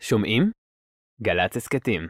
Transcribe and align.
שומעים? 0.00 0.50
גל"צ 1.22 1.56
הסכתים. 1.56 2.08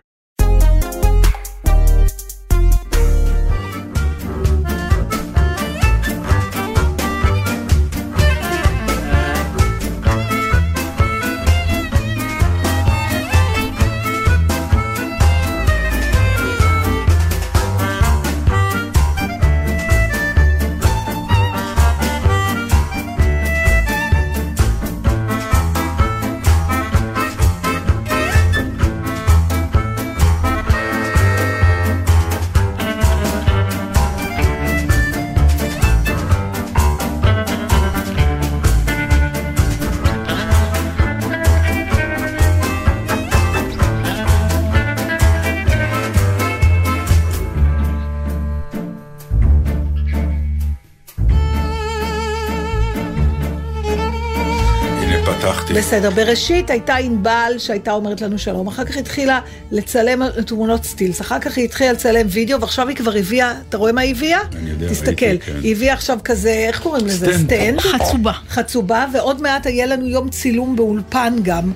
בסדר, 55.88 56.10
בראשית 56.10 56.70
הייתה 56.70 56.96
ענבל 56.96 57.52
שהייתה 57.58 57.92
אומרת 57.92 58.20
לנו 58.20 58.38
שלום, 58.38 58.66
אחר 58.66 58.84
כך 58.84 58.96
התחילה 58.96 59.40
לצלם 59.70 60.22
תמונות 60.46 60.84
סטילס, 60.84 61.20
אחר 61.20 61.38
כך 61.38 61.56
היא 61.56 61.64
התחילה 61.64 61.92
לצלם 61.92 62.26
וידאו, 62.30 62.60
ועכשיו 62.60 62.88
היא 62.88 62.96
כבר 62.96 63.12
הביאה, 63.16 63.54
אתה 63.68 63.76
רואה 63.76 63.92
מה 63.92 64.00
היא 64.00 64.14
הביאה? 64.14 64.40
אני 64.56 64.70
יודע, 64.70 64.88
תסתכל, 64.88 65.26
ראיתי, 65.26 65.46
כן. 65.46 65.58
היא 65.62 65.72
הביאה 65.72 65.94
עכשיו 65.94 66.18
כזה, 66.24 66.50
איך 66.50 66.82
קוראים 66.82 67.06
לזה? 67.06 67.38
stand. 67.38 67.80
חצובה. 67.80 68.32
חצובה, 68.48 69.06
ועוד 69.12 69.42
מעט 69.42 69.66
יהיה 69.66 69.86
לנו 69.86 70.06
יום 70.06 70.30
צילום 70.30 70.76
באולפן 70.76 71.34
גם. 71.42 71.72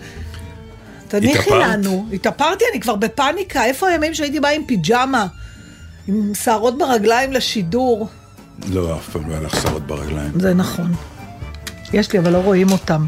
תניחי 1.09 1.39
התאפרת? 1.39 1.63
לנו. 1.69 2.07
התאפרתי, 2.13 2.65
אני 2.73 2.81
כבר 2.81 2.97
בפאניקה, 2.97 3.65
איפה 3.65 3.89
הימים 3.89 4.15
שהייתי 4.15 4.41
באה 4.41 4.53
עם 4.53 4.65
פיג'מה? 4.67 5.27
עם 6.09 6.33
שערות 6.35 6.79
ברגליים 6.79 7.33
לשידור. 7.33 8.09
לא, 8.69 8.97
אף 8.97 9.09
פעם 9.09 9.31
לא 9.31 9.35
היה 9.35 9.43
לך 9.43 9.63
שערות 9.63 9.87
ברגליים. 9.87 10.33
זה 10.41 10.55
נכון. 10.55 10.93
יש 11.93 12.13
לי, 12.13 12.19
אבל 12.19 12.33
לא 12.33 12.39
רואים 12.39 12.71
אותם. 12.71 13.07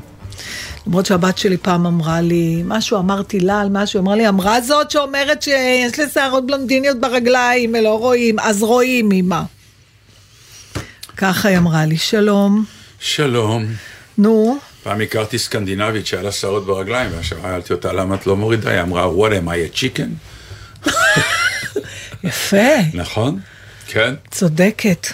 למרות 0.87 1.07
שהבת 1.07 1.39
שלי 1.39 1.57
פעם 1.57 1.87
אמרה 1.87 2.21
לי, 2.21 2.63
משהו 2.65 2.99
אמרתי 2.99 3.41
לה 3.41 3.61
על 3.61 3.69
משהו, 3.71 4.01
אמרה 4.01 4.17
לי, 4.17 4.29
אמרה 4.29 4.61
זאת 4.61 4.91
שאומרת 4.91 5.43
שיש 5.43 5.99
לי 5.99 6.05
שערות 6.15 6.47
בלונדיניות 6.47 7.01
ברגליים, 7.01 7.75
ולא 7.79 7.99
רואים, 7.99 8.39
אז 8.39 8.63
רואים, 8.63 9.13
אמא. 9.13 9.41
ככה 11.17 11.49
היא 11.49 11.59
אמרה 11.59 11.85
לי, 11.85 11.97
שלום, 11.97 12.65
שלום. 13.01 13.67
נו, 14.19 14.59
פעם 14.83 15.01
הכרתי 15.01 15.39
סקנדינבית 15.39 16.07
שהיה 16.07 16.23
לה 16.23 16.33
שערות 16.33 16.67
ברגליים, 16.67 17.11
ושאלתי 17.19 17.73
אותה 17.73 17.93
למה 17.93 18.15
את 18.15 18.27
לא 18.27 18.37
מורידה, 18.37 18.71
היא 18.71 18.81
אמרה, 18.81 19.07
what 19.07 19.31
am 19.31 19.49
I 19.49 19.75
a 19.75 19.77
chicken? 19.79 20.89
יפה, 22.25 22.57
נכון? 22.95 23.41
כן. 23.87 24.15
צודקת, 24.31 25.07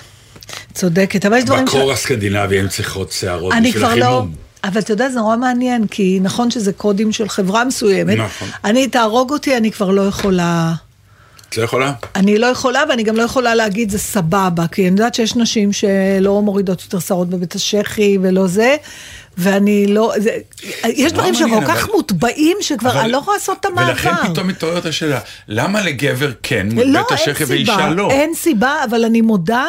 צודקת, 0.72 1.26
אבל 1.26 1.36
יש 1.36 1.44
דברים 1.44 1.66
ש... 1.66 1.70
בקור 1.70 1.92
הסקנדינבי 1.92 2.60
הן 2.60 2.68
צריכות 2.68 3.12
שערות 3.12 3.52
אני 3.52 3.68
בשביל 3.68 3.86
כבר 3.86 3.94
לא... 3.94 4.24
אבל 4.64 4.80
אתה 4.80 4.92
יודע, 4.92 5.08
זה 5.08 5.18
נורא 5.18 5.36
מעניין, 5.36 5.86
כי 5.86 6.18
נכון 6.22 6.50
שזה 6.50 6.72
קודים 6.72 7.12
של 7.12 7.28
חברה 7.28 7.64
מסוימת. 7.64 8.18
נכון. 8.18 8.48
אני, 8.64 8.88
תהרוג 8.88 9.32
אותי, 9.32 9.56
אני 9.56 9.70
כבר 9.72 9.90
לא 9.90 10.02
יכולה... 10.02 10.72
את 11.48 11.56
לא 11.58 11.62
יכולה? 11.62 11.92
אני 12.16 12.38
לא 12.38 12.46
יכולה, 12.46 12.82
ואני 12.88 13.02
גם 13.02 13.16
לא 13.16 13.22
יכולה 13.22 13.54
להגיד 13.54 13.90
זה 13.90 13.98
סבבה, 13.98 14.66
כי 14.72 14.82
אני 14.82 14.90
יודעת 14.90 15.14
שיש 15.14 15.36
נשים 15.36 15.72
שלא 15.72 16.42
מורידות 16.42 16.82
יותר 16.82 16.98
שערות 16.98 17.28
בבית 17.30 17.54
השחי 17.54 18.18
ולא 18.22 18.46
זה, 18.46 18.76
ואני 19.38 19.86
לא... 19.86 20.12
זה, 20.18 20.30
יש 20.88 21.12
דברים 21.12 21.34
שכל 21.34 21.64
כך 21.66 21.84
אבל- 21.84 21.92
מוטבעים 21.94 22.56
שכבר 22.60 22.90
אבל- 22.90 23.00
אני 23.00 23.12
לא 23.12 23.18
יכולה 23.18 23.36
לעשות 23.36 23.56
את 23.60 23.64
המעבר. 23.66 23.88
ולכן 23.90 24.10
פתאום 24.32 24.46
מתעוררת 24.48 24.86
השאלה, 24.86 25.18
למה 25.48 25.82
לגבר 25.82 26.30
כן 26.42 26.66
לא, 26.86 27.00
בית 27.00 27.12
השחי 27.12 27.44
ואישה 27.44 27.72
סיבה, 27.72 27.88
לא? 27.90 28.10
אין 28.10 28.34
סיבה, 28.34 28.74
אבל 28.90 29.04
אני 29.04 29.20
מודה 29.20 29.66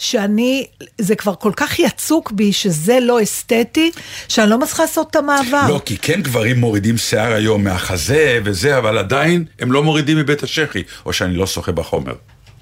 שאני, 0.00 0.66
זה 0.98 1.16
כבר 1.16 1.34
כל 1.34 1.52
כך 1.56 1.78
יצוק 1.78 2.32
בי 2.32 2.52
שזה 2.52 2.98
לא 3.02 3.22
אסתטי, 3.22 3.90
שאני 4.28 4.50
לא 4.50 4.58
מצליחה 4.58 4.82
לעשות 4.82 5.10
את 5.10 5.16
המעבר. 5.16 5.68
לא, 5.68 5.80
כי 5.84 5.96
כן 5.98 6.22
גברים 6.22 6.60
מורידים 6.60 6.98
שיער 6.98 7.32
היום 7.32 7.64
מהחזה 7.64 8.40
וזה, 8.44 8.78
אבל 8.78 8.98
עדיין 8.98 9.44
הם 9.58 9.72
לא 9.72 9.82
מורידים 9.82 10.16
מבית 10.18 10.42
השחי, 10.42 10.82
או 11.06 11.12
שאני 11.12 11.36
לא 11.36 11.46
שוחה 11.46 11.72
בחומר. 11.72 12.14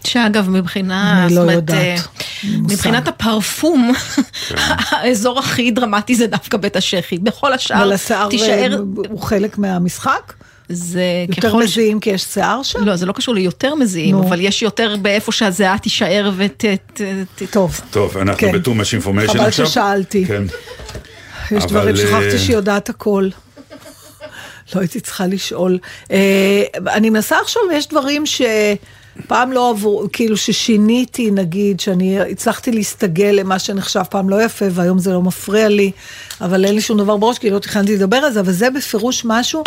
שאגב, 0.04 0.50
מבחינה, 0.50 1.22
אני 1.22 1.28
זאת 1.28 1.37
לא 1.37 1.43
אומרת, 1.43 1.56
יודעת. 1.56 1.78
אה. 1.78 2.48
מבחינת 2.59 3.09
הפרפום, 3.09 3.93
האזור 4.91 5.38
הכי 5.38 5.71
דרמטי 5.71 6.15
זה 6.15 6.27
דווקא 6.27 6.56
בית 6.56 6.77
השחי. 6.77 7.19
בכל 7.19 7.53
השאר, 7.53 7.77
אבל 7.77 7.93
השיער 7.93 8.28
תישאר, 8.28 8.72
אה, 8.72 8.78
הוא 9.09 9.21
חלק 9.21 9.59
מהמשחק? 9.59 10.32
זה 10.68 11.02
יותר 11.28 11.48
ככל 11.48 11.62
ש... 11.66 11.70
מזיעים 11.70 12.00
כי 12.00 12.10
יש 12.10 12.22
שיער 12.24 12.62
שם? 12.62 12.84
לא, 12.84 12.96
זה 12.96 13.06
לא 13.06 13.12
קשור 13.12 13.34
ליותר 13.34 13.74
מזיעים, 13.74 14.16
נו. 14.16 14.28
אבל 14.28 14.40
יש 14.40 14.62
יותר 14.62 14.96
באיפה 15.02 15.32
שהזיעה 15.32 15.78
תישאר 15.78 16.30
ות... 16.36 16.64
ת- 16.64 17.00
ת- 17.02 17.42
טוב. 17.50 17.80
טוב, 17.90 18.16
אנחנו 18.18 18.38
כן. 18.38 18.52
ב-too 18.52 18.68
much 18.68 19.02
information 19.02 19.32
חבל 19.32 19.40
עכשיו. 19.40 19.66
ששאלתי. 19.66 20.24
כן. 20.26 20.42
יש 21.50 21.64
אבל, 21.64 21.68
דברים, 21.68 21.94
אה, 21.96 22.00
שכחתי 22.00 22.38
שהיא 22.38 22.56
יודעת 22.56 22.88
הכל. 22.88 23.28
לא 24.74 24.80
הייתי 24.80 25.00
צריכה 25.00 25.26
לשאול. 25.26 25.78
אה, 26.10 26.62
אני 26.86 27.10
מנסה 27.10 27.36
עכשיו, 27.40 27.62
יש 27.72 27.88
דברים 27.88 28.24
שפעם 28.26 29.52
לא 29.52 29.70
עברו, 29.70 30.06
כאילו 30.12 30.36
ששיניתי, 30.36 31.30
נגיד, 31.30 31.80
שאני 31.80 32.20
הצלחתי 32.20 32.72
להסתגל 32.72 33.30
למה 33.32 33.58
שנחשב 33.58 34.02
פעם 34.10 34.30
לא 34.30 34.42
יפה, 34.42 34.64
והיום 34.70 34.98
זה 34.98 35.12
לא 35.12 35.22
מפריע 35.22 35.68
לי, 35.68 35.90
אבל 36.40 36.64
אין 36.64 36.74
לי 36.74 36.80
שום 36.80 36.98
דבר 36.98 37.16
בראש, 37.16 37.38
כי 37.38 37.50
לא 37.50 37.58
תכננתי 37.58 37.96
לדבר 37.96 38.16
על 38.16 38.32
זה, 38.32 38.40
אבל 38.40 38.52
זה 38.52 38.70
בפירוש 38.70 39.22
משהו 39.24 39.62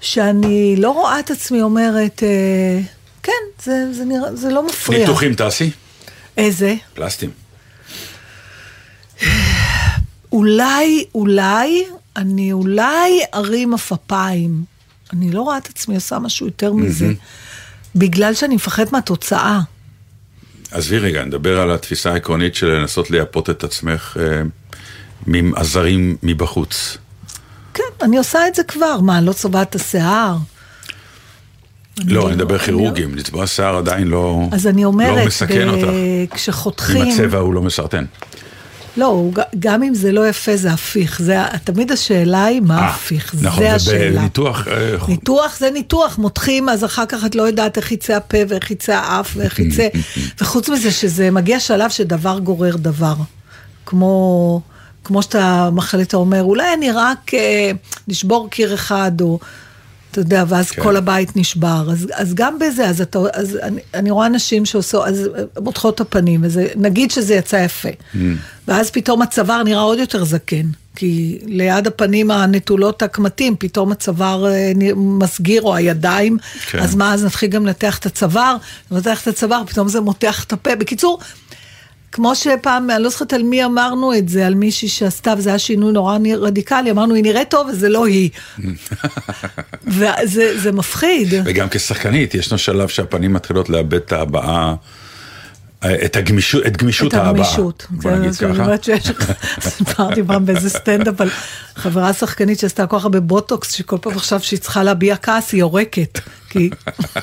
שאני 0.00 0.74
לא 0.78 0.90
רואה 0.90 1.20
את 1.20 1.30
עצמי 1.30 1.62
אומרת, 1.62 2.22
אה, 2.22 2.80
כן, 3.22 3.32
זה, 3.62 3.92
זה, 3.92 4.04
נראה, 4.04 4.36
זה 4.36 4.50
לא 4.50 4.66
מפריע. 4.66 5.00
ניתוחים 5.00 5.34
תעשי? 5.34 5.70
איזה? 6.36 6.74
פלסטיים. 6.94 7.30
אולי, 10.32 11.04
אולי, 11.14 11.84
אני 12.16 12.52
אולי 12.52 13.20
ארים 13.34 13.74
עפפיים. 13.74 14.64
אני 15.12 15.30
לא 15.30 15.42
רואה 15.42 15.58
את 15.58 15.66
עצמי 15.68 15.94
עושה 15.94 16.18
משהו 16.18 16.46
יותר 16.46 16.72
מזה. 16.72 17.12
בגלל 17.94 18.34
שאני 18.34 18.54
מפחדת 18.54 18.92
מהתוצאה. 18.92 19.60
עזבי 20.70 20.98
רגע, 20.98 21.24
נדבר 21.24 21.60
על 21.60 21.70
התפיסה 21.70 22.12
העקרונית 22.12 22.54
של 22.54 22.66
לנסות 22.66 23.10
לייפות 23.10 23.50
את 23.50 23.64
עצמך 23.64 24.16
אה, 24.20 24.42
מעזרים 25.26 26.16
מבחוץ. 26.22 26.98
כן, 27.78 28.04
אני 28.04 28.18
עושה 28.18 28.48
את 28.48 28.54
זה 28.54 28.62
כבר. 28.62 29.00
מה, 29.00 29.18
אני 29.18 29.26
לא 29.26 29.32
צובעת 29.32 29.70
את 29.70 29.74
השיער? 29.74 30.36
לא, 31.98 32.04
אני 32.06 32.14
לא- 32.14 32.28
מדבר 32.28 32.56
אני 32.56 32.64
כירורגים, 32.64 33.14
לצבוע 33.14 33.46
שיער 33.46 33.76
עדיין 33.76 34.08
לא 34.08 34.40
אז 34.52 34.66
אני 34.66 34.84
אומרת, 34.84 35.18
לא 35.18 35.26
מסכן 35.26 35.66
ב- 35.66 35.74
אותך. 35.74 35.88
אם 35.88 36.26
כשחותכים... 36.34 37.08
הצבע 37.08 37.38
הוא 37.38 37.54
לא 37.54 37.62
מסרטן. 37.62 38.04
לא, 38.96 39.30
גם 39.58 39.82
אם 39.82 39.94
זה 39.94 40.12
לא 40.12 40.28
יפה, 40.28 40.56
זה 40.56 40.72
הפיך. 40.72 41.22
זה, 41.22 41.36
תמיד 41.64 41.92
השאלה 41.92 42.44
היא 42.44 42.60
מה 42.60 42.78
אה, 42.78 42.88
הפיך. 42.88 43.34
נכון, 43.42 43.62
זה 43.62 43.74
השאלה. 43.74 44.20
בניתוח, 44.20 44.68
אה, 44.68 44.96
ניתוח 45.08 45.56
זה 45.58 45.70
ניתוח, 45.70 46.18
מותחים, 46.18 46.68
אז 46.68 46.84
אחר 46.84 47.06
כך 47.06 47.24
את 47.26 47.34
לא 47.34 47.42
יודעת 47.42 47.76
איך 47.76 47.92
יצא 47.92 48.16
הפה 48.16 48.38
ואיך 48.48 48.70
יצא 48.70 48.94
האף 48.94 49.32
ואיך 49.36 49.58
יצא... 49.58 49.88
וחוץ 50.40 50.68
מזה 50.68 50.90
שזה 50.90 51.30
מגיע 51.30 51.60
שלב 51.60 51.90
שדבר 51.90 52.38
גורר 52.38 52.76
דבר. 52.76 53.14
כמו, 53.86 54.60
כמו 55.08 55.22
שאתה 55.22 55.70
מחליט, 55.72 56.08
אתה 56.08 56.16
אומר, 56.16 56.42
אולי 56.42 56.74
אני 56.74 56.90
רק 56.90 57.34
אה, 57.34 57.70
נשבור 58.08 58.50
קיר 58.50 58.74
אחד, 58.74 59.20
או... 59.20 59.38
אתה 60.10 60.20
יודע, 60.20 60.44
ואז 60.48 60.70
כן. 60.70 60.82
כל 60.82 60.96
הבית 60.96 61.36
נשבר. 61.36 61.88
אז, 61.92 62.06
אז 62.14 62.34
גם 62.34 62.58
בזה, 62.58 62.88
אז, 62.88 63.00
אתה, 63.00 63.18
אז 63.32 63.58
אני, 63.62 63.80
אני 63.94 64.10
רואה 64.10 64.28
נשים 64.28 64.64
שעושות, 64.64 65.06
אז 65.06 65.28
מותחות 65.60 65.94
את 65.94 66.00
הפנים, 66.00 66.40
וזה, 66.44 66.68
נגיד 66.76 67.10
שזה 67.10 67.34
יצא 67.34 67.56
יפה. 67.56 67.88
Mm. 67.88 68.16
ואז 68.68 68.90
פתאום 68.90 69.22
הצוואר 69.22 69.62
נראה 69.62 69.80
עוד 69.80 69.98
יותר 69.98 70.24
זקן. 70.24 70.66
כי 70.96 71.38
ליד 71.46 71.86
הפנים 71.86 72.30
הנטולות 72.30 73.02
הקמטים, 73.02 73.56
פתאום 73.58 73.92
הצוואר 73.92 74.46
אה, 74.46 74.72
מסגיר, 74.96 75.62
או 75.62 75.74
הידיים, 75.74 76.36
כן. 76.70 76.78
אז 76.78 76.94
מה, 76.94 77.14
אז 77.14 77.24
נתחיל 77.24 77.50
גם 77.50 77.66
לנתח 77.66 77.98
את 77.98 78.06
הצוואר, 78.06 78.56
מותח 78.90 79.22
את 79.22 79.28
הצוואר, 79.28 79.62
פתאום 79.66 79.88
זה 79.88 80.00
מותח 80.00 80.44
את 80.44 80.52
הפה. 80.52 80.76
בקיצור, 80.76 81.18
כמו 82.12 82.34
שפעם, 82.34 82.90
אני 82.90 83.02
לא 83.02 83.08
זוכרת 83.08 83.32
על 83.32 83.42
מי 83.42 83.64
אמרנו 83.64 84.14
את 84.14 84.28
זה, 84.28 84.46
על 84.46 84.54
מישהי 84.54 84.88
שעשתה, 84.88 85.34
וזה 85.38 85.48
היה 85.50 85.58
שינוי 85.58 85.92
נורא 85.92 86.18
רדיקלי, 86.40 86.90
אמרנו, 86.90 87.14
היא 87.14 87.22
נראית 87.22 87.50
טוב, 87.50 87.68
וזה 87.68 87.88
לא 87.88 88.06
היא. 88.06 88.30
וזה 89.86 90.58
זה 90.58 90.72
מפחיד. 90.72 91.34
וגם 91.44 91.68
כשחקנית, 91.70 92.34
ישנו 92.34 92.58
שלב 92.58 92.88
שהפנים 92.88 93.32
מתחילות 93.32 93.68
לאבד 93.68 93.94
את 93.94 94.12
ההבעה 94.12 94.74
אה, 95.84 96.04
את 96.04 96.16
הגמישות, 96.16 96.66
את 96.66 96.76
גמישות 96.76 97.08
את 97.08 97.14
ההבעה. 97.14 97.30
הגמישות. 97.30 97.86
בוא 97.90 98.10
נגיד 98.10 98.24
אני 98.24 98.34
ככה. 98.34 98.62
אומרת 98.62 98.84
שיש, 98.84 99.10
סיפרתי 99.76 100.22
פעם 100.26 100.46
באיזה 100.46 100.70
סטנדאפ 100.70 101.20
על 101.20 101.30
חברה 101.74 102.12
שחקנית 102.12 102.58
שעשתה 102.58 102.86
כל 102.86 102.98
כך 102.98 103.04
הרבה 103.04 103.20
בוטוקס, 103.20 103.72
שכל 103.72 103.98
פעם 104.00 104.12
עכשיו 104.12 104.40
שהיא 104.40 104.58
צריכה 104.58 104.82
להביע 104.82 105.16
כעס 105.16 105.52
היא 105.52 105.60
יורקת. 105.60 106.18
כי... 106.50 106.70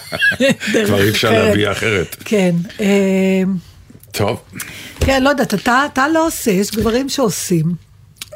כבר 0.86 1.02
אי 1.02 1.10
אפשר 1.10 1.28
אחרת. 1.28 1.48
להביע 1.48 1.72
אחרת. 1.72 2.16
כן. 2.26 2.56
טוב. 4.18 4.40
כן, 5.00 5.24
לא 5.24 5.30
יודעת, 5.30 5.54
אתה, 5.54 5.86
אתה 5.94 6.08
לא 6.08 6.28
עושה, 6.28 6.52
יש 6.52 6.72
גברים 6.72 7.10
שעושים. 7.10 7.66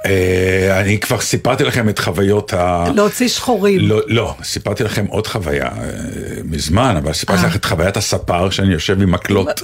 אה, 0.05 0.79
אני 0.79 0.99
כבר 0.99 1.19
סיפרתי 1.19 1.63
לכם 1.63 1.89
את 1.89 1.99
חוויות 1.99 2.53
ה... 2.53 2.85
להוציא 2.95 3.27
שחורים. 3.27 3.79
לא, 3.79 4.01
לא, 4.07 4.35
סיפרתי 4.43 4.83
לכם 4.83 5.05
עוד 5.05 5.27
חוויה 5.27 5.65
אה, 5.65 5.71
מזמן, 6.43 6.95
אבל 6.97 7.13
סיפרתי 7.13 7.41
אה. 7.41 7.47
לך 7.47 7.55
את 7.55 7.65
חוויית 7.65 7.97
הספר, 7.97 8.49
שאני 8.49 8.73
יושב 8.73 9.01
עם 9.01 9.11
מקלות 9.11 9.61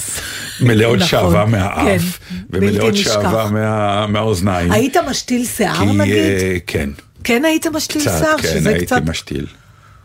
מלאות 0.62 0.96
נכון, 0.98 1.08
שעווה 1.08 1.46
מהאף, 1.46 2.20
כן, 2.30 2.36
ומלאות. 2.50 2.96
שעווה 2.96 3.50
מה- 3.52 4.08
מהאוזניים. 4.08 4.72
היית 4.72 4.98
משתיל 5.10 5.46
שיער 5.46 5.76
כי, 5.76 5.86
נגיד? 5.86 6.16
אה, 6.16 6.58
כן, 6.68 6.90
כן 7.24 7.46
היית 7.46 7.68
משתיל 7.68 8.02
קצת, 8.02 8.20
שיער, 8.20 8.38
כן, 8.38 8.48
שזה 8.60 8.70
הייתי 8.70 8.86
קצת... 8.86 9.02
משתיל, 9.06 9.46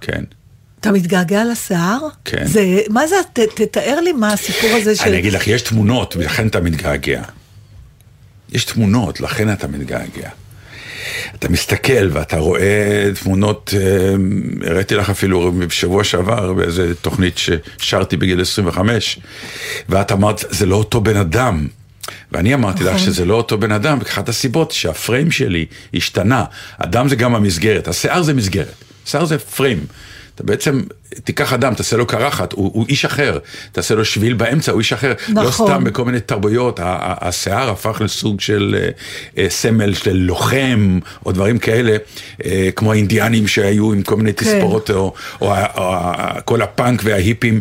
כן. 0.00 0.22
אתה 0.80 0.92
מתגעגע 0.92 1.44
לשיער? 1.44 1.98
כן. 2.24 2.46
זה, 2.46 2.80
מה 2.88 3.06
זה, 3.06 3.16
ת, 3.32 3.38
תתאר 3.38 4.00
לי 4.00 4.12
מה 4.12 4.32
הסיפור 4.32 4.70
הזה 4.70 4.96
של... 4.96 5.02
אני 5.02 5.18
אגיד 5.18 5.32
לך, 5.32 5.46
יש 5.46 5.62
תמונות, 5.62 6.16
ולכן 6.16 6.46
אתה 6.46 6.60
מתגעגע. 6.60 7.22
יש 8.52 8.64
תמונות, 8.64 9.20
לכן 9.20 9.52
אתה 9.52 9.68
מתגעגע. 9.68 10.28
אתה 11.34 11.48
מסתכל 11.48 12.08
ואתה 12.12 12.38
רואה 12.38 13.08
תמונות, 13.22 13.74
אה, 13.76 14.14
הראיתי 14.70 14.94
לך 14.94 15.10
אפילו 15.10 15.52
בשבוע 15.52 16.04
שעבר 16.04 16.52
באיזה 16.52 16.94
תוכנית 16.94 17.38
ששרתי 17.38 18.16
בגיל 18.16 18.40
25, 18.40 19.18
ואת 19.88 20.12
אמרת, 20.12 20.44
זה 20.50 20.66
לא 20.66 20.76
אותו 20.76 21.00
בן 21.00 21.16
אדם. 21.16 21.66
ואני 22.32 22.54
אמרתי 22.54 22.84
לך 22.84 22.94
נכון. 22.94 23.06
שזה 23.06 23.24
לא 23.24 23.34
אותו 23.34 23.58
בן 23.58 23.72
אדם, 23.72 23.98
אחת 24.00 24.28
הסיבות 24.28 24.70
שהפריים 24.70 25.30
שלי 25.30 25.66
השתנה. 25.94 26.44
אדם 26.78 27.08
זה 27.08 27.16
גם 27.16 27.34
המסגרת, 27.34 27.88
השיער 27.88 28.22
זה 28.22 28.34
מסגרת, 28.34 28.74
שיער 29.06 29.24
זה 29.24 29.38
פריים. 29.38 29.86
אתה 30.40 30.46
בעצם, 30.46 30.80
תיקח 31.24 31.52
אדם, 31.52 31.74
תעשה 31.74 31.96
לו 31.96 32.06
קרחת, 32.06 32.52
הוא, 32.52 32.70
הוא 32.74 32.86
איש 32.88 33.04
אחר, 33.04 33.38
תעשה 33.72 33.94
לו 33.94 34.04
שביל 34.04 34.34
באמצע, 34.34 34.72
הוא 34.72 34.78
איש 34.78 34.92
אחר. 34.92 35.12
לא 35.28 35.42
נכון. 35.42 35.66
סתם 35.70 35.84
בכל 35.84 36.04
מיני 36.04 36.20
תרבויות, 36.20 36.80
השיער 36.82 37.70
הפך 37.70 38.00
לסוג 38.04 38.40
של 38.40 38.76
אה, 38.78 38.88
אה, 39.42 39.50
סמל 39.50 39.94
של 39.94 40.16
לוחם, 40.16 40.98
או 41.26 41.32
דברים 41.32 41.58
כאלה, 41.58 41.96
אה, 42.44 42.68
כמו 42.76 42.92
האינדיאנים 42.92 43.46
שהיו 43.48 43.92
עם 43.92 44.02
כל 44.02 44.16
מיני 44.16 44.34
כן. 44.34 44.44
תספורות, 44.44 44.90
או, 44.90 44.96
או, 44.96 45.46
או 45.50 45.52
ה- 45.94 46.40
כל 46.44 46.62
הפאנק 46.62 47.00
וההיפים. 47.04 47.60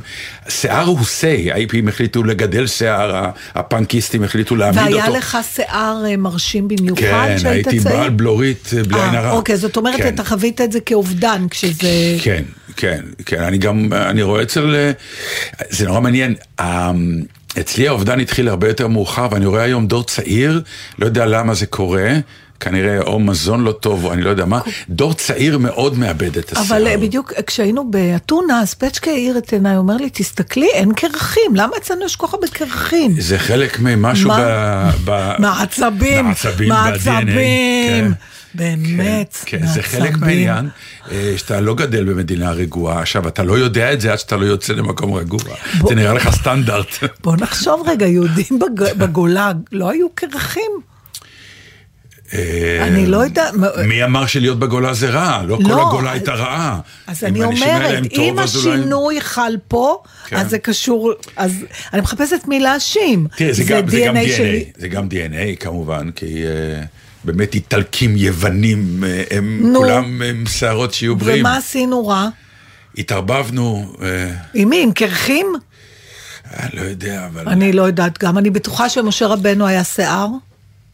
שיער 0.50 0.86
הוא 0.86 1.06
סיי, 1.06 1.52
ההיפים 1.52 1.88
החליטו 1.88 2.24
לגדל 2.24 2.68
שיער, 2.68 3.16
ה- 3.16 3.30
הפאנקיסטים 3.56 4.24
החליטו 4.24 4.56
להעמיד 4.56 4.80
אותו. 4.80 4.92
והיה 4.96 5.10
לך 5.10 5.38
שיער 5.56 6.04
אה, 6.10 6.18
מרשים 6.18 6.68
במיוחד 6.68 7.02
כן, 7.02 7.38
שהיית 7.40 7.68
צעיר? 7.68 7.80
הייתי 7.82 7.90
בעל 7.90 8.10
בלורית 8.10 8.70
אה, 8.78 8.84
בלי 8.84 9.02
עין 9.02 9.16
הרע. 9.16 9.28
אה, 9.28 9.32
אוקיי, 9.32 9.58
זאת 9.58 9.78
אומרת, 9.78 9.96
כן. 9.98 10.08
אתה 10.08 10.24
חווית 10.24 10.62
את 10.62 10.72
זה 10.72 10.80
כאובדן 10.80 11.46
כשזה... 11.50 11.90
כן, 12.22 12.44
כן, 12.78 13.02
כן, 13.26 13.44
אני 13.44 13.58
גם, 13.58 13.90
אני 13.94 14.22
רואה 14.22 14.42
אצל, 14.44 14.76
אה, 14.76 14.92
זה 15.70 15.86
נורא 15.88 16.00
מעניין, 16.02 16.36
ה- 16.62 16.92
אצלי 17.60 17.88
האובדן 17.88 18.20
התחיל 18.20 18.48
הרבה 18.50 18.68
יותר 18.68 18.88
מאוחר, 18.88 19.28
ואני 19.32 19.46
רואה 19.46 19.64
היום 19.64 19.88
דור 19.88 20.04
צעיר, 20.04 20.62
לא 21.00 21.06
יודע 21.06 21.26
למה 21.26 21.54
זה 21.54 21.66
קורה, 21.66 22.10
כנראה 22.60 23.02
או 23.02 23.20
מזון 23.20 23.64
לא 23.64 23.72
טוב, 23.72 24.06
או 24.06 24.14
אני 24.14 24.22
לא 24.22 24.30
יודע 24.30 24.46
מה, 24.46 24.60
דור 24.90 25.14
צעיר 25.14 25.58
מאוד 25.58 25.98
מאבד 25.98 26.38
את 26.38 26.52
השיער. 26.52 26.68
אבל 26.68 26.88
אה, 26.88 26.98
בדיוק 26.98 27.34
כשהיינו 27.48 27.92
באתונה, 27.92 28.62
אז 28.62 28.74
פצ'קה 28.74 29.12
האיר 29.12 29.38
את 29.38 29.54
עיניי, 29.54 29.78
אומר 29.78 29.98
לי, 29.98 30.10
תסתכלי, 30.10 30.68
אין 30.74 30.94
קרחים, 30.94 31.56
למה 31.56 31.72
אצלנו 31.78 32.06
יש 32.06 32.16
כל 32.16 32.28
כך 32.28 32.34
הרבה 32.34 32.48
קרחים? 32.48 33.16
זה 33.20 33.40
חלק 33.40 33.80
ממשהו 33.80 34.32
ב... 35.06 35.36
מעצבים, 35.40 36.26
מעצבים, 36.26 36.70
ב-DNA, 36.70 38.14
באמת, 38.54 39.38
כן, 39.46 39.60
כן, 39.60 39.68
זה 39.68 39.82
חלק. 39.82 40.18
מהעניין, 40.18 40.70
אה, 41.12 41.34
שאתה 41.38 41.62
לא 41.62 41.76
גדל 41.76 42.04
במדינה 42.04 42.52
רגועה. 42.52 43.00
עכשיו, 43.00 43.28
אתה 43.28 43.44
לא 43.44 43.58
יודע 43.58 43.94
את 43.94 44.02
זה 44.02 44.12
עד 44.12 44.20
שאתה 44.20 44.38
לא 44.38 44.46
יוצא 44.46 44.74
למקום 44.74 45.14
רגוע. 45.14 45.40
בוא- 45.80 45.90
זה 45.90 45.96
נראה 45.96 46.14
לך 46.14 46.30
סטנדרט. 46.36 46.88
בוא 47.24 47.36
נחשוב 47.36 47.84
רגע, 47.88 48.06
יהודים 48.08 48.60
בג- 48.60 48.94
בגולה 48.98 49.52
לא 49.72 49.90
היו 49.90 50.08
קרחים? 50.16 50.72
אני 52.82 53.06
לא 53.06 53.18
יודעת, 53.18 53.54
מי 53.88 54.04
אמר 54.04 54.26
שלהיות 54.26 54.60
בגולה 54.60 54.94
זה 54.94 55.10
רע? 55.10 55.44
לא 55.48 55.58
כל 55.64 55.70
לא, 55.70 55.88
הגולה 55.88 56.12
הייתה 56.12 56.34
רעה. 56.34 56.80
אז 57.08 57.24
אני 57.24 57.44
אומרת, 57.44 57.92
הם 57.98 58.04
אם 58.12 58.20
אולי 58.20 58.30
הם- 58.30 58.40
השינוי 58.40 59.22
חל 59.22 59.56
פה, 59.68 60.02
כן. 60.28 60.36
אז 60.36 60.50
זה 60.50 60.58
קשור, 60.58 61.14
אז 61.36 61.52
אני 61.94 62.02
מחפשת 62.02 62.40
מי 62.48 62.60
להאשים. 62.60 63.28
תראה, 63.38 63.54
זה 63.54 63.64
גם 63.64 63.90
זה 63.90 64.04
גם 64.08 64.18
DNA 64.18 64.30
שלי. 64.38 64.66
זה 64.78 64.88
גם 64.88 65.08
DNA 65.08 65.56
כמובן, 65.60 66.12
כי 66.12 66.44
אה, 66.46 66.82
באמת 67.24 67.56
איטלקים 67.56 68.16
יוונים, 68.16 69.04
אה, 69.04 69.24
הם 69.32 69.60
נו. 69.74 69.80
כולם 69.80 70.22
עם 70.22 70.44
שערות 70.48 70.94
שיהיו 70.94 71.16
בריאים. 71.16 71.46
ומה 71.46 71.58
עשינו 71.58 72.08
רע? 72.08 72.30
התערבבנו, 72.98 73.94
אה, 74.02 74.32
עם 74.54 74.70
מי? 74.70 74.84
עם 74.84 74.92
קרחים? 74.92 75.46
אני 76.60 76.70
לא 76.74 76.82
יודע, 76.82 77.26
אבל... 77.34 77.50
אני 77.50 77.74
לא 77.74 77.82
יודעת 77.82 78.20
גם. 78.24 78.38
אני 78.38 78.50
בטוחה 78.50 78.90
שמשה 78.90 79.28
רבנו 79.28 79.68
היה 79.68 79.84
שיער. 79.84 80.28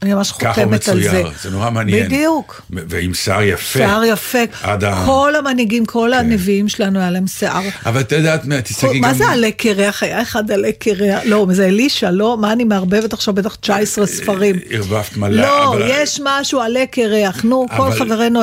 אני 0.06 0.14
ממש 0.14 0.32
חותמת 0.32 0.58
על 0.58 1.02
זה. 1.04 1.10
מצויר, 1.10 1.32
זה 1.44 1.50
נורא 1.52 1.70
מעניין. 1.70 2.06
בדיוק. 2.06 2.62
ועם 2.70 3.14
שיער 3.14 3.42
יפה. 3.44 3.62
שיער 3.80 4.04
יפה. 4.04 4.38
כן. 4.82 5.06
כל 5.06 5.34
המנהיגים, 5.38 5.86
כל 5.86 6.14
הנביאים 6.14 6.68
שלנו 6.70 7.00
היה 7.00 7.12
להם 7.12 7.28
שיער. 7.28 7.62
אבל 7.86 8.02
את 8.02 8.12
יודעת 8.12 8.46
מה, 8.46 8.62
תסתכלי 8.62 8.94
גם... 9.00 9.02
מה 9.02 9.14
זה 9.14 9.28
עלה 9.28 9.52
קרח? 9.52 10.04
היה 10.04 10.22
אחד 10.22 10.52
עלה 10.52 10.68
קרח. 10.80 11.22
לא, 11.26 11.48
זה 11.52 11.66
אלישע, 11.66 12.12
לא? 12.12 12.38
מה 12.42 12.52
אני 12.54 12.64
מערבבת 12.64 13.14
עכשיו 13.14 13.34
בטח 13.34 13.56
19 13.56 14.06
ספרים. 14.08 14.56
ערבבת 14.70 15.18
מלא, 15.18 15.42
לא, 15.42 15.74
אבל- 15.74 15.88
יש 15.90 16.20
משהו 16.24 16.62
עלה 16.62 16.86
קרח. 16.92 17.44
נו, 17.44 17.66
כל 17.78 17.82
אבל- 17.88 18.00
חברינו 18.00 18.42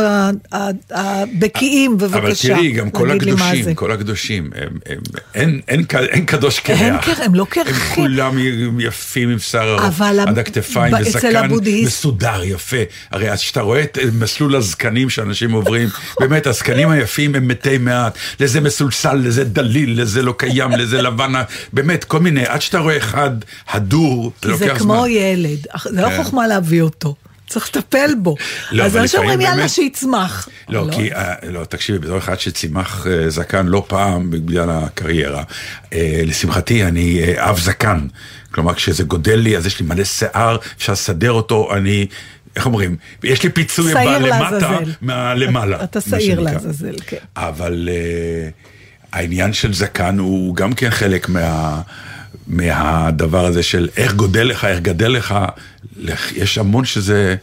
הבקיאים, 0.90 1.96
אבל 2.00 2.08
בבקשה. 2.20 2.48
תראי, 2.54 2.72
גם 2.72 2.90
כל 2.90 3.10
הקדושים. 3.10 3.74
כל 3.74 3.92
הקדושים, 3.92 4.50
הם- 4.54 4.68
הם- 4.86 4.98
אין- 5.34 5.60
אין 5.68 5.84
אין 5.98 6.24
קדוש 6.26 6.58
קרח. 6.60 6.80
אין 6.80 6.98
קרח, 6.98 7.20
הם 7.20 7.34
לא 7.34 7.46
קרחים. 7.50 7.74
הם 7.74 7.94
כולם 7.94 8.36
יפים 8.80 9.28
עם 9.28 9.38
שיער 9.38 9.86
אבל 9.86 10.20
עד 10.26 10.38
הכתפיים, 10.38 10.94
וזקן 11.00 11.51
הבודהיסט- 11.52 11.86
מסודר, 11.86 12.40
יפה. 12.44 12.76
הרי 13.10 13.32
אז 13.32 13.40
כשאתה 13.40 13.60
רואה 13.60 13.82
את 13.82 13.98
מסלול 14.12 14.56
הזקנים 14.56 15.10
שאנשים 15.10 15.52
עוברים, 15.52 15.88
באמת, 16.20 16.46
הזקנים 16.46 16.90
היפים 16.90 17.34
הם 17.34 17.48
מתי 17.48 17.78
מעט. 17.78 18.18
לזה 18.40 18.60
מסולסל, 18.60 19.14
לזה 19.14 19.44
דליל, 19.44 20.00
לזה 20.02 20.22
לא 20.22 20.34
קיים, 20.38 20.70
לזה 20.70 21.02
לבן, 21.02 21.32
באמת, 21.72 22.04
כל 22.04 22.20
מיני, 22.20 22.46
עד 22.46 22.62
שאתה 22.62 22.78
רואה 22.78 22.96
אחד 22.96 23.30
הדור, 23.68 24.32
זה 24.42 24.48
כי 24.52 24.56
זה 24.58 24.66
לוקח 24.66 24.78
כמו 24.78 24.94
זמן. 24.94 25.08
ילד, 25.10 25.58
זה 25.90 26.02
לא 26.02 26.08
כן. 26.08 26.22
חוכמה 26.24 26.46
להביא 26.46 26.82
אותו. 26.82 27.14
צריך 27.52 27.68
לטפל 27.68 28.10
בו. 28.18 28.36
לא, 28.70 28.84
אז 28.84 28.96
אנשים 28.96 29.20
אומרים, 29.20 29.40
יאללה, 29.40 29.68
שיצמח. 29.68 30.48
לא, 30.68 30.86
כי, 30.92 31.12
אה, 31.12 31.34
לא, 31.42 31.64
תקשיבי, 31.64 31.98
בתור 31.98 32.18
אחד 32.18 32.40
שצימח 32.40 33.06
אה, 33.06 33.30
זקן 33.30 33.66
לא 33.66 33.84
פעם 33.88 34.30
בגלל 34.30 34.70
הקריירה, 34.70 35.42
אה, 35.92 36.20
לשמחתי 36.24 36.84
אני 36.84 37.20
אב 37.36 37.58
זקן. 37.58 38.06
כלומר, 38.50 38.74
כשזה 38.74 39.04
גודל 39.04 39.36
לי, 39.36 39.56
אז 39.56 39.66
יש 39.66 39.80
לי 39.80 39.86
מלא 39.86 40.04
שיער, 40.04 40.56
אפשר 40.76 40.92
לסדר 40.92 41.32
אותו, 41.32 41.74
אני, 41.76 42.06
איך 42.56 42.66
אומרים, 42.66 42.96
יש 43.24 43.42
לי 43.42 43.50
פיצוי 43.50 43.94
למטה. 43.94 44.78
מהלמעלה. 45.00 45.84
אתה 45.84 46.00
שעיר. 46.00 46.40
לעזאזל, 46.40 46.94
כן. 47.06 47.16
אבל 47.36 47.88
אה, 47.92 48.48
העניין 49.12 49.52
של 49.52 49.74
זקן 49.74 50.18
הוא 50.18 50.56
גם 50.56 50.72
כן 50.72 50.90
חלק 50.90 51.28
מה... 51.28 51.80
מהדבר 52.46 53.44
הזה 53.46 53.62
של 53.62 53.88
איך 53.96 54.14
גודל 54.14 54.42
לך, 54.42 54.64
איך 54.64 54.80
גדל 54.80 55.08
לך, 55.08 55.34
לך- 55.96 56.32
יש 56.32 56.58
המון 56.58 56.84
שזה 56.84 57.36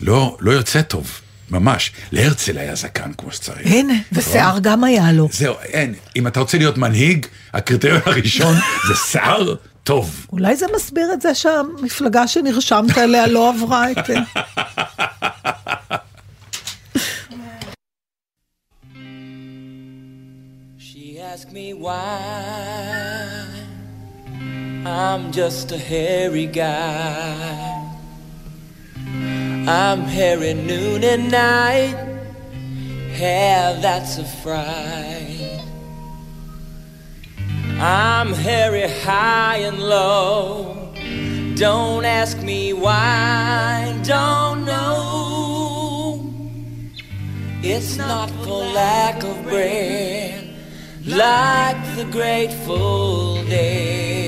לא, 0.00 0.36
לא 0.40 0.50
יוצא 0.52 0.82
טוב, 0.82 1.20
ממש. 1.50 1.92
להרצל 2.12 2.58
היה 2.58 2.74
זקן 2.74 3.12
כמו 3.18 3.32
שצריך. 3.32 3.66
הנה, 3.66 3.94
ושיער 4.12 4.58
גם 4.58 4.84
היה 4.84 5.12
לו. 5.12 5.28
זהו, 5.32 5.54
אין. 5.62 5.94
אם 6.16 6.26
אתה 6.26 6.40
רוצה 6.40 6.58
להיות 6.58 6.78
מנהיג, 6.78 7.26
הקריטריון 7.52 8.00
הראשון 8.06 8.54
זה 8.88 8.94
שיער 9.10 9.54
טוב. 9.84 10.26
אולי 10.32 10.56
זה 10.56 10.66
מסביר 10.76 11.12
את 11.12 11.20
זה 11.20 11.34
שהמפלגה 11.34 12.28
שנרשמת 12.28 12.98
אליה 12.98 13.26
לא 13.26 13.52
עברה 13.54 13.90
את... 13.90 13.98
She 20.78 21.18
asked 21.18 21.52
me 21.52 21.74
why 21.74 23.59
I'm 24.86 25.30
just 25.30 25.72
a 25.72 25.76
hairy 25.76 26.46
guy. 26.46 27.98
I'm 28.96 30.00
hairy 30.04 30.54
noon 30.54 31.04
and 31.04 31.30
night, 31.30 31.94
hair 33.12 33.78
that's 33.82 34.16
a 34.16 34.24
fright. 34.24 35.60
I'm 37.78 38.32
hairy 38.32 38.88
high 39.02 39.58
and 39.58 39.78
low. 39.78 40.94
Don't 41.56 42.06
ask 42.06 42.38
me 42.38 42.72
why, 42.72 44.00
don't 44.02 44.64
know. 44.64 46.32
It's 47.62 47.98
not 47.98 48.30
for 48.30 48.64
lack 48.64 49.22
of 49.24 49.42
bread, 49.42 50.54
like 51.04 51.96
the 51.96 52.06
grateful 52.10 53.44
dead. 53.44 54.19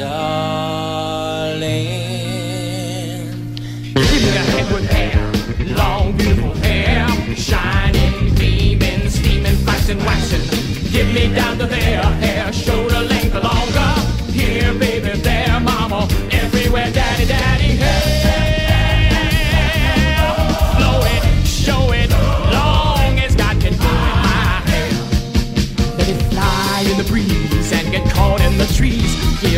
Darling. 0.00 1.60
Give 3.94 4.22
me 4.24 4.30
a 4.30 4.44
head 4.52 4.72
with 4.72 4.88
hair, 4.90 5.20
long 5.76 6.16
beautiful 6.16 6.54
hair, 6.66 7.06
steaming, 9.10 9.58
waxing. 10.06 10.44
Give 10.90 11.08
me 11.12 11.32
down 11.34 11.58
to 11.58 11.66
there, 11.66 12.02
hair, 12.24 12.52
shoulder 12.52 13.00
length 13.12 13.34
longer. 13.34 13.92
Here, 14.32 14.72
baby, 14.74 15.18
there, 15.20 15.60
mama, 15.60 16.08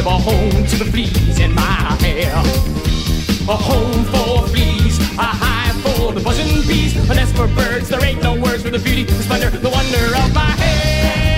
Give 0.02 0.10
a 0.10 0.18
home 0.18 0.66
to 0.66 0.76
the 0.78 0.84
fleas 0.86 1.38
in 1.38 1.54
my 1.54 1.62
hair. 2.00 2.32
A 2.34 3.56
home 3.56 4.04
for 4.06 4.48
fleas, 4.48 4.98
a 5.16 5.22
hive 5.22 5.80
for 5.80 6.10
the 6.10 6.20
buzzing 6.20 6.66
bees, 6.66 6.96
a 7.08 7.14
nest 7.14 7.36
for 7.36 7.46
birds. 7.46 7.88
There 7.88 8.04
ain't 8.04 8.20
no 8.20 8.34
words 8.34 8.64
for 8.64 8.70
the 8.70 8.80
beauty, 8.80 9.04
the 9.04 9.12
splendor, 9.22 9.50
the 9.50 9.70
wonder 9.70 10.16
of 10.16 10.34
my 10.34 10.50
hair. 10.58 11.31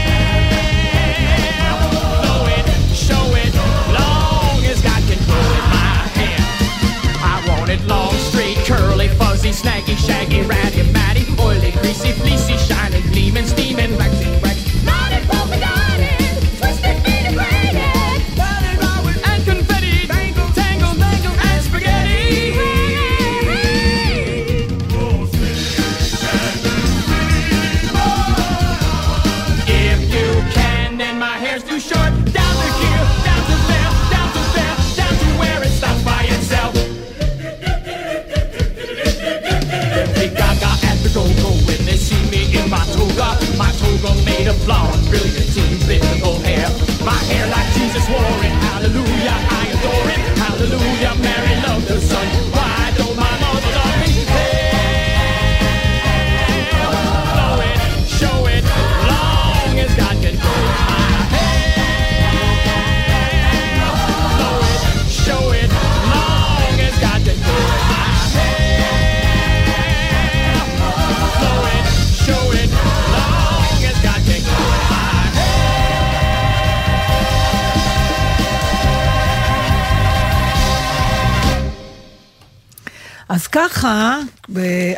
ככה, 83.54 84.18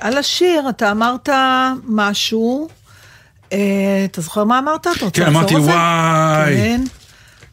על 0.01 0.19
השיר 0.19 0.69
אתה 0.69 0.91
אמרת 0.91 1.29
משהו, 1.89 2.69
אה, 3.53 3.59
אתה 4.05 4.21
זוכר 4.21 4.45
מה 4.45 4.59
אמרת? 4.59 4.81
אתה 4.81 5.05
רוצה 5.05 5.23
כן, 5.23 5.27
אמרתי? 5.27 5.57
וואי. 5.57 6.57
כן. 6.57 6.85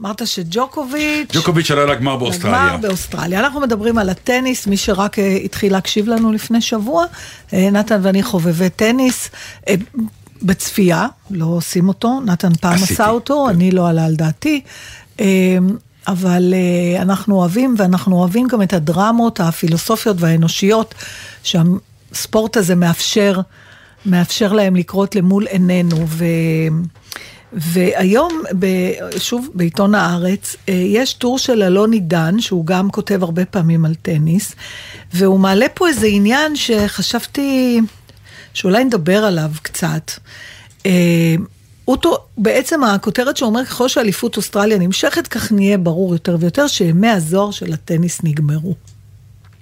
אמרת 0.02 0.28
שג'וקוביץ'... 0.28 1.30
ג'וקוביץ' 1.34 1.72
עלה 1.72 1.86
לגמר 1.86 2.16
באוסטרליה. 2.16 2.66
לגמר 2.66 2.78
באוסטרליה. 2.78 3.40
אנחנו 3.40 3.60
מדברים 3.60 3.98
על 3.98 4.10
הטניס, 4.10 4.68
מי 4.68 4.78
שרק 4.78 5.20
אה, 5.20 5.38
התחיל 5.46 5.72
להקשיב 5.72 6.08
לנו 6.08 6.32
לפני 6.32 6.62
שבוע, 6.62 7.06
אה, 7.54 7.70
נתן 7.72 8.00
ואני 8.04 8.24
חובבי 8.24 8.70
טניס. 8.70 9.30
בצפייה, 10.42 11.08
לא 11.32 11.46
עושים 11.46 11.88
אותו, 11.88 12.22
נתן 12.26 12.54
פעם 12.54 12.74
עשה 12.74 13.10
אותו, 13.10 13.46
כן. 13.48 13.56
אני 13.56 13.72
לא 13.72 13.90
עלה 13.90 14.06
על 14.06 14.16
דעתי. 14.16 14.62
אבל 16.08 16.54
אה, 16.54 17.02
אנחנו 17.02 17.36
אוהבים, 17.36 17.76
ואנחנו 17.78 18.16
אוהבים 18.16 18.48
גם 18.48 18.62
את 18.62 18.74
הדרמות 18.74 19.40
הפילוסופיות 19.40 20.18
והאנושיות 20.20 20.96
שהספורט 21.44 22.58
הזה 22.58 22.76
מאפשר, 22.76 23.40
מאפשר 24.06 24.54
להם 24.54 24.76
לקרות 24.76 25.16
למול 25.16 25.48
עינינו. 25.48 26.08
ו... 26.08 26.26
והיום, 27.56 28.42
ב, 28.60 28.66
שוב, 29.18 29.50
בעיתון 29.54 29.96
הארץ, 29.96 30.56
אה, 30.70 30.74
יש 30.74 31.14
טור 31.14 31.38
של 31.38 31.64
אלון 31.64 31.92
עידן, 31.92 32.40
שהוא 32.40 32.66
גם 32.66 32.90
כותב 32.90 33.24
הרבה 33.24 33.46
פעמים 33.46 33.86
על 33.86 33.96
טניס, 33.96 34.56
והוא 35.14 35.40
מעלה 35.40 35.66
פה 35.74 35.88
איזה 35.88 36.08
עניין 36.08 36.56
שחשבתי 36.56 37.82
שאולי 38.54 38.84
נדבר 38.84 39.26
עליו 39.26 39.52
קצת. 39.62 40.12
טו- 42.02 42.18
בעצם 42.38 42.84
הכותרת 42.84 43.38
שאומר, 43.38 43.66
ככל 43.66 43.88
שאליפות 43.88 44.38
אוסטרליה 44.38 44.78
נמשכת, 44.78 45.28
כך 45.28 45.52
נהיה 45.52 45.78
ברור 45.78 46.14
יותר 46.14 46.38
ויותר 46.40 46.68
שימי 46.68 47.10
הזוהר 47.10 47.52
של 47.52 47.74
הטניס 47.74 48.24
נגמרו. 48.24 48.76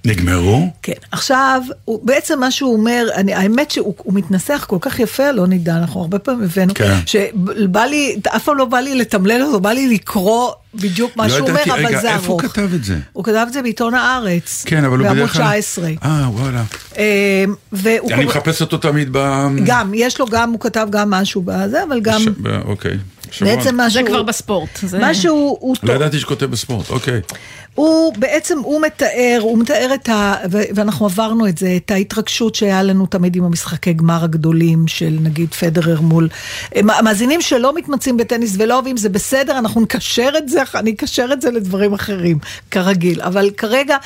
נגמרו? 0.06 0.68
כן, 0.82 0.94
עכשיו, 1.12 1.62
הוא, 1.86 2.00
בעצם 2.04 2.40
מה 2.40 2.52
שהוא 2.52 2.74
אומר, 2.74 3.08
אני, 3.16 3.34
האמת 3.34 3.72
שהוא 3.72 3.94
הוא 3.98 4.14
מתנסח 4.14 4.66
כל 4.70 4.78
כך 4.82 5.00
יפה, 5.00 5.32
לא 5.32 5.48
נדע, 5.48 5.76
אנחנו 5.76 6.02
הרבה 6.02 6.20
פעמים 6.20 6.44
הבאנו, 6.44 6.74
כן. 6.74 6.94
שבא 7.06 7.82
לי, 7.86 8.16
אף 8.36 8.44
פעם 8.44 8.58
לא 8.58 8.66
בא 8.66 8.78
לי 8.78 8.96
לתמלל 8.96 9.42
אותו, 9.44 9.60
בא 9.60 9.72
לי 9.72 9.88
לקרוא 9.94 10.52
בדיוק 10.76 11.18
מה 11.18 11.28
לא 11.28 11.30
שהוא 11.38 11.50
ידעתי, 11.50 11.70
אומר, 11.70 11.80
אבל 11.82 11.88
רגע, 11.90 12.02
זה 12.02 12.14
איפה 12.14 12.28
ארוך. 12.28 12.42
הוא 12.44 12.50
כתב 12.50 12.74
את 12.76 12.84
זה? 12.84 12.98
הוא 13.14 13.24
כתב 13.24 13.46
את 13.48 13.54
זה 13.54 13.62
בעיתון 13.62 13.94
הארץ, 13.94 14.64
כן, 14.68 14.84
אבל 14.86 14.98
הוא 14.98 15.04
בעמוד 15.08 15.18
בדרך 15.18 15.34
כלל... 15.34 15.44
19. 15.60 15.90
אה, 16.04 16.28
וואלה. 16.32 16.64
אה, 16.98 17.44
והוא 17.72 17.90
אני 18.12 18.24
קורא- 18.26 18.36
מחפש 18.38 18.62
אותו 18.62 18.78
תמיד 18.78 19.10
ב... 19.12 19.48
גם, 19.66 19.92
יש 19.96 20.20
לו 20.20 20.26
גם, 20.26 20.52
הוא 20.52 20.60
כתב 20.60 20.88
גם 20.90 21.10
משהו 21.10 21.42
בזה, 21.46 21.84
אבל 21.84 22.00
גם, 22.00 22.20
ש- 22.22 22.28
ב- 22.28 22.62
אוקיי. 22.66 22.98
שרון. 23.32 23.56
בעצם 23.56 23.76
מה 23.78 23.90
זה. 23.90 24.02
כבר 24.08 24.24
בספורט. 24.24 24.70
זה- 24.84 25.00
מה 25.00 25.14
שהוא... 25.14 25.58
הוא 25.62 25.76
לא 25.84 25.94
ידעתי 25.94 26.20
שכותב 26.20 26.46
בספורט, 26.46 26.90
אוקיי. 26.90 27.22
הוא 27.76 28.14
בעצם, 28.18 28.60
הוא 28.60 28.82
מתאר, 28.82 29.38
הוא 29.42 29.58
מתאר 29.58 29.92
את 29.94 30.10
ה... 30.10 30.36
ואנחנו 30.50 31.06
עברנו 31.06 31.48
את 31.48 31.58
זה, 31.58 31.78
את 31.78 31.92
ההתרגשות 31.92 32.56
שהיה 32.56 32.84
לנו 32.84 33.06
תמיד 33.06 33.36
עם 33.36 33.44
המשחקי 33.44 33.94
גמר 33.94 34.24
הגדולים 34.24 34.88
של 34.88 35.18
נגיד 35.22 35.54
פדרר 35.54 36.02
מול... 36.02 36.30
אה, 36.76 36.82
מאזינים 37.02 37.42
שלא 37.42 37.76
מתמצאים 37.76 38.18
בטניס 38.18 38.56
ולא 38.58 38.74
אוהבים, 38.74 38.98
זה 38.98 39.10
בסדר, 39.10 39.58
אנחנו 39.58 39.82
נקשר 39.82 40.30
את 40.38 40.50
זה, 40.50 40.62
אני 40.76 40.92
אקשר 40.92 41.30
את 41.34 41.42
זה 41.42 41.52
לדברים 41.52 41.94
אחרים, 41.94 42.40
כרגיל. 42.72 43.22
אבל 43.22 43.50
כרגע, 43.58 43.98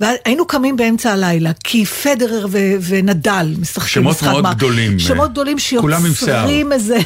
היינו 0.00 0.46
קמים 0.46 0.76
באמצע 0.76 1.12
הלילה, 1.12 1.50
כי 1.64 1.84
פדרר 1.84 2.46
ו- 2.50 2.74
ונדל 2.88 3.54
משחקים 3.60 4.02
שמות 4.02 4.16
משחק 4.16 4.26
מאוד 4.26 4.44
גמר. 4.44 4.54
גדולים, 4.54 4.98
שמות 4.98 5.26
אה, 5.26 5.28
גדולים 5.28 5.56
כולם 5.80 6.06
עם 6.06 6.14
שיוצרים 6.14 6.72
איזה... 6.72 6.98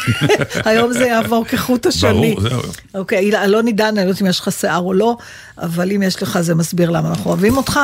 היום 0.64 0.92
זה 0.92 1.06
יעבור 1.06 1.44
כחוט 1.44 1.86
השני. 1.86 2.34
ברור, 2.34 2.48
זהו. 2.48 2.60
אוקיי, 2.94 3.44
אלון 3.44 3.66
עידן, 3.66 3.84
אני 3.84 3.94
לא 3.96 4.00
יודעת 4.00 4.22
אם 4.22 4.26
יש 4.26 4.40
לך 4.40 4.52
שיער 4.52 4.78
או 4.78 4.92
לא, 4.92 5.16
אבל 5.62 5.92
אם 5.92 6.02
יש 6.02 6.22
לך 6.22 6.40
זה 6.40 6.54
מסביר 6.54 6.90
למה 6.90 7.08
אנחנו 7.08 7.30
אוהבים 7.30 7.56
אותך. 7.56 7.80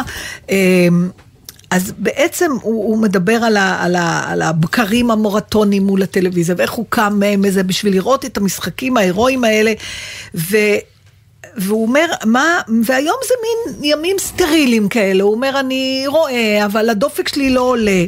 אמ, 0.51 1.09
אז 1.71 1.93
בעצם 1.99 2.51
הוא, 2.63 2.89
הוא 2.89 2.99
מדבר 2.99 3.35
על, 3.35 3.57
ה, 3.57 3.85
על, 3.85 3.97
ה, 3.97 4.25
על 4.33 4.43
הבקרים 4.43 5.11
המורטונים 5.11 5.87
מול 5.87 6.03
הטלוויזיה, 6.03 6.55
ואיך 6.59 6.73
הוא 6.73 6.87
קם 6.89 7.17
מהם 7.19 7.45
איזה 7.45 7.63
בשביל 7.63 7.93
לראות 7.93 8.25
את 8.25 8.37
המשחקים 8.37 8.97
ההירואיים 8.97 9.45
האלה, 9.45 9.73
ו... 10.35 10.57
והוא 11.57 11.87
אומר, 11.87 12.07
מה, 12.25 12.61
והיום 12.85 13.17
זה 13.29 13.35
מין 13.43 13.85
ימים 13.85 14.17
סטרילים 14.19 14.89
כאלה, 14.89 15.23
הוא 15.23 15.35
אומר, 15.35 15.61
אני 15.61 16.05
רואה, 16.07 16.65
אבל 16.65 16.91
הדופק 16.91 17.29
שלי 17.29 17.51
לא 17.51 17.61
עולה. 17.61 18.05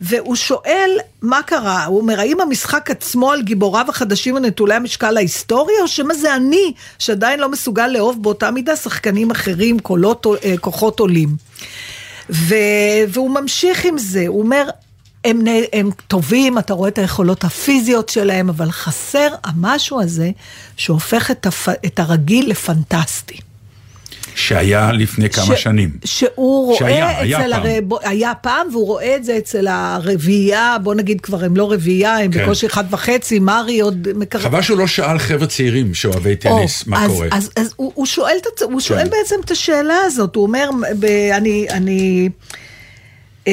והוא 0.00 0.36
שואל, 0.36 0.90
מה 1.22 1.42
קרה? 1.42 1.84
הוא 1.84 2.00
אומר, 2.00 2.20
האם 2.20 2.40
המשחק 2.40 2.90
עצמו 2.90 3.32
על 3.32 3.42
גיבוריו 3.42 3.86
החדשים 3.88 4.34
ונטולי 4.34 4.74
המשקל 4.74 5.16
ההיסטורי, 5.16 5.74
או 5.82 5.88
שמא 5.88 6.14
זה 6.14 6.34
אני, 6.36 6.72
שעדיין 6.98 7.40
לא 7.40 7.48
מסוגל 7.48 7.86
לאהוב 7.86 8.22
באותה 8.22 8.50
מידה 8.50 8.76
שחקנים 8.76 9.30
אחרים, 9.30 9.78
קולות, 9.78 10.26
אה, 10.44 10.54
כוחות 10.60 11.00
עולים. 11.00 11.28
ו... 12.30 12.54
והוא 13.08 13.30
ממשיך 13.30 13.84
עם 13.84 13.98
זה, 13.98 14.24
הוא 14.26 14.42
אומר, 14.42 14.68
הם, 15.24 15.44
הם 15.72 15.90
טובים, 16.08 16.58
אתה 16.58 16.74
רואה 16.74 16.88
את 16.88 16.98
היכולות 16.98 17.44
הפיזיות 17.44 18.08
שלהם, 18.08 18.48
אבל 18.48 18.70
חסר 18.70 19.28
המשהו 19.44 20.00
הזה 20.00 20.30
שהופך 20.76 21.30
את, 21.30 21.46
הפ... 21.46 21.68
את 21.68 21.98
הרגיל 21.98 22.50
לפנטסטי. 22.50 23.49
שהיה 24.34 24.92
לפני 24.92 25.30
כמה 25.30 25.56
ש- 25.56 25.62
שנים. 25.62 25.90
שהוא 26.04 26.66
רואה 26.66 26.78
שהיה, 26.78 27.18
היה 27.18 27.40
אצל 27.40 27.50
פעם. 27.52 27.62
הר... 27.66 27.80
בוא- 27.84 27.98
היה 28.02 28.32
פעם, 28.34 28.66
והוא 28.72 28.86
רואה 28.86 29.16
את 29.16 29.24
זה 29.24 29.36
אצל 29.38 29.66
הרביעייה, 29.70 30.76
בוא 30.82 30.94
נגיד 30.94 31.20
כבר 31.20 31.44
הם 31.44 31.56
לא 31.56 31.72
רביעייה, 31.72 32.18
הם 32.18 32.32
כן. 32.32 32.42
בקושי 32.44 32.66
אחד 32.66 32.84
וחצי, 32.90 33.38
מרי 33.38 33.80
עוד 33.80 34.08
מקרב. 34.14 34.42
חבל 34.42 34.62
שהוא 34.62 34.78
לא 34.78 34.86
שאל 34.86 35.18
חבר'ה 35.18 35.46
צעירים 35.46 35.94
שאוהבי 35.94 36.36
טניס, 36.36 36.82
או, 36.86 36.90
מה 36.90 37.04
אז, 37.04 37.10
קורה. 37.10 37.28
אז, 37.32 37.50
אז 37.56 37.72
הוא, 37.76 37.92
הוא 37.94 38.06
שואל, 38.06 38.36
הוא 38.62 38.80
שואל 38.80 39.04
כן. 39.04 39.10
בעצם 39.10 39.36
את 39.44 39.50
השאלה 39.50 39.96
הזאת, 40.06 40.36
הוא 40.36 40.42
אומר, 40.42 40.70
ב, 40.98 41.04
אני, 41.32 41.66
אני, 41.70 42.28
אה, 43.48 43.52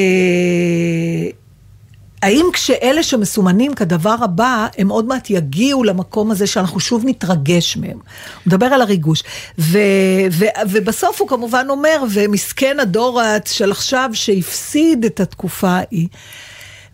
האם 2.22 2.46
כשאלה 2.54 3.04
שמסומנים 3.04 3.74
כדבר 3.74 4.16
הבא, 4.24 4.68
הם 4.78 4.90
עוד 4.90 5.06
מעט 5.06 5.30
יגיעו 5.30 5.84
למקום 5.84 6.32
הזה 6.32 6.48
שאנחנו 6.48 6.80
שוב 6.80 7.04
נתרגש 7.06 7.78
מהם? 7.78 7.90
הוא 7.92 8.00
מדבר 8.46 8.66
על 8.66 8.82
הריגוש. 8.82 9.24
ו, 9.60 9.80
ו, 10.32 10.46
ובסוף 10.70 11.22
הוא 11.22 11.30
כמובן 11.30 11.66
אומר, 11.70 12.04
ומסכן 12.12 12.80
הדור 12.80 13.22
של 13.46 13.72
עכשיו 13.72 14.10
שהפסיד 14.14 15.06
את 15.06 15.20
התקופה 15.20 15.70
ההיא. 15.70 16.08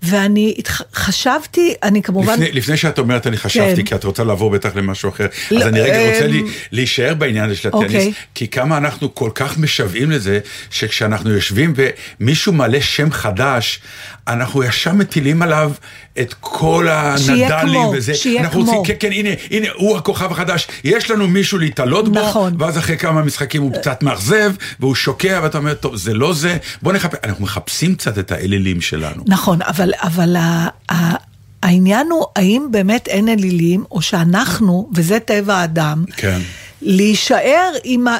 ואני 0.04 0.56
חשבתי, 0.94 1.74
אני 1.84 2.02
כמובן... 2.02 2.34
לפני, 2.34 2.52
לפני 2.52 2.78
שאת 2.78 3.00
אומרת, 3.00 3.28
אני 3.28 3.38
חשבתי, 3.38 3.76
כן. 3.76 3.84
כי 3.84 3.96
את 3.96 4.04
רוצה 4.04 4.24
לעבור 4.24 4.50
בטח 4.50 4.76
למשהו 4.76 5.10
אחר. 5.10 5.28
לא, 5.52 5.60
אז 5.60 5.68
אני 5.68 5.82
רגע 5.82 6.12
רוצה 6.12 6.26
אמ, 6.26 6.32
לי, 6.32 6.44
להישאר 6.72 7.14
בעניין 7.14 7.46
הזה 7.46 7.56
של 7.56 7.68
הטניס, 7.68 7.84
אוקיי. 7.84 8.14
כי 8.36 8.48
כמה 8.48 8.78
אנחנו 8.78 9.16
כל 9.16 9.30
כך 9.36 9.58
משוועים 9.58 10.12
לזה, 10.12 10.40
שכשאנחנו 10.70 11.32
יושבים 11.32 11.74
ומישהו 12.20 12.54
מעלה 12.54 12.82
שם 12.82 13.12
חדש, 13.12 13.80
אנחנו 14.28 14.64
ישר 14.64 14.94
מטילים 14.94 15.42
עליו 15.42 15.72
את 16.20 16.36
כל 16.40 16.88
שיהיה 17.18 17.60
הנדלים 17.60 17.82
כמו, 17.82 17.94
וזה. 17.96 18.14
שיהיה 18.14 18.42
אנחנו 18.42 18.62
כמו. 18.62 18.72
רוצים, 18.72 18.96
כן, 18.96 19.08
כן, 19.08 19.12
הנה, 19.12 19.30
הנה, 19.52 19.68
הוא 19.76 19.98
הכוכב 19.98 20.32
החדש, 20.32 20.68
יש 20.84 21.12
לנו 21.12 21.28
מישהו 21.28 21.58
להתעלות 21.60 22.10
בו, 22.10 22.20
נכון. 22.20 22.56
ואז 22.60 22.78
אחרי 22.78 22.98
כמה 22.98 23.22
משחקים 23.22 23.62
הוא 23.62 23.74
קצת 23.74 24.04
מאכזב, 24.04 24.54
והוא 24.80 24.96
שוקע, 24.96 25.40
ואתה 25.44 25.58
אומר, 25.58 25.74
טוב, 25.74 25.96
זה 25.96 26.14
לא 26.14 26.34
זה, 26.34 26.58
בוא 26.82 26.94
נחפש, 26.94 27.18
אנחנו 27.24 27.44
מחפשים 27.44 27.96
קצת 27.96 28.20
את 28.20 28.32
האלילים 28.32 28.82
שלנו. 28.82 29.24
נכון, 29.28 29.62
אבל, 29.62 29.92
אבל 30.02 30.36
ה, 30.36 31.16
העניין 31.64 32.08
הוא, 32.12 32.26
האם 32.36 32.68
באמת 32.72 33.08
אין 33.08 33.30
אלילים, 33.30 33.84
או 33.92 34.02
שאנחנו, 34.02 34.90
וזה 34.96 35.20
טבע 35.20 35.56
האדם, 35.56 36.06
כן. 36.18 36.40
להישאר 36.82 37.72
עם 37.84 38.08
ה... 38.08 38.18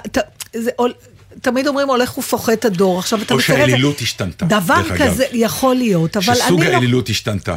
זה, 0.54 0.72
תמיד 1.44 1.68
אומרים 1.68 1.90
הולך 1.90 2.18
ופוחת 2.18 2.66
הדור, 2.66 3.00
עכשיו 3.00 3.22
אתה 3.22 3.34
או 3.34 3.40
מתאר 3.40 3.54
את 3.56 3.60
זה- 3.60 3.68
שהאלילות 3.68 4.02
השתנתה, 4.02 4.46
דבר. 4.46 4.82
כזה 4.98 5.26
יכול 5.34 5.76
להיות, 5.76 6.18
אבל 6.18 6.36
שסוג 6.36 6.62
אני 6.62 6.72
לא... 6.72 6.76
האלילות 6.76 7.10
השתנתה. 7.10 7.56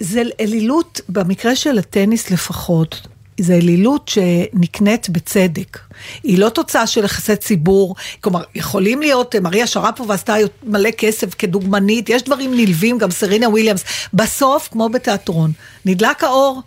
זה 0.00 0.22
אלילות, 0.40 1.00
במקרה 1.08 1.56
של 1.56 1.78
הטניס 1.78 2.30
לפחות, 2.30 3.06
זה 3.40 3.54
אלילות 3.54 4.08
שנקנית 4.08 5.08
בצדק. 5.10 5.78
היא 6.22 6.38
לא 6.38 6.48
תוצאה 6.48 6.86
של 6.86 7.04
יחסי 7.04 7.36
ציבור, 7.36 7.94
כלומר, 8.20 8.42
יכולים 8.54 9.00
להיות, 9.00 9.34
אה, 9.34 9.40
מריה 9.40 9.66
שרפוב 9.66 10.10
עשתה 10.10 10.34
מלא 10.62 10.90
כסף 10.90 11.34
כדוגמנית, 11.34 12.08
יש 12.08 12.22
דברים 12.22 12.54
נלווים, 12.54 12.98
גם 12.98 13.10
סרינה 13.10 13.48
וויליאמס. 13.48 13.84
בסוף, 14.14 14.68
כמו 14.72 14.88
בתיאטרון, 14.88 15.52
נדלק 15.84 16.24
האור. 16.24 16.62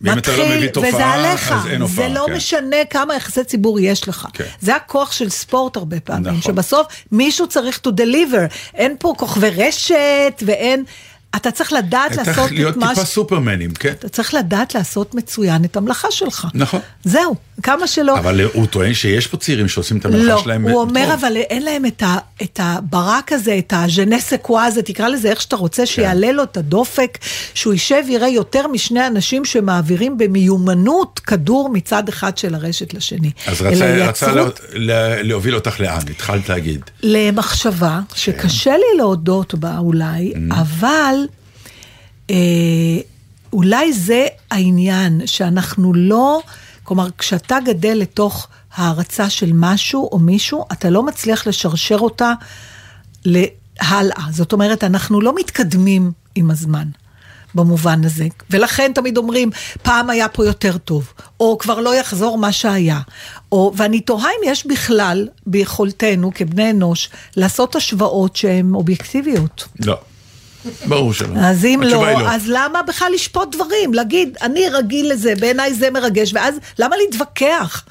ואם 0.00 0.18
אתה 0.18 0.30
לא 0.30 0.42
מתחיל, 0.42 0.56
מביא 0.56 0.68
תופעה, 0.68 0.88
וזה 0.88 1.06
עליך, 1.06 1.52
אז 1.52 1.66
אין 1.66 1.82
הופעה, 1.82 2.08
זה 2.08 2.14
לא 2.14 2.24
כן. 2.26 2.34
משנה 2.34 2.76
כמה 2.90 3.14
יחסי 3.14 3.44
ציבור 3.44 3.80
יש 3.80 4.08
לך. 4.08 4.26
כן. 4.32 4.44
זה 4.60 4.76
הכוח 4.76 5.12
של 5.12 5.28
ספורט 5.28 5.76
הרבה 5.76 6.00
פעמים, 6.00 6.26
נכון. 6.26 6.42
שבסוף 6.42 6.86
מישהו 7.12 7.46
צריך 7.48 7.80
to 7.86 7.90
deliver. 7.90 8.54
אין 8.74 8.96
פה 8.98 9.14
כוכבי 9.18 9.50
רשת 9.50 10.42
ואין... 10.46 10.84
אתה 11.36 11.50
צריך 11.50 11.72
לדעת 11.72 12.16
לעשות 12.16 12.50
להיות 12.50 12.72
את 12.72 12.76
מה... 12.76 12.88
טיפה 12.88 13.06
ש- 13.06 13.08
סופרמנים, 13.08 13.70
כן? 13.70 13.92
אתה 13.92 14.08
צריך 14.08 14.34
לדעת 14.34 14.74
לעשות 14.74 15.14
מצוין 15.14 15.64
את 15.64 15.76
המלאכה 15.76 16.08
שלך. 16.10 16.46
נכון. 16.54 16.80
זהו, 17.04 17.34
כמה 17.62 17.86
שלא. 17.86 18.18
אבל 18.18 18.40
הוא 18.40 18.66
טוען 18.66 18.94
שיש 18.94 19.26
פה 19.26 19.36
צעירים 19.36 19.68
שעושים 19.68 19.98
את 19.98 20.04
המלאכה 20.04 20.24
לא, 20.24 20.42
שלהם 20.42 20.62
הוא 20.62 20.80
אומר 20.80 21.04
טוב. 21.04 21.12
אבל 21.12 21.36
אין 21.36 21.62
להם 21.62 21.86
את, 21.86 22.02
ה, 22.02 22.16
את 22.42 22.60
הברק 22.62 23.32
הזה, 23.32 23.58
את 23.58 23.72
הז'נסה 23.76 24.36
קווה 24.36 24.64
הזה, 24.64 24.82
תקרא 24.82 25.08
לזה 25.08 25.30
איך 25.30 25.40
שאתה 25.40 25.56
כן. 25.56 25.60
רוצה, 25.60 25.86
שיעלה 25.86 26.32
לו 26.32 26.42
את 26.42 26.56
הדופק, 26.56 27.18
שהוא 27.54 27.72
יישב 27.72 28.02
ויראה 28.08 28.28
יותר 28.28 28.66
משני 28.66 29.06
אנשים 29.06 29.44
שמעבירים 29.44 30.18
במיומנות 30.18 31.20
כדור 31.26 31.68
מצד 31.72 32.08
אחד 32.08 32.38
של 32.38 32.54
הרשת 32.54 32.94
לשני. 32.94 33.30
אז 33.46 33.62
רצה, 33.62 33.94
רצה 34.08 34.26
יצרו 34.26 34.36
לה, 34.36 34.44
לה, 34.72 35.22
להוביל 35.22 35.54
אותך 35.54 35.80
לאן? 35.80 36.00
התחלת 36.10 36.48
להגיד. 36.48 36.80
למחשבה 37.02 38.00
שקשה 38.14 38.72
לי 38.76 38.98
להודות 38.98 39.54
בה 39.54 39.78
אולי, 39.78 40.32
אבל 40.50 41.14
אה, 41.14 41.25
אולי 43.52 43.92
זה 43.92 44.26
העניין, 44.50 45.26
שאנחנו 45.26 45.94
לא, 45.94 46.40
כלומר, 46.84 47.08
כשאתה 47.18 47.58
גדל 47.64 47.94
לתוך 47.94 48.48
הערצה 48.74 49.30
של 49.30 49.50
משהו 49.54 50.08
או 50.12 50.18
מישהו, 50.18 50.64
אתה 50.72 50.90
לא 50.90 51.02
מצליח 51.02 51.46
לשרשר 51.46 51.98
אותה 51.98 52.32
להלאה. 53.24 54.24
זאת 54.30 54.52
אומרת, 54.52 54.84
אנחנו 54.84 55.20
לא 55.20 55.34
מתקדמים 55.34 56.12
עם 56.34 56.50
הזמן. 56.50 56.88
במובן 57.54 58.04
הזה. 58.04 58.26
ולכן 58.50 58.92
תמיד 58.94 59.16
אומרים, 59.16 59.50
פעם 59.82 60.10
היה 60.10 60.28
פה 60.28 60.46
יותר 60.46 60.78
טוב, 60.78 61.12
או 61.40 61.58
כבר 61.58 61.80
לא 61.80 61.94
יחזור 61.94 62.38
מה 62.38 62.52
שהיה. 62.52 63.00
או, 63.52 63.72
ואני 63.76 64.00
תוהה 64.00 64.28
אם 64.28 64.50
יש 64.50 64.66
בכלל 64.66 65.28
ביכולתנו 65.46 66.30
כבני 66.34 66.70
אנוש 66.70 67.10
לעשות 67.36 67.76
השוואות 67.76 68.36
שהן 68.36 68.74
אובייקטיביות. 68.74 69.68
לא. 69.80 69.96
ברור 70.86 71.12
שלא. 71.12 71.34
אז 71.40 71.64
אם 71.64 71.80
לא, 71.84 72.06
היא 72.06 72.16
אז 72.28 72.42
למה 72.46 72.82
בכלל 72.82 73.12
לשפוט 73.14 73.54
דברים? 73.54 73.94
להגיד, 73.94 74.36
אני 74.42 74.68
רגיל 74.68 75.12
לזה, 75.12 75.34
בעיניי 75.40 75.74
זה 75.74 75.90
מרגש, 75.90 76.34
ואז 76.34 76.54
למה 76.78 76.96
להתווכח 76.96 77.84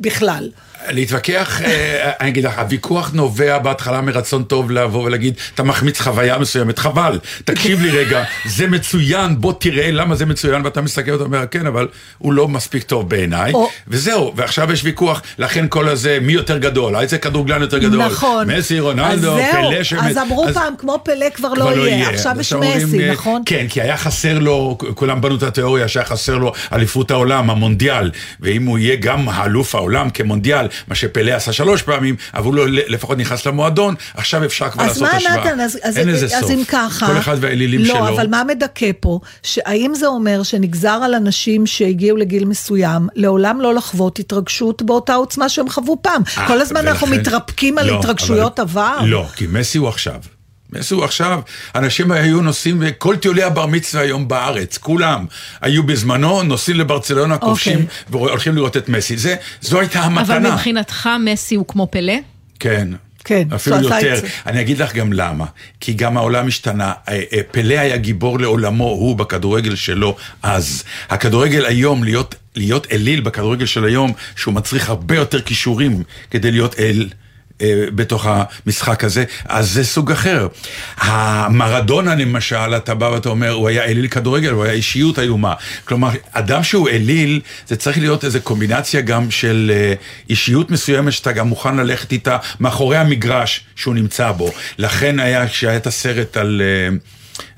בכלל? 0.00 0.50
להתווכח, 0.90 1.62
אה, 1.62 2.10
אני 2.20 2.28
אגיד 2.28 2.44
לך, 2.44 2.58
הוויכוח 2.58 3.10
נובע 3.14 3.58
בהתחלה 3.58 4.00
מרצון 4.00 4.44
טוב 4.44 4.70
לבוא 4.70 5.04
ולהגיד, 5.04 5.34
אתה 5.54 5.62
מחמיץ 5.62 6.00
חוויה 6.00 6.38
מסוימת, 6.38 6.78
חבל, 6.78 7.18
תקשיב 7.44 7.82
לי 7.82 7.90
רגע, 7.90 8.24
זה 8.46 8.66
מצוין, 8.66 9.40
בוא 9.40 9.52
תראה 9.58 9.90
למה 9.90 10.14
זה 10.14 10.26
מצוין, 10.26 10.64
ואתה 10.64 10.80
מסתכל 10.80 11.12
ואתה 11.12 11.24
אומר, 11.24 11.44
כן, 11.50 11.66
אבל 11.66 11.88
הוא 12.18 12.32
לא 12.32 12.48
מספיק 12.48 12.82
טוב 12.82 13.08
בעיניי, 13.08 13.52
וזהו, 13.88 14.32
ועכשיו 14.36 14.72
יש 14.72 14.84
ויכוח, 14.84 15.22
לכן 15.38 15.66
כל 15.68 15.88
הזה, 15.88 16.18
מי 16.22 16.32
יותר 16.32 16.58
גדול, 16.58 16.96
איזה 16.96 17.18
כדורגלן 17.18 17.60
יותר 17.60 17.78
גדול, 17.78 18.04
נכון. 18.04 18.50
מסי, 18.50 18.80
רונלדו, 18.80 19.36
פלא 19.52 19.82
שמת, 19.82 20.00
אז 20.02 20.18
אמרו 20.18 20.46
פעם, 20.54 20.74
כמו 20.78 21.00
פלא 21.04 21.30
כבר 21.34 21.48
לא 21.54 21.64
כבר 21.64 21.78
יהיה, 21.78 22.10
עכשיו 22.10 22.36
יש 22.40 22.52
מסי, 22.52 23.08
אה, 23.08 23.12
נכון? 23.12 23.42
כן, 23.46 23.66
כי 23.68 23.80
היה 23.82 23.96
חסר 23.96 24.38
לו, 24.38 24.78
כולם 24.94 25.20
בנו 25.20 25.36
את 25.36 25.42
התיאוריה 25.42 25.88
שהיה 25.88 26.06
חסר 26.06 26.38
לו 26.38 26.52
אליפות 26.72 27.10
העולם, 27.10 27.50
המונדיאל, 27.50 28.10
ואם 28.40 28.66
הוא 28.66 28.78
יהיה 28.78 28.96
גם 28.96 29.28
האלוף 29.28 29.74
העולם 29.74 30.10
כמונדיאל, 30.10 30.65
מה 30.88 30.94
שפלא 30.94 31.30
עשה 31.32 31.52
שלוש 31.52 31.82
פעמים, 31.82 32.16
אבל 32.34 32.44
הוא 32.44 32.54
לא 32.54 32.64
לפחות 32.68 33.18
נכנס 33.18 33.46
למועדון, 33.46 33.94
עכשיו 34.14 34.44
אפשר 34.44 34.70
כבר 34.70 34.82
אז 34.82 34.88
לעשות 34.88 35.02
מה 35.02 35.08
השוואה. 35.10 35.36
נתן, 35.44 35.60
אז, 35.60 35.78
אז, 35.82 35.98
אין 35.98 36.08
לזה 36.08 36.26
אז 36.36 36.40
סוף. 36.42 36.50
אם 36.50 36.62
ככה... 36.68 37.06
כל 37.06 37.18
אחד 37.18 37.36
והאלילים 37.40 37.80
לא, 37.80 37.86
שלו. 37.86 37.98
לא, 38.04 38.08
אבל 38.08 38.26
מה 38.26 38.42
מדכא 38.44 38.90
פה? 39.00 39.20
שהאם 39.42 39.92
זה 39.94 40.06
אומר 40.06 40.42
שנגזר 40.42 40.98
על 41.04 41.14
אנשים 41.14 41.66
שהגיעו 41.66 42.16
לגיל 42.16 42.44
מסוים, 42.44 43.08
לעולם 43.14 43.60
לא 43.60 43.74
לחוות 43.74 44.18
התרגשות 44.18 44.82
באותה 44.82 45.14
עוצמה 45.14 45.48
שהם 45.48 45.68
חוו 45.68 45.96
פעם? 46.02 46.22
אה, 46.38 46.46
כל 46.48 46.60
הזמן 46.60 46.86
אנחנו 46.88 47.06
ולכן- 47.08 47.20
מתרפקים 47.20 47.78
על 47.78 47.86
לא, 47.86 47.98
התרגשויות 47.98 48.60
אבל- 48.60 48.82
עבר? 48.82 49.04
לא, 49.06 49.26
כי 49.36 49.46
מסי 49.50 49.78
הוא 49.78 49.88
עכשיו. 49.88 50.20
הוא 50.90 51.04
עכשיו, 51.04 51.40
אנשים 51.74 52.12
היו 52.12 52.40
נוסעים, 52.40 52.78
וכל 52.80 53.16
טיולי 53.16 53.42
הבר 53.42 53.66
מצווה 53.66 54.02
היום 54.02 54.28
בארץ, 54.28 54.78
כולם 54.78 55.26
היו 55.60 55.82
בזמנו 55.82 56.42
נוסעים 56.42 56.76
לברצלונה, 56.76 57.38
כובשים, 57.38 57.86
והולכים 58.10 58.54
לראות 58.54 58.76
את 58.76 58.88
מסי. 58.88 59.16
זה, 59.16 59.36
זו 59.60 59.80
הייתה 59.80 60.00
המתנה. 60.00 60.38
אבל 60.38 60.52
מבחינתך 60.52 61.08
מסי 61.24 61.54
הוא 61.54 61.64
כמו 61.68 61.86
פלא? 61.90 62.14
כן. 62.60 62.88
כן, 63.26 63.48
אפילו 63.54 63.80
יותר. 63.80 64.20
אני 64.46 64.60
אגיד 64.60 64.78
לך 64.78 64.94
גם 64.94 65.12
למה. 65.12 65.44
כי 65.80 65.92
גם 65.92 66.16
העולם 66.16 66.46
השתנה. 66.46 66.92
אה, 67.08 67.22
אה, 67.32 67.40
פלא 67.50 67.74
היה 67.74 67.96
גיבור 67.96 68.40
לעולמו, 68.40 68.84
הוא 68.84 69.16
בכדורגל 69.16 69.74
שלו 69.74 70.16
אז. 70.42 70.84
הכדורגל 71.08 71.64
היום, 71.64 72.04
להיות, 72.04 72.34
להיות 72.56 72.86
אליל 72.92 73.20
בכדורגל 73.20 73.66
של 73.66 73.84
היום, 73.84 74.12
שהוא 74.36 74.54
מצריך 74.54 74.88
הרבה 74.88 75.16
יותר 75.16 75.40
כישורים 75.40 76.02
כדי 76.30 76.50
להיות 76.50 76.80
אל. 76.80 77.08
אה, 77.62 77.84
בתוך 77.94 78.26
המשחק 78.28 79.04
הזה, 79.04 79.24
אז 79.44 79.70
זה 79.70 79.84
סוג 79.84 80.12
אחר. 80.12 80.48
המרדונה 80.96 82.14
למשל, 82.14 82.76
אתה 82.76 82.94
בא 82.94 83.04
ואתה 83.04 83.28
אומר, 83.28 83.50
הוא 83.50 83.68
היה 83.68 83.84
אליל 83.84 84.08
כדורגל, 84.08 84.50
הוא 84.50 84.64
היה 84.64 84.72
אישיות 84.72 85.18
איומה. 85.18 85.54
כלומר, 85.84 86.10
אדם 86.32 86.62
שהוא 86.62 86.88
אליל, 86.88 87.40
זה 87.68 87.76
צריך 87.76 87.98
להיות 87.98 88.24
איזו 88.24 88.38
קומבינציה 88.42 89.00
גם 89.00 89.30
של 89.30 89.72
אה, 89.74 89.94
אישיות 90.30 90.70
מסוימת 90.70 91.12
שאתה 91.12 91.32
גם 91.32 91.48
מוכן 91.48 91.76
ללכת 91.76 92.12
איתה 92.12 92.36
מאחורי 92.60 92.96
המגרש 92.96 93.60
שהוא 93.76 93.94
נמצא 93.94 94.32
בו. 94.32 94.52
לכן 94.78 95.20
היה, 95.20 95.48
כשהיה 95.48 95.76
את 95.76 95.86
הסרט 95.86 96.36
על... 96.36 96.62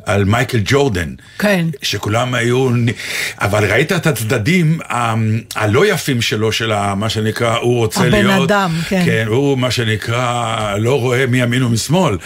על 0.07 0.25
מייקל 0.25 0.59
ג'ורדן, 0.65 1.15
כן. 1.39 1.67
שכולם 1.83 2.35
היו, 2.35 2.69
אבל 3.41 3.73
ראית 3.73 3.93
את 3.93 4.07
הצדדים 4.07 4.79
ה- 4.89 5.15
הלא 5.55 5.87
יפים 5.87 6.23
שלו, 6.23 6.53
של 6.53 6.73
ה- 6.73 6.95
מה 6.95 7.09
שנקרא, 7.09 7.57
הוא 7.57 7.77
רוצה 7.77 8.01
הבן 8.01 8.11
להיות, 8.27 8.51
אדם, 8.51 8.71
כן. 8.89 9.03
כן, 9.07 9.25
הוא 9.27 9.59
מה 9.59 9.71
שנקרא, 9.71 10.45
לא 10.79 11.01
רואה 11.01 11.27
מימין 11.27 11.63
ומשמאל. 11.63 12.17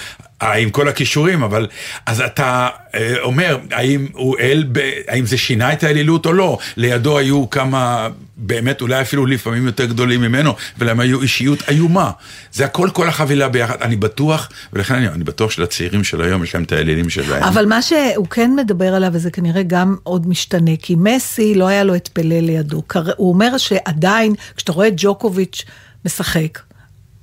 אה, 0.43 0.53
עם 0.53 0.71
כל 0.71 0.89
הכישורים, 0.89 1.43
אבל 1.43 1.67
אז 2.07 2.21
אתה 2.21 2.69
אה, 2.95 3.15
אומר, 3.23 3.59
האם 3.71 4.07
הוא 4.13 4.37
אל, 4.39 4.65
האם 5.09 5.27
זה 5.27 5.37
שינה 5.37 5.73
את 5.73 5.85
האלילות 5.85 6.27
או 6.27 6.33
לא? 6.33 6.59
לידו 6.77 7.19
היו 7.19 7.51
כמה, 7.51 8.09
באמת, 8.37 8.81
אולי 8.81 9.01
אפילו 9.01 9.27
לפעמים 9.27 9.67
יותר 9.67 9.85
גדולים 9.85 10.21
ממנו, 10.21 10.55
ולהם 10.79 11.01
היו 11.01 11.23
אישיות 11.23 11.59
איומה. 11.69 12.11
זה 12.53 12.65
הכל, 12.65 12.89
כל 12.93 13.09
החבילה 13.09 13.49
ביחד. 13.49 13.77
אני 13.83 13.97
בטוח, 13.97 14.49
ולכן 14.73 14.95
אני, 14.95 15.09
אני 15.09 15.25
בטוח 15.25 15.51
שלצעירים 15.51 16.05
של 16.05 16.23
היום 16.23 16.45
יש 16.45 16.55
להם 16.55 16.65
את 16.65 16.73
האלילים 16.73 17.11
שלהם. 17.11 17.43
אבל 17.43 17.67
מה 17.67 17.83
שהוא 17.83 18.27
כן 18.31 18.51
מדבר 18.57 18.95
עליו, 18.95 19.11
וזה 19.13 19.31
כנראה 19.31 19.63
גם 19.63 19.97
עוד 20.03 20.29
משתנה, 20.29 20.77
כי 20.83 20.95
מסי 20.99 21.55
לא 21.55 21.67
היה 21.67 21.85
לו 21.85 21.95
את 21.95 22.09
פלא 22.13 22.41
לידו. 22.41 22.83
הוא 23.17 23.33
אומר 23.33 23.59
שעדיין, 23.59 24.35
כשאתה 24.57 24.73
רואה 24.73 24.89
את 24.89 24.95
ג'וקוביץ' 24.97 25.65
משחק, 26.05 26.59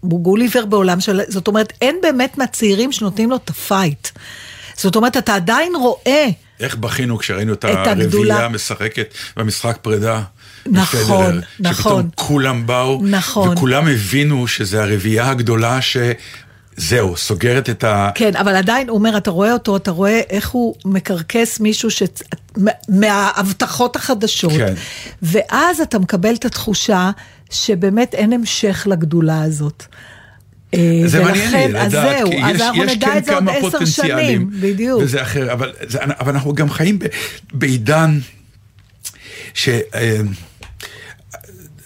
גוליבר 0.03 0.65
בעולם 0.65 0.99
של... 0.99 1.21
זאת 1.27 1.47
אומרת, 1.47 1.73
אין 1.81 1.95
באמת 2.01 2.37
מהצעירים 2.37 2.91
שנותנים 2.91 3.29
לו 3.29 3.35
את 3.35 3.49
הפייט. 3.49 4.07
זאת 4.77 4.95
אומרת, 4.95 5.17
אתה 5.17 5.35
עדיין 5.35 5.73
רואה... 5.75 6.27
איך 6.59 6.75
בכינו 6.75 7.17
כשראינו 7.17 7.53
את 7.53 7.65
את. 7.65 7.87
הרביעייה 7.87 8.47
משחקת 8.49 9.13
במשחק 9.37 9.77
פרידה? 9.81 10.21
נכון, 10.65 10.99
מפדרר, 11.01 11.39
נכון. 11.59 11.73
שפתאום 11.73 12.09
כולם 12.15 12.67
באו, 12.67 13.01
נכון. 13.03 13.49
וכולם 13.49 13.87
הבינו 13.87 14.47
שזה 14.47 14.83
הרביעייה 14.83 15.29
הגדולה 15.29 15.79
שזהו, 15.81 17.17
סוגרת 17.17 17.69
את 17.69 17.83
ה... 17.83 18.09
כן, 18.15 18.35
אבל 18.35 18.55
עדיין, 18.55 18.89
הוא 18.89 18.97
אומר, 18.97 19.17
אתה 19.17 19.31
רואה 19.31 19.53
אותו, 19.53 19.75
אתה 19.77 19.91
רואה 19.91 20.21
איך 20.29 20.49
הוא 20.49 20.75
מקרקס 20.85 21.59
מישהו 21.59 21.91
ש... 21.91 22.03
מה- 22.57 22.71
מההבטחות 22.89 23.95
החדשות. 23.95 24.51
כן. 24.51 24.73
ואז 25.21 25.81
אתה 25.81 25.99
מקבל 25.99 26.35
את 26.35 26.45
התחושה 26.45 27.11
שבאמת 27.49 28.13
אין 28.15 28.33
המשך 28.33 28.87
לגדולה 28.89 29.43
הזאת. 29.43 29.83
אה, 30.73 31.01
זה 31.05 31.23
מעניין 31.23 31.51
לי 31.51 31.65
ולכן- 31.65 31.75
אז 31.75 31.93
לדעת, 31.93 32.17
זהו, 32.17 32.29
כי 32.31 32.35
יש, 32.37 32.91
יש 32.91 32.97
כן 32.97 33.21
כמה 33.25 33.51
פוטנציאלים, 33.61 34.49
בדיוק. 34.59 35.01
וזה 35.03 35.21
אחר, 35.21 35.53
אבל, 35.53 35.73
זה, 35.87 35.99
אבל 36.19 36.33
אנחנו 36.33 36.53
גם 36.53 36.69
חיים 36.69 36.99
ב, 36.99 37.05
בעידן 37.53 38.19
ש... 39.53 39.69
אה, 39.69 40.19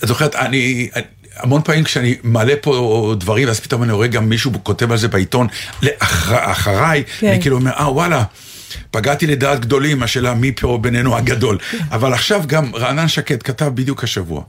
את 0.03 0.07
זוכרת, 0.07 0.35
אני... 0.35 0.89
המון 1.37 1.61
פעמים 1.61 1.83
כשאני 1.83 2.15
מעלה 2.23 2.53
פה 2.61 3.15
דברים, 3.19 3.47
אז 3.47 3.59
פתאום 3.59 3.83
אני 3.83 3.91
רואה 3.91 4.07
גם 4.07 4.29
מישהו 4.29 4.51
כותב 4.63 4.91
על 4.91 4.97
זה 4.97 5.07
בעיתון, 5.07 5.47
לאחר, 5.81 6.51
אחריי, 6.51 7.03
כן. 7.19 7.27
אני 7.27 7.41
כאילו 7.41 7.55
אומר, 7.55 7.71
אה 7.71 7.91
וואלה, 7.91 8.23
פגעתי 8.91 9.27
לדעת 9.27 9.59
גדולים, 9.59 10.03
השאלה 10.03 10.33
מי 10.33 10.51
פה 10.51 10.79
בינינו 10.81 11.17
הגדול. 11.17 11.57
כן. 11.71 11.77
אבל 11.91 12.13
עכשיו 12.13 12.43
גם 12.47 12.75
רענן 12.75 13.07
שקד 13.07 13.43
כתב 13.43 13.71
בדיוק 13.75 14.03
השבוע, 14.03 14.43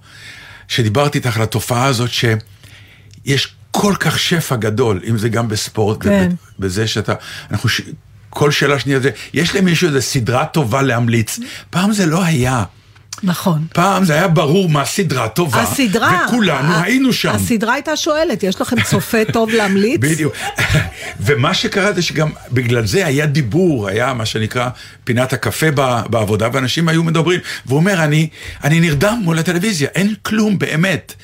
שדיברתי 0.68 1.18
איתך 1.18 1.36
על 1.36 1.42
התופעה 1.42 1.84
הזאת 1.84 2.10
שיש 2.10 3.54
כל 3.70 3.94
כך 4.00 4.18
שפע 4.18 4.56
גדול, 4.56 5.00
אם 5.08 5.18
זה 5.18 5.28
גם 5.28 5.48
בספורט, 5.48 6.02
כן. 6.02 6.30
בזה 6.58 6.86
שאתה, 6.86 7.14
אנחנו. 7.50 7.70
כל 8.30 8.50
שאלה 8.50 8.78
שנייה 8.78 9.00
זה, 9.00 9.10
יש 9.34 9.56
למישהו 9.56 9.88
איזה 9.88 10.00
סדרה 10.00 10.46
טובה 10.46 10.82
להמליץ. 10.82 11.38
פעם 11.70 11.92
זה 11.92 12.06
לא 12.06 12.24
היה. 12.24 12.64
נכון. 13.22 13.66
פעם 13.72 14.04
זה 14.04 14.12
היה 14.14 14.28
ברור 14.28 14.68
מה 14.68 14.84
סדרה 14.84 15.28
טובה, 15.28 15.62
הסדרה, 15.62 16.20
וכולנו 16.26 16.74
היינו 16.82 17.12
שם. 17.12 17.28
הסדרה 17.34 17.74
הייתה 17.74 17.96
שואלת, 17.96 18.42
יש 18.42 18.60
לכם 18.60 18.76
צופה 18.82 19.18
טוב 19.32 19.50
להמליץ? 19.50 20.00
בדיוק. 20.00 20.34
ומה 21.26 21.54
שקרה 21.54 21.92
זה 21.92 22.02
שגם 22.02 22.30
בגלל 22.52 22.86
זה 22.86 23.06
היה 23.06 23.26
דיבור, 23.26 23.88
היה 23.88 24.14
מה 24.14 24.26
שנקרא 24.26 24.68
פינת 25.04 25.32
הקפה 25.32 25.66
בעבודה, 26.10 26.48
ואנשים 26.52 26.88
היו 26.88 27.04
מדברים. 27.04 27.40
והוא 27.66 27.76
אומר, 27.76 28.04
אני, 28.04 28.28
אני 28.64 28.80
נרדם 28.80 29.20
מול 29.24 29.38
הטלוויזיה, 29.38 29.88
אין 29.94 30.14
כלום, 30.22 30.58
באמת. 30.58 31.14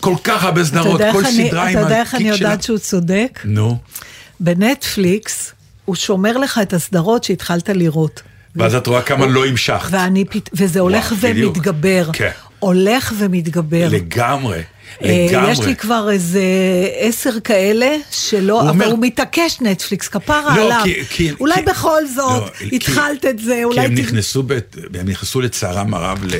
כל 0.00 0.14
כך 0.24 0.44
הרבה 0.44 0.64
סדרות, 0.64 1.00
כל 1.12 1.24
אני- 1.26 1.48
סדרה 1.48 1.62
עם 1.68 1.70
אתה 1.70 1.80
יודע 1.80 2.00
איך 2.00 2.14
אני 2.14 2.28
הקיק 2.28 2.38
שלה. 2.38 2.48
יודעת 2.48 2.62
שהוא 2.62 2.78
צודק? 2.78 3.40
נו, 3.44 3.78
בנטפליקס, 4.40 5.52
הוא 5.84 5.94
שומר 5.96 6.36
לך 6.38 6.58
את 6.62 6.72
הסדרות 6.72 7.24
שהתחלת 7.24 7.68
לראות. 7.68 8.22
ואז 8.56 8.74
את 8.74 8.86
רואה 8.86 9.02
כמה 9.02 9.26
לא 9.26 9.46
המשכת. 9.46 9.88
ואני, 9.90 10.24
פת- 10.24 10.50
וזה 10.52 10.80
הולך 10.80 11.12
וואו. 11.22 11.34
ומתגבר. 11.34 12.10
כן. 12.12 12.30
הולך 12.58 13.12
ומתגבר. 13.18 13.88
לגמרי, 13.90 14.62
אה, 15.04 15.26
לגמרי. 15.30 15.52
יש 15.52 15.60
לי 15.60 15.76
כבר 15.76 16.08
איזה 16.12 16.40
עשר 16.98 17.40
כאלה 17.44 17.96
שלא, 18.10 18.52
הוא 18.52 18.60
אבל 18.60 18.68
אומר- 18.70 18.86
הוא 18.86 18.98
מתעקש 19.00 19.56
נטפליקס, 19.60 20.08
כפרה 20.08 20.56
לא, 20.56 20.64
עליו. 20.64 20.80
כי- 20.84 21.04
כי- 21.10 21.32
אולי 21.40 21.54
כי- 21.54 21.62
בכל 21.62 22.06
זאת, 22.14 22.42
לא, 22.42 22.50
כי- 22.58 22.76
התחלת 22.76 23.24
את 23.24 23.38
זה, 23.38 23.54
כי 23.58 23.64
אולי... 23.64 23.80
הם 23.80 23.94
ת- 23.94 23.98
נכנסו, 23.98 24.42
ב, 24.46 24.52
הם 25.00 25.08
נכנסו 25.08 25.40
לצערם 25.40 25.94
הרב 25.94 26.24
ל, 26.24 26.34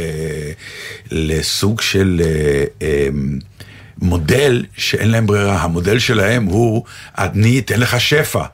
לסוג 1.11 1.81
של 1.81 2.21
אה, 2.25 2.65
אה, 2.83 3.09
מודל 4.03 4.65
שאין 4.77 5.11
להם 5.11 5.27
ברירה. 5.27 5.63
המודל 5.63 5.99
שלהם 5.99 6.45
הוא, 6.45 6.85
אני 7.19 7.59
אתן 7.59 7.81
לך 7.81 8.01
שפע. 8.01 8.45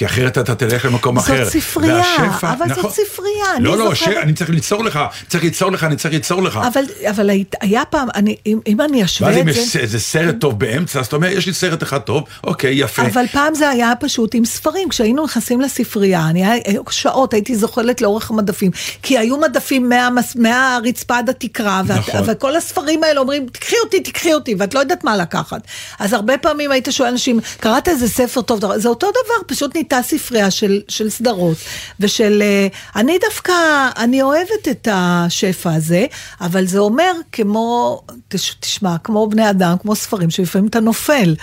כי 0.00 0.06
אחרת 0.06 0.38
אתה 0.38 0.54
תלך 0.54 0.84
למקום 0.84 1.18
זאת 1.20 1.24
אחר. 1.24 1.50
ספרייה, 1.50 2.02
והשפע- 2.18 2.52
אבל 2.52 2.68
זאת 2.68 2.78
נכון. 2.78 2.90
ספרייה, 2.90 3.56
אני 3.56 3.64
לא, 3.64 3.78
לא, 3.78 3.90
זוכרת- 3.94 4.14
ש... 4.14 4.16
אני 4.22 4.32
צריך 4.32 4.50
ליצור 4.50 4.84
לך, 4.84 4.98
צריך 5.28 5.44
ליצור 5.44 5.72
לך, 5.72 5.84
אני 5.84 5.96
צריך 5.96 6.14
ליצור 6.14 6.42
לך. 6.42 6.60
אבל, 6.66 6.84
אבל 7.10 7.30
היה 7.60 7.84
פעם, 7.84 8.08
אני, 8.14 8.36
אם, 8.46 8.58
אם 8.66 8.80
אני 8.80 9.04
אשווה 9.04 9.28
ואז 9.30 9.38
אם 9.38 9.48
את 9.48 9.54
זה... 9.54 9.60
יש 9.60 9.76
איזה 9.76 10.00
סרט 10.00 10.34
טוב 10.40 10.58
באמצע, 10.58 11.00
אז 11.00 11.06
אתה 11.06 11.16
אומר, 11.16 11.28
יש 11.28 11.46
לי 11.46 11.52
סרט 11.52 11.82
אחד 11.82 11.98
טוב, 11.98 12.24
אוקיי, 12.44 12.74
יפה. 12.74 13.02
אבל 13.02 13.26
פעם 13.32 13.54
זה 13.54 13.68
היה 13.68 13.92
פשוט 14.00 14.34
עם 14.34 14.44
ספרים, 14.44 14.88
כשהיינו 14.88 15.24
נכנסים 15.24 15.60
לספרייה, 15.60 16.28
אני 16.28 16.46
היה 16.46 16.62
שעות, 16.90 17.32
הייתי 17.34 17.56
זוחלת 17.56 18.00
לאורך 18.00 18.30
המדפים, 18.30 18.70
כי 19.02 19.18
היו 19.18 19.36
מדפים 19.36 19.92
מהרצפה 20.34 21.18
עד 21.18 21.28
התקרה, 21.30 21.82
ואת, 21.86 21.98
נכון. 21.98 22.20
וכל 22.26 22.56
הספרים 22.56 23.04
האלה 23.04 23.20
אומרים, 23.20 23.46
תקחי 23.52 23.76
אותי, 23.84 24.00
תקחי 24.00 24.34
אותי, 24.34 24.54
ואת 24.58 24.74
לא 24.74 24.80
יודעת 24.80 25.04
מה 25.04 25.16
לקחת. 25.16 25.60
אז 25.98 26.12
הרבה 26.12 26.38
פעמים 26.38 26.72
היית 26.72 26.88
שואל 26.90 27.08
אנשים, 27.08 27.40
קראת 27.60 27.88
איזה 27.88 28.08
ספר 28.08 28.42
טוב, 28.42 28.60
זה 28.76 28.88
אותו 28.88 29.06
דבר, 29.10 29.54
פשוט 29.54 29.74
נהייתה 29.92 30.08
ספרייה 30.08 30.50
של, 30.50 30.80
של 30.88 31.10
סדרות, 31.10 31.56
ושל... 32.00 32.42
אה, 32.42 32.66
אני 33.00 33.18
דווקא, 33.28 33.52
אני 33.96 34.22
אוהבת 34.22 34.68
את 34.70 34.88
השפע 34.92 35.72
הזה, 35.74 36.06
אבל 36.40 36.66
זה 36.66 36.78
אומר 36.78 37.12
כמו, 37.32 38.00
תש, 38.28 38.54
תשמע, 38.60 38.96
כמו 39.04 39.28
בני 39.28 39.50
אדם, 39.50 39.76
כמו 39.82 39.94
ספרים, 39.96 40.30
שלפעמים 40.30 40.68
אתה 40.68 40.80
נופל. 40.80 41.34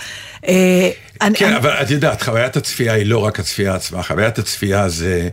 אה, 0.48 0.90
אני- 1.20 1.36
כן, 1.36 1.46
אני- 1.46 1.56
אבל 1.56 1.70
את 1.70 1.90
יודעת, 1.90 2.22
חוויית 2.22 2.56
הצפייה 2.56 2.92
היא 2.92 3.06
לא 3.06 3.18
רק 3.18 3.40
הצפייה 3.40 3.74
עצמה, 3.74 4.02
חוויית 4.02 4.38
הצפייה 4.38 4.88
זה... 4.88 5.28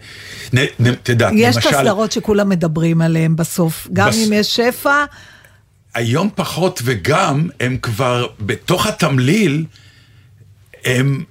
נ, 0.54 0.58
נ, 0.80 0.88
את 0.94 1.10
יודעת, 1.10 1.34
יש 1.36 1.58
את 1.58 1.66
למשל, 1.66 1.78
הסדרות 1.78 2.12
שכולם 2.12 2.50
מדברים 2.50 3.02
עליהן 3.02 3.36
בסוף, 3.36 3.88
גם 3.94 4.10
בס- 4.10 4.28
אם 4.28 4.34
יש 4.34 4.56
שפע, 4.56 5.06
היום 5.96 6.30
פחות 6.36 6.80
וגם 6.84 7.50
הם 7.60 7.78
כבר 7.82 8.28
בתוך 8.40 8.88
התמליל, 8.88 9.66
הם 10.86 11.24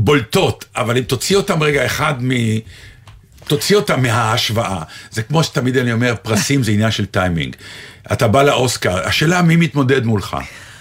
בולטות, 0.00 0.64
אבל 0.76 0.96
אם 0.96 1.02
תוציא 1.02 1.36
אותם 1.36 1.62
רגע 1.62 1.86
אחד 1.86 2.14
מ... 2.24 2.30
תוציא 3.46 3.76
אותם 3.76 4.02
מההשוואה. 4.02 4.82
זה 5.10 5.22
כמו 5.22 5.44
שתמיד 5.44 5.76
אני 5.76 5.92
אומר, 5.92 6.14
פרסים 6.22 6.62
זה 6.62 6.72
עניין 6.72 6.90
של 6.90 7.06
טיימינג. 7.06 7.56
אתה 8.12 8.28
בא 8.28 8.42
לאוסקר, 8.42 9.06
השאלה 9.06 9.42
מי 9.42 9.56
מתמודד 9.56 10.04
מולך. 10.04 10.36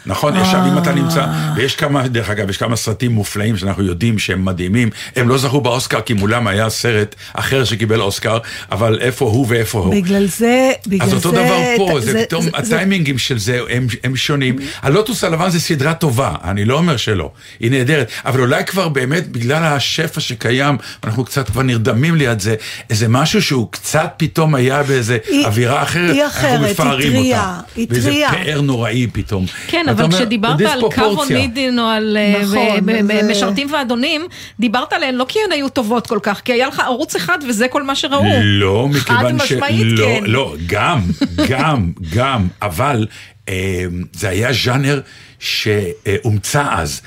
נכון? 0.05 0.37
עכשיו 0.37 0.61
אם 0.73 0.77
אתה 0.77 0.91
נמצא, 0.93 1.25
ויש 1.55 1.75
כמה, 1.75 2.07
דרך 2.07 2.29
אגב, 2.29 2.49
יש 2.49 2.57
כמה 2.57 2.75
סרטים 2.75 3.11
מופלאים 3.11 3.57
שאנחנו 3.57 3.83
יודעים 3.83 4.19
שהם 4.19 4.45
מדהימים, 4.45 4.89
הם 5.15 5.29
לא 5.29 5.37
זכו 5.37 5.61
באוסקר 5.61 6.01
כי 6.01 6.13
מולם 6.13 6.47
היה 6.47 6.69
סרט 6.69 7.15
אחר 7.33 7.63
שקיבל 7.63 8.01
אוסקר, 8.01 8.37
אבל 8.71 8.97
איפה 9.01 9.25
הוא 9.25 9.45
ואיפה 9.49 9.79
הוא. 9.79 9.95
בגלל 9.95 10.25
זה, 10.27 10.71
בגלל 10.87 11.01
אז 11.03 11.09
זה... 11.09 11.15
אותו 11.15 11.31
דבר 11.31 11.57
פה, 11.77 11.99
זה, 12.01 12.23
פתאום, 12.25 12.45
הטיימינגים 12.53 13.17
של 13.17 13.39
זה 13.39 13.59
הם, 14.03 14.15
שונים. 14.15 14.55
הלוטוס 14.81 15.23
הלבן 15.23 15.49
זה 15.49 15.59
סדרה 15.59 15.93
טובה, 15.93 16.35
אני 16.43 16.65
לא 16.65 16.77
אומר 16.77 16.97
שלא, 16.97 17.31
היא 17.59 17.71
נהדרת, 17.71 18.11
אבל 18.25 18.39
אולי 18.39 18.65
כבר 18.65 18.89
באמת 18.89 19.27
בגלל 19.31 19.63
השפע 19.63 20.19
שקיים, 20.19 20.77
אנחנו 21.03 21.25
קצת 21.25 21.49
כבר 21.49 21.61
נרדמים 21.61 22.15
ליד 22.15 22.39
זה, 22.39 22.55
איזה 22.89 23.07
משהו 23.07 23.41
שהוא 23.41 23.67
קצת 23.71 24.13
פתאום 24.17 24.55
היה 24.55 24.83
באיזה 24.83 25.17
היא- 25.27 25.45
אווירה 25.45 25.83
אחרת, 25.83 26.13
היא 26.13 26.23
אנחנו 26.23 26.47
היא 26.47 26.71
מפארים 26.71 27.15
אותה. 27.15 27.53
היא 27.75 27.87
ואיזה 27.89 28.09
טרייה. 28.09 28.31
פאר 28.31 28.61
נוראי 28.61 29.07
פתאום. 29.13 29.45
כן, 29.67 29.85
אבל 29.91 30.03
אומר, 30.03 30.15
כשדיברת 30.17 30.61
על. 30.61 30.81
אונידין 30.97 31.79
או 31.79 31.83
על 31.85 32.17
אה, 32.19 32.41
נכון, 32.43 32.85
ב- 32.85 33.07
זה- 33.07 33.27
משרתים 33.31 33.73
ואדונים, 33.73 34.27
דיברת 34.59 34.93
עליהן 34.93 35.15
לא 35.15 35.25
כי 35.27 35.39
הן 35.45 35.51
היו 35.51 35.69
טובות 35.69 36.07
כל 36.07 36.19
כך, 36.23 36.41
כי 36.45 36.53
היה 36.53 36.67
לך 36.67 36.79
ערוץ 36.79 37.15
אחד 37.15 37.37
וזה 37.49 37.67
כל 37.67 37.83
מה 37.83 37.95
שראו. 37.95 38.23
לא, 38.43 38.87
מכיוון 38.87 39.39
ש... 39.39 39.41
חד 39.41 39.53
משמעית 39.53 39.87
לא, 39.89 40.05
כן. 40.05 40.23
לא, 40.25 40.55
גם, 40.67 41.01
גם, 41.49 41.91
גם, 42.15 42.47
אבל 42.61 43.07
אה, 43.49 43.85
זה 44.13 44.29
היה 44.29 44.49
ז'אנר 44.53 45.01
שהומצא 45.39 46.63
אז. 46.71 47.01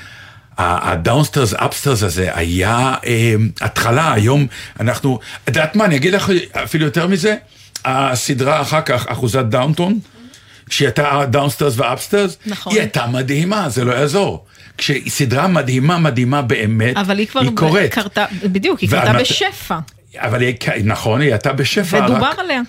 הדאונסטרס 0.57 1.53
אפסטרס 1.53 2.03
הזה 2.03 2.29
היה 2.33 2.93
אה, 3.05 3.35
התחלה, 3.61 4.13
היום 4.13 4.47
אנחנו, 4.79 5.19
את 5.43 5.47
יודעת 5.47 5.75
מה, 5.75 5.85
אני 5.85 5.95
אגיד 5.95 6.13
לך 6.13 6.29
אפילו 6.63 6.85
יותר 6.85 7.07
מזה, 7.07 7.35
הסדרה 7.85 8.61
אחר 8.61 8.81
כך, 8.81 9.07
אחוזת 9.07 9.45
דאונטון, 9.45 9.99
שהיא 10.69 10.87
הייתה 10.87 11.21
downstairs 11.29 11.73
ו 11.77 11.83
upstairs, 11.83 12.37
נכון. 12.45 12.73
היא 12.73 12.81
הייתה 12.81 13.07
מדהימה, 13.07 13.69
זה 13.69 13.85
לא 13.85 13.93
יעזור. 13.93 14.45
כשהיא 14.77 15.11
סדרה 15.11 15.47
מדהימה, 15.47 15.97
מדהימה 15.97 16.41
באמת, 16.41 16.97
אבל 16.97 17.17
היא 17.19 17.27
כבר 17.27 17.41
היא 17.41 17.49
קורית. 17.55 17.93
קרתה, 17.93 18.25
בדיוק, 18.43 18.79
היא 18.79 18.89
קרתה 18.89 19.13
בשפע, 19.13 19.79
אבל 20.15 20.41
היא, 20.41 20.55
נכון, 20.83 21.21
היא 21.21 21.29
הייתה 21.29 21.53
בשפע, 21.53 21.97
ודובר 22.03 22.29
רק, 22.29 22.39
עליה. 22.39 22.61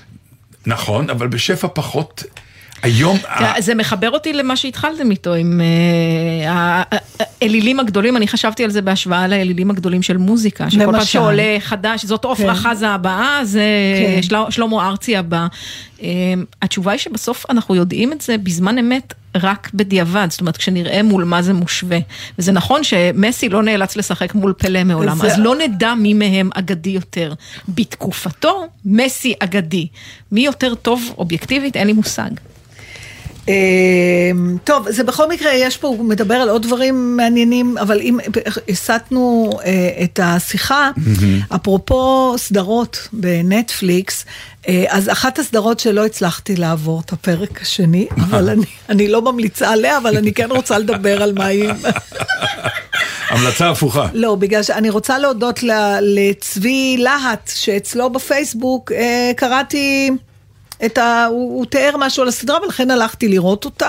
נכון, 0.67 1.11
אבל 1.11 1.29
בשפע 1.29 1.69
פחות, 1.73 2.25
היום, 2.85 3.18
תראה, 3.38 3.61
זה 3.61 3.75
מחבר 3.75 4.11
אותי 4.11 4.33
למה 4.33 4.57
שהתחלתם 4.57 5.11
איתו, 5.11 5.35
עם 5.35 5.61
אה, 5.61 6.83
האלילים 7.42 7.81
הגדולים, 7.81 8.16
אני 8.16 8.29
חשבתי 8.29 8.64
על 8.64 8.70
זה 8.70 8.83
בהשוואה 8.83 9.29
לאלילים 9.29 9.70
הגדולים 9.70 10.03
של 10.03 10.16
מוזיקה, 10.16 10.70
שכל 10.70 10.92
פעם. 10.92 11.05
שעולה 11.05 11.57
חדש, 11.61 12.05
זאת 12.05 12.25
עופרה 12.25 12.55
כן. 12.55 12.61
חזה 12.61 12.88
הבאה, 12.88 13.40
זה 13.44 13.62
כן. 14.16 14.23
של- 14.23 14.37
שלמה 14.51 14.88
ארצי 14.88 15.16
הבא. 15.16 15.47
אה, 16.03 16.09
התשובה 16.62 16.92
היא 16.92 16.99
שבסוף 16.99 17.47
אנחנו 17.51 17.75
יודעים 17.75 18.12
את 18.12 18.20
זה 18.20 18.38
בזמן 18.38 18.79
אמת. 18.79 19.14
רק 19.42 19.70
בדיעבד, 19.75 20.27
זאת 20.31 20.40
אומרת 20.40 20.57
כשנראה 20.57 21.03
מול 21.03 21.25
מה 21.25 21.42
זה 21.42 21.53
מושווה. 21.53 21.99
וזה 22.38 22.53
נכון 22.53 22.85
שמסי 22.85 23.49
לא 23.49 23.62
נאלץ 23.62 23.97
לשחק 23.97 24.35
מול 24.35 24.53
פלא 24.59 24.85
מעולם, 24.85 25.16
זה- 25.16 25.27
אז 25.27 25.38
לא 25.38 25.55
נדע 25.57 25.94
מי 25.94 26.14
מהם 26.14 26.51
אגדי 26.55 26.90
יותר. 26.90 27.33
בתקופתו, 27.68 28.66
מסי 28.85 29.35
אגדי. 29.40 29.87
מי 30.33 30.40
יותר 30.44 30.75
טוב 30.75 31.14
אובייקטיבית, 31.18 31.77
אין 31.77 31.87
לי 31.87 31.92
מושג. 31.92 32.31
אה, 33.49 34.31
טוב, 34.65 34.91
זה 34.91 35.05
בכל 35.05 35.29
מקרה, 35.29 35.53
יש 35.53 35.77
פה, 35.77 35.89
הוא 35.89 36.05
מדבר 36.05 36.35
על 36.35 36.49
עוד 36.49 36.63
דברים 36.63 37.17
מעניינים, 37.17 37.79
אבל 37.79 38.01
אם 38.01 38.19
הסטנו 38.69 39.51
אה, 39.65 40.05
את 40.05 40.21
השיחה, 40.23 40.91
אפרופו 41.55 42.35
סדרות 42.39 43.09
בנטפליקס, 43.13 44.25
אה, 44.69 44.85
אז 44.89 45.09
אחת 45.09 45.39
הסדרות 45.39 45.81
שלא 45.81 46.07
הצלחתי 46.07 46.57
לעבור 46.57 47.03
את 47.05 47.13
הפרק 47.13 47.63
השני, 47.63 48.07
אבל 48.25 48.49
אני, 48.49 48.67
אני 48.89 49.09
לא 49.09 49.23
ממליצה 49.23 49.71
עליה, 49.71 49.99
אבל 49.99 50.17
אני 50.17 50.33
כן 50.33 50.51
רוצה 50.51 50.79
לדבר 50.79 51.23
על 51.23 51.33
מה 51.33 51.47
היא... 51.47 51.71
המלצה 53.29 53.71
הפוכה. 53.71 54.07
לא, 54.13 54.35
בגלל 54.35 54.63
שאני 54.63 54.91
רוצה 54.91 55.19
להודות 55.19 55.61
לצבי 56.01 56.97
להט, 56.99 57.51
שאצלו 57.55 58.11
בפייסבוק 58.11 58.93
אה, 58.93 59.33
קראתי 59.37 60.11
את 60.87 60.99
ה... 60.99 61.27
הוא, 61.27 61.59
הוא 61.59 61.67
תיאר 61.67 61.97
משהו 61.99 62.23
על 62.23 62.29
הסדרה, 62.29 62.63
ולכן 62.63 62.91
הלכתי 62.91 63.29
לראות 63.29 63.65
אותה. 63.65 63.89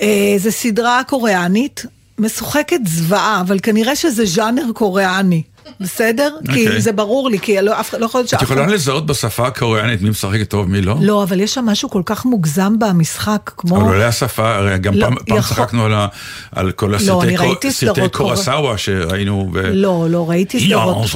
אה, 0.00 0.34
זו 0.38 0.52
סדרה 0.52 1.02
קוריאנית, 1.06 1.86
משוחקת 2.18 2.80
זוועה, 2.86 3.40
אבל 3.40 3.58
כנראה 3.62 3.96
שזה 3.96 4.26
ז'אנר 4.26 4.72
קוריאני. 4.74 5.42
בסדר? 5.80 6.36
כי 6.52 6.66
אוקיי. 6.66 6.80
זה 6.80 6.92
ברור 6.92 7.30
לי, 7.30 7.38
כי 7.38 7.62
לא, 7.62 7.80
אף, 7.80 7.94
לא 7.94 8.06
יכול 8.06 8.18
להיות 8.18 8.26
את 8.26 8.30
שאף 8.30 8.42
יכולה 8.42 8.64
אחד... 8.64 8.72
לזהות 8.72 9.06
בשפה 9.06 9.46
הקוריאנית 9.46 10.02
מי 10.02 10.10
משחק 10.10 10.42
טוב 10.48 10.68
מי 10.68 10.82
לא? 10.82 10.94
לא, 11.00 11.22
אבל 11.22 11.40
יש 11.40 11.54
שם 11.54 11.64
משהו 11.66 11.90
כל 11.90 12.02
כך 12.06 12.24
מוגזם 12.24 12.78
במשחק, 12.78 13.50
כמו... 13.56 13.76
אבל 13.76 13.84
אולי 13.84 14.04
השפה, 14.04 14.54
הרי 14.54 14.78
גם 14.78 14.94
לא, 14.94 15.08
פעם 15.26 15.40
צחקנו 15.40 15.86
על 16.52 16.72
כל 16.72 16.94
אני 17.22 17.36
הסרטי 17.68 18.08
קורסאווה 18.12 18.78
שראינו. 18.78 19.52
לא, 19.72 20.06
לא, 20.10 20.30
ראיתי 20.30 20.60
סדרות. 20.60 21.06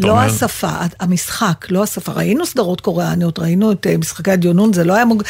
לא 0.00 0.20
השפה, 0.20 0.72
המשחק, 1.00 1.66
לא 1.70 1.82
השפה. 1.82 2.12
ראינו 2.12 2.46
סדרות 2.46 2.80
קוריאניות, 2.80 3.38
ראינו 3.38 3.72
את 3.72 3.86
אה, 3.86 3.96
משחקי 3.96 4.30
הדיונון, 4.30 4.72
זה 4.72 4.84
לא 4.84 4.94
היה 4.94 5.04
מוג... 5.04 5.22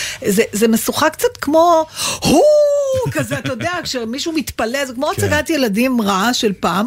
זה, 0.52 0.68
משוחק 0.68 1.12
קצת 1.12 1.36
כמו, 1.40 1.86
כזה, 3.10 3.38
אתה 3.38 3.52
יודע, 3.52 3.72
כשמישהו 3.82 4.32
מתפלא, 4.32 4.84
זה 4.84 4.92
כמו 4.94 5.10
הצגת 5.10 5.50
ילדים 5.50 6.00
רעה 6.00 6.34
של 6.34 6.52
פעם. 6.60 6.86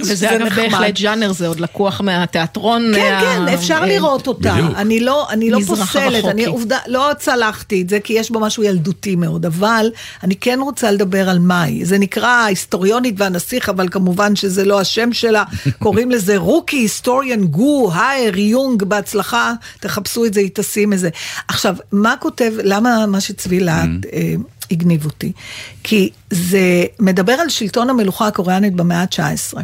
וזה 0.00 0.14
זה 0.16 0.36
אגב. 0.36 0.48
בהחלט 0.56 0.96
ז'אנר, 0.96 1.32
זה 1.32 1.46
עוד 1.48 1.60
לקוח 1.60 2.00
מהתיאטרון. 2.00 2.92
כן, 2.94 3.14
מה- 3.14 3.20
כן, 3.48 3.54
אפשר 3.54 3.74
אה, 3.74 3.86
לראות 3.86 4.26
אותה. 4.26 4.52
בדיוק. 4.54 4.72
אני 4.76 5.00
לא, 5.00 5.26
אני 5.30 5.50
לא 5.50 5.58
פוסלת. 5.66 6.24
אני 6.24 6.44
עובדה, 6.44 6.78
לא 6.86 7.10
צלחתי 7.18 7.82
את 7.82 7.88
זה, 7.88 8.00
כי 8.00 8.12
יש 8.12 8.30
בו 8.30 8.40
משהו 8.40 8.62
ילדותי 8.62 9.16
מאוד, 9.16 9.46
אבל 9.46 9.90
אני 10.22 10.36
כן 10.36 10.58
רוצה 10.62 10.90
לדבר 10.90 11.28
על 11.28 11.38
מאי. 11.38 11.84
זה 11.84 11.98
נקרא 11.98 12.26
ההיסטוריונית 12.28 13.14
והנסיך, 13.18 13.68
אבל 13.68 13.88
כמובן 13.88 14.36
שזה 14.36 14.64
לא 14.64 14.80
השם 14.80 15.12
שלה. 15.12 15.44
קוראים 15.82 16.10
לזה 16.10 16.36
רוקי 16.36 16.76
היסטוריאן 16.76 17.44
גו, 17.44 17.92
הייר, 17.94 18.38
יונג, 18.38 18.82
בהצלחה, 18.82 19.52
תחפשו 19.80 20.24
את 20.24 20.34
זה, 20.34 20.40
היא 20.40 20.50
תשים 20.54 20.92
את 20.92 20.98
זה. 20.98 21.08
עכשיו, 21.48 21.76
מה 21.92 22.14
כותב, 22.20 22.52
למה 22.64 23.06
מה 23.06 23.20
שצבי 23.20 23.60
להט 23.60 23.88
אה, 24.12 24.34
הגניב 24.70 25.04
אותי? 25.04 25.32
כי 25.84 26.10
זה 26.30 26.60
מדבר 27.00 27.32
על 27.32 27.48
שלטון 27.48 27.90
המלוכה 27.90 28.26
הקוריאנית 28.26 28.74
במאה 28.74 29.00
ה-19. 29.00 29.58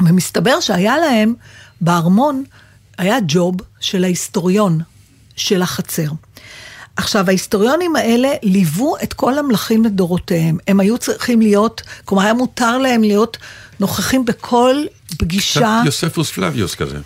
ומסתבר 0.00 0.60
שהיה 0.60 0.98
להם 0.98 1.34
בארמון, 1.80 2.44
היה 2.98 3.16
ג'וב 3.28 3.56
של 3.80 4.04
ההיסטוריון 4.04 4.80
של 5.36 5.62
החצר. 5.62 6.08
עכשיו, 6.96 7.24
ההיסטוריונים 7.28 7.96
האלה 7.96 8.28
ליוו 8.42 8.96
את 9.02 9.12
כל 9.12 9.38
המלכים 9.38 9.84
לדורותיהם. 9.84 10.58
הם 10.68 10.80
היו 10.80 10.98
צריכים 10.98 11.40
להיות, 11.40 11.82
כלומר, 12.04 12.22
היה 12.22 12.34
מותר 12.34 12.78
להם 12.78 13.02
להיות 13.02 13.36
נוכחים 13.80 14.24
בכל 14.24 14.76
פגישה. 15.18 15.82
יוספוס 15.84 16.30
פלביוס 16.30 16.74
כזה. 16.74 16.98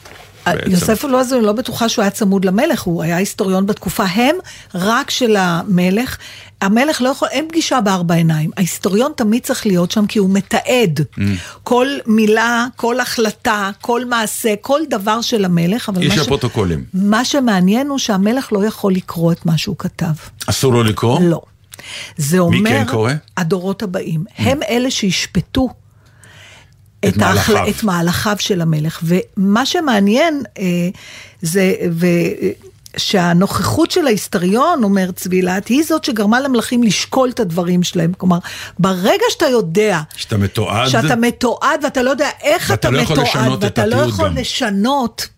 בעצם. 0.57 0.71
יוסף 0.71 1.05
אני 1.05 1.13
לא 1.43 1.53
בטוחה 1.53 1.89
שהוא 1.89 2.03
היה 2.03 2.11
צמוד 2.11 2.45
למלך, 2.45 2.83
הוא 2.83 3.03
היה 3.03 3.17
היסטוריון 3.17 3.67
בתקופה, 3.67 4.05
הם 4.05 4.37
רק 4.75 5.11
של 5.11 5.37
המלך. 5.39 6.17
המלך 6.61 7.03
לא 7.03 7.09
יכול, 7.09 7.29
אין 7.31 7.49
פגישה 7.49 7.81
בארבע 7.81 8.15
עיניים. 8.15 8.51
ההיסטוריון 8.57 9.13
תמיד 9.17 9.43
צריך 9.43 9.67
להיות 9.67 9.91
שם 9.91 10.07
כי 10.07 10.19
הוא 10.19 10.31
מתעד 10.31 11.01
Mm. 11.19 11.21
כל 11.63 11.87
מילה, 12.07 12.67
כל 12.77 13.01
החלטה, 13.01 13.71
כל 13.81 14.05
מעשה, 14.05 14.55
כל 14.61 14.81
דבר 14.91 15.21
של 15.21 15.45
המלך. 15.45 15.89
אבל 15.89 16.03
איש 16.03 16.09
מה 16.09 16.17
ש- 16.17 16.19
הפרוטוקולים. 16.27 16.85
מה 16.95 17.25
שמעניין 17.25 17.87
הוא 17.89 17.99
שהמלך 17.99 18.53
לא 18.53 18.65
יכול 18.65 18.93
לקרוא 18.93 19.33
את 19.33 19.47
מה 19.47 19.59
שהוא 19.59 19.77
כתב. 19.79 20.07
אסור 20.47 20.73
לו 20.73 20.83
לקרוא? 20.85 21.21
לא. 21.23 21.41
זה 22.17 22.39
אומר... 22.39 22.71
כן 22.71 22.85
קורא? 22.91 23.13
הדורות 23.37 23.83
הבאים. 23.83 24.25
הם 24.39 24.59
אלה 24.69 24.91
שישפטו 24.91 25.69
את 27.01 27.17
את, 27.17 27.23
ההחל... 27.23 27.55
מהלכיו. 27.55 27.75
את 27.75 27.83
מהלכיו 27.83 28.37
של 28.39 28.61
המלך. 28.61 29.03
ומה 29.03 29.67
שמעניין 29.67 30.43
אה, 30.59 30.65
זה... 31.43 31.75
ו... 31.91 32.07
שהנוכחות 32.97 33.91
של 33.91 34.07
ההיסטריון, 34.07 34.85
אומר 34.85 35.11
צבי 35.11 35.43
להט, 35.43 35.69
היא 35.69 35.85
זאת 35.85 36.05
שגרמה 36.05 36.41
למלכים 36.41 36.83
לשקול 36.83 37.31
את 37.31 37.41
הדברים 37.41 37.83
שלהם. 37.83 38.13
כלומר, 38.13 38.39
ברגע 38.79 39.25
שאתה 39.31 39.47
יודע 39.47 40.01
שאתה 40.17 40.37
מתועד? 40.37 40.89
שאתה 40.89 41.17
מתועד 41.17 41.81
ואתה 41.85 42.03
לא 42.03 42.11
יודע 42.11 42.29
איך 42.43 42.71
ואתה 42.71 42.89
אתה 42.89 42.91
לא 42.91 43.03
מתועד, 43.03 43.19
לשנות 43.19 43.59
את 43.59 43.65
ואתה 43.65 43.87
לא 43.87 43.97
יכול 43.97 44.29
גם. 44.29 44.37
לשנות, 44.37 45.29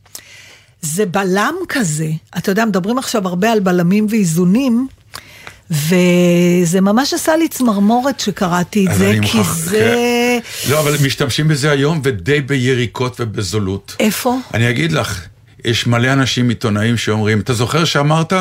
זה 0.82 1.06
בלם 1.06 1.54
כזה. 1.68 2.08
אתה 2.38 2.50
יודע, 2.50 2.64
מדברים 2.64 2.98
עכשיו 2.98 3.28
הרבה 3.28 3.52
על 3.52 3.60
בלמים 3.60 4.06
ואיזונים. 4.10 4.88
וזה 5.70 6.80
ממש 6.80 7.14
עשה 7.14 7.36
לי 7.36 7.48
צמרמורת 7.48 8.20
שקראתי 8.20 8.86
את 8.86 8.94
זה, 8.94 9.12
כי 9.22 9.36
מוכרח- 9.38 9.54
זה... 9.54 10.40
כן. 10.64 10.70
לא, 10.70 10.80
אבל 10.80 10.94
משתמשים 11.04 11.48
בזה 11.48 11.70
היום 11.70 12.00
ודי 12.04 12.40
ביריקות 12.40 13.16
ובזולות. 13.20 13.96
איפה? 14.00 14.36
אני 14.54 14.70
אגיד 14.70 14.92
לך, 14.92 15.20
יש 15.64 15.86
מלא 15.86 16.12
אנשים 16.12 16.48
עיתונאים 16.48 16.96
שאומרים, 16.96 17.40
אתה 17.40 17.52
זוכר 17.52 17.84
שאמרת? 17.84 18.32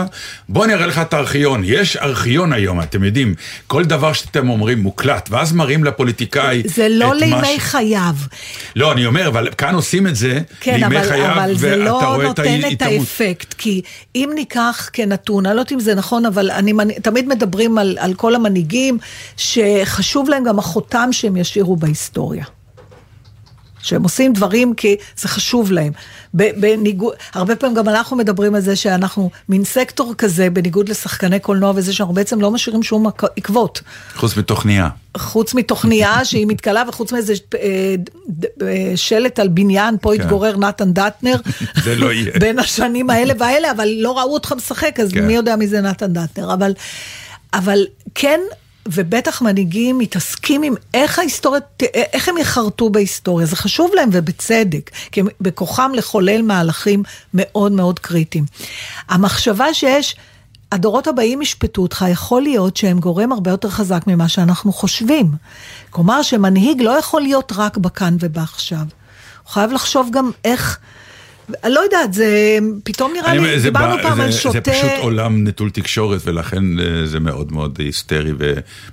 בוא 0.50 0.66
אני 0.66 0.74
אראה 0.74 0.88
לך 0.88 1.00
את 1.00 1.14
הארכיון. 1.14 1.62
יש 1.66 1.98
ארכיון 1.98 2.54
היום, 2.54 2.82
אתם 2.82 3.04
יודעים, 3.04 3.36
כל 3.68 3.86
דבר 3.86 4.14
שאתם 4.14 4.50
אומרים 4.50 4.80
מוקלט, 4.80 5.30
ואז 5.32 5.54
מראים 5.54 5.84
לפוליטיקאי 5.84 6.64
זה 6.66 6.90
לא 6.90 7.06
את 7.06 7.10
מה 7.10 7.14
לימי 7.26 7.56
ש- 7.60 7.64
חייו. 7.64 8.16
לא, 8.76 8.92
אני 8.92 9.06
אומר, 9.06 9.28
אבל 9.28 9.50
כאן 9.58 9.76
עושים 9.76 10.08
את 10.08 10.16
זה 10.16 10.40
כן, 10.60 10.80
לימי 10.80 10.98
אבל, 10.98 11.08
חייו, 11.10 11.34
אבל 11.34 11.58
זה 11.58 11.70
ואתה 11.70 11.84
לא 11.84 12.00
רואה 12.00 12.18
את 12.18 12.40
נותן 12.40 12.60
את 12.60 12.64
ההתעמות. 12.64 13.00
האפקט, 13.00 13.54
כי 13.54 13.82
אם 14.16 14.30
ניקח 14.36 14.90
כנתון, 14.94 15.46
אני 15.46 15.56
לא 15.56 15.62
יודעת 15.62 15.72
אם 15.72 15.80
זה 15.80 15.96
נכון, 15.96 16.26
אבל 16.26 16.52
אני, 16.52 16.74
תמיד 17.02 17.28
מדברים 17.28 17.78
על, 17.78 17.98
על 18.00 18.14
כל 18.14 18.36
המנהיגים, 18.36 18.98
שחשוב 19.38 20.30
להם 20.30 20.44
גם 20.44 20.60
החותם 20.60 21.10
שהם 21.12 21.38
ישאירו 21.38 21.76
בהיסטוריה. 21.76 22.46
שהם 23.82 24.04
עושים 24.04 24.34
דברים 24.34 24.74
כי 24.74 24.96
זה 25.18 25.28
חשוב 25.28 25.72
להם. 25.72 25.92
בניגוד, 26.34 27.14
הרבה 27.34 27.56
פעמים 27.56 27.76
גם 27.76 27.90
אנחנו 27.90 28.18
מדברים 28.18 28.56
על 28.56 28.62
זה 28.62 28.76
שאנחנו 28.76 29.30
מין 29.50 29.64
סקטור 29.64 30.14
כזה, 30.18 30.50
בניגוד 30.50 30.90
לשחקני 30.90 31.40
קולנוע 31.40 31.74
וזה, 31.76 31.94
שאנחנו 31.94 32.14
בעצם 32.14 32.42
לא 32.42 32.52
משאירים 32.52 32.84
שום 32.84 33.08
עק- 33.08 33.24
עקבות. 33.38 33.82
חוץ 34.16 34.38
מתוכניה. 34.38 34.90
חוץ 35.18 35.54
מתוכניה 35.54 36.20
שהיא 36.26 36.48
מתכלה 36.48 36.84
וחוץ 36.88 37.12
מאיזה 37.12 37.34
אה, 37.56 37.96
אה, 38.62 38.92
שלט 38.96 39.40
על 39.40 39.48
בניין, 39.48 39.96
פה 40.02 40.12
כן. 40.16 40.22
התגורר 40.22 40.58
נתן 40.58 40.94
דטנר. 40.94 41.36
זה 41.84 41.96
לא 41.96 42.14
יהיה. 42.14 42.32
בין 42.42 42.60
השנים 42.60 43.10
האלה 43.10 43.34
והאלה, 43.40 43.72
אבל 43.72 43.90
לא 43.98 44.20
ראו 44.20 44.34
אותך 44.34 44.54
משחק, 44.58 45.00
אז 45.00 45.12
כן. 45.14 45.28
מי 45.28 45.34
יודע 45.34 45.56
מי 45.56 45.68
זה 45.68 45.82
נתן 45.82 46.14
דטנר. 46.14 46.54
אבל, 46.54 46.74
אבל 47.54 47.86
כן, 48.16 48.40
ובטח 48.94 49.42
מנהיגים 49.42 49.98
מתעסקים 49.98 50.64
עם 50.64 50.74
איך 50.94 51.20
ההיסטוריה, 51.20 51.62
איך 51.96 52.30
הם 52.30 52.38
יחרטו 52.38 52.90
בהיסטוריה. 52.90 53.48
זה 53.48 53.56
חשוב 53.56 53.92
להם 53.96 54.10
ובצדק, 54.12 54.92
כי 55.12 55.22
בכוחם 55.42 55.92
לחולל 55.96 56.42
מהלכים 56.42 57.04
מאוד 57.34 57.72
מאוד 57.72 58.00
קריטיים. 58.00 58.46
המחשבה 59.10 59.74
שיש... 59.74 60.16
הדורות 60.72 61.08
הבאים 61.08 61.42
ישפטו 61.42 61.82
אותך, 61.82 62.06
יכול 62.10 62.42
להיות 62.42 62.78
שהם 62.78 63.00
גורם 63.00 63.32
הרבה 63.32 63.52
יותר 63.52 63.70
חזק 63.70 64.02
ממה 64.08 64.28
שאנחנו 64.28 64.74
חושבים. 64.74 65.32
כלומר, 65.90 66.22
שמנהיג 66.22 66.82
לא 66.82 66.92
יכול 67.00 67.22
להיות 67.22 67.54
רק 67.56 67.78
בכאן 67.78 68.18
ובעכשיו. 68.20 68.78
הוא 69.44 69.52
חייב 69.52 69.72
לחשוב 69.72 70.10
גם 70.12 70.32
איך, 70.46 70.80
לא 71.68 71.80
יודעת, 71.80 72.14
זה 72.14 72.28
פתאום 72.84 73.14
נראה 73.18 73.32
אני 73.32 73.40
לי, 73.40 73.60
זה 73.60 73.64
דיברנו 73.70 73.96
בא- 73.96 74.04
פעם 74.04 74.18
זה- 74.18 74.24
על 74.24 74.32
שוטה... 74.32 74.52
זה 74.54 74.72
פשוט 74.72 74.92
עולם 75.02 75.48
נטול 75.48 75.70
תקשורת, 75.70 76.22
ולכן 76.26 76.80
אה, 76.80 76.86
זה 77.06 77.20
מאוד 77.20 77.52
מאוד 77.52 77.76
היסטרי 77.80 78.32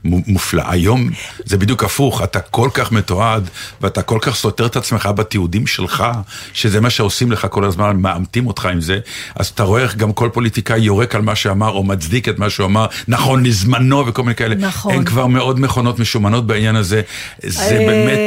ומופלא. 0.04 0.62
היום 0.68 1.10
זה 1.44 1.56
בדיוק 1.58 1.84
הפוך, 1.84 2.22
אתה 2.22 2.40
כל 2.40 2.68
כך 2.74 2.92
מתועד, 2.92 3.48
ואתה 3.80 4.02
כל 4.02 4.18
כך 4.22 4.34
סותר 4.36 4.66
את 4.66 4.76
עצמך 4.76 5.08
בתיעודים 5.16 5.66
שלך, 5.66 6.04
שזה 6.52 6.80
מה 6.80 6.90
שעושים 6.90 7.32
לך 7.32 7.46
כל 7.50 7.64
הזמן, 7.64 7.96
מאמתים 7.96 8.46
אותך 8.46 8.66
עם 8.66 8.80
זה, 8.80 8.98
אז 9.36 9.46
אתה 9.46 9.62
רואה 9.62 9.82
איך 9.82 9.96
גם 9.96 10.12
כל 10.12 10.28
פוליטיקאי 10.32 10.78
יורק 10.80 11.14
על 11.14 11.22
מה 11.22 11.34
שאמר, 11.36 11.68
או 11.70 11.84
מצדיק 11.84 12.28
את 12.28 12.38
מה 12.38 12.50
שהוא 12.50 12.66
אמר, 12.66 12.86
נכון 13.08 13.46
לזמנו 13.46 14.06
וכל 14.06 14.22
מיני 14.22 14.34
כאלה. 14.34 14.54
נכון. 14.54 14.92
אין 14.92 15.04
כבר 15.04 15.26
מאוד 15.26 15.60
מכונות 15.60 15.98
משומנות 15.98 16.46
בעניין 16.46 16.76
הזה. 16.76 17.02
זה 17.46 17.62
אה, 17.62 17.86
באמת 17.86 18.18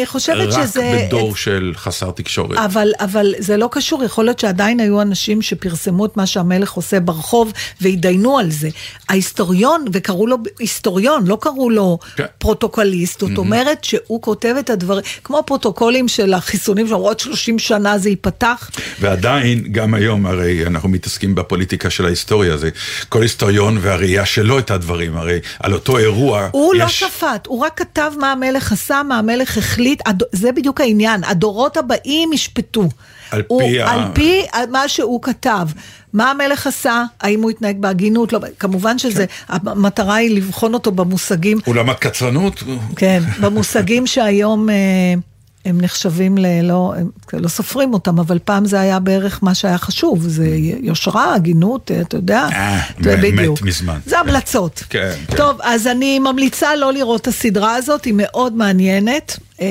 אה, 0.00 0.06
חושבת 0.06 0.54
רק 0.54 0.62
שזה- 0.66 1.06
בדור 1.08 1.36
של 1.36 1.72
חסר 1.76 2.10
תקשורת. 2.10 2.58
אבל, 2.58 2.88
אבל 3.00 3.34
זה 3.38 3.56
לא 3.60 3.68
קשור, 3.72 4.04
יכול 4.04 4.24
להיות 4.24 4.38
שעדיין 4.38 4.80
היו 4.80 5.02
אנשים 5.02 5.42
שפרסמו 5.42 6.06
את 6.06 6.16
מה 6.16 6.26
שהמלך 6.26 6.72
עושה 6.72 7.00
ברחוב 7.00 7.52
והתדיינו 7.80 8.38
על 8.38 8.50
זה. 8.50 8.68
ההיסטוריון, 9.08 9.84
וקראו 9.92 10.26
לו 10.26 10.36
היסטוריון, 10.58 11.26
לא 11.26 11.38
קראו 11.40 11.70
לו 11.70 11.98
כן. 12.16 12.24
פרוטוקוליסט, 12.38 13.20
זאת 13.20 13.38
אומרת 13.38 13.84
שהוא 13.84 14.22
כותב 14.22 14.54
את 14.58 14.70
הדברים, 14.70 15.04
כמו 15.24 15.38
הפרוטוקולים 15.38 16.08
של 16.08 16.34
החיסונים, 16.34 16.88
שאומרו 16.88 17.08
עוד 17.08 17.20
30 17.20 17.58
שנה 17.58 17.98
זה 17.98 18.08
ייפתח. 18.08 18.70
ועדיין, 19.00 19.62
גם 19.72 19.94
היום, 19.94 20.26
הרי 20.26 20.66
אנחנו 20.66 20.88
מתעסקים 20.88 21.34
בפוליטיקה 21.34 21.90
של 21.90 22.06
ההיסטוריה, 22.06 22.56
זה 22.56 22.70
כל 23.08 23.22
היסטוריון 23.22 23.78
והראייה 23.80 24.26
שלו 24.26 24.58
את 24.58 24.70
הדברים, 24.70 25.16
הרי 25.16 25.38
על 25.58 25.74
אותו 25.74 25.98
אירוע 25.98 26.48
הוא 26.52 26.74
לא 26.74 26.84
יש... 26.84 27.00
שפט, 27.00 27.46
הוא 27.46 27.60
רק 27.60 27.78
כתב 27.78 28.12
מה 28.20 28.32
המלך 28.32 28.72
עשה, 28.72 29.02
מה 29.08 29.18
המלך 29.18 29.58
החליט, 29.58 30.02
הד- 30.06 30.22
זה 30.32 30.52
בדיוק 30.52 30.80
העניין, 30.80 31.24
הדורות 31.24 31.76
הבאים 31.76 32.32
ישפטו. 32.32 32.88
על 33.30 33.42
הוא, 33.48 33.60
פי 33.62 33.80
ה- 33.82 33.90
על 33.92 34.00
פי 34.14 34.42
מה 34.70 34.88
שהוא 34.88 35.22
כתב. 35.22 35.68
מה 36.12 36.30
המלך 36.30 36.66
עשה, 36.66 37.04
האם 37.20 37.42
הוא 37.42 37.50
התנהג 37.50 37.76
בהגינות, 37.80 38.32
לא, 38.32 38.40
כמובן 38.58 38.98
שזה, 38.98 39.26
כן. 39.26 39.54
המטרה 39.68 40.14
היא 40.14 40.36
לבחון 40.36 40.74
אותו 40.74 40.90
במושגים, 40.92 41.58
הוא 41.64 41.74
למד 41.74 41.94
קצרנות, 41.94 42.62
כן, 42.96 43.22
במושגים 43.40 44.06
שהיום 44.06 44.70
אה, 44.70 44.74
הם 45.64 45.80
נחשבים 45.80 46.38
ל... 46.38 46.46
לא, 46.62 46.92
הם 46.96 47.08
לא 47.42 47.48
סופרים 47.48 47.94
אותם, 47.94 48.18
אבל 48.18 48.38
פעם 48.44 48.64
זה 48.64 48.80
היה 48.80 48.98
בערך 49.00 49.38
מה 49.42 49.54
שהיה 49.54 49.78
חשוב, 49.78 50.28
זה 50.28 50.46
יושרה, 50.80 51.34
הגינות, 51.34 51.90
אה, 51.90 52.00
אתה 52.00 52.16
יודע, 52.16 52.48
אה, 52.52 52.80
זה 53.00 53.16
מת 53.16 53.20
בדיוק. 53.34 53.62
מזמן. 53.62 53.98
זה 54.06 54.18
המלצות. 54.18 54.82
כן, 54.90 55.12
כן. 55.26 55.36
טוב, 55.36 55.58
אז 55.62 55.86
אני 55.86 56.18
ממליצה 56.18 56.76
לא 56.76 56.92
לראות 56.92 57.20
את 57.20 57.26
הסדרה 57.26 57.74
הזאת, 57.74 58.04
היא 58.04 58.14
מאוד 58.16 58.56
מעניינת, 58.56 59.36
אה, 59.60 59.66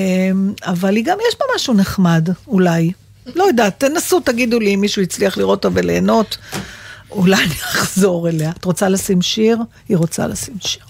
אבל 0.65 0.95
היא 0.95 1.03
גם 1.05 1.17
יש 1.29 1.35
בה 1.39 1.45
משהו 1.55 1.73
נחמד, 1.73 2.29
אולי. 2.47 2.91
לא 3.35 3.43
יודעת, 3.43 3.79
תנסו, 3.79 4.19
תגידו 4.19 4.59
לי 4.59 4.75
אם 4.75 4.81
מישהו 4.81 5.01
הצליח 5.01 5.37
לראות 5.37 5.65
אותה 5.65 5.79
וליהנות, 5.79 6.37
אולי 7.11 7.43
אני 7.43 7.53
אחזור 7.53 8.29
אליה. 8.29 8.51
את 8.59 8.65
רוצה 8.65 8.89
לשים 8.89 9.21
שיר? 9.21 9.57
היא 9.89 9.97
רוצה 9.97 10.27
לשים 10.27 10.55
שיר. 10.61 10.83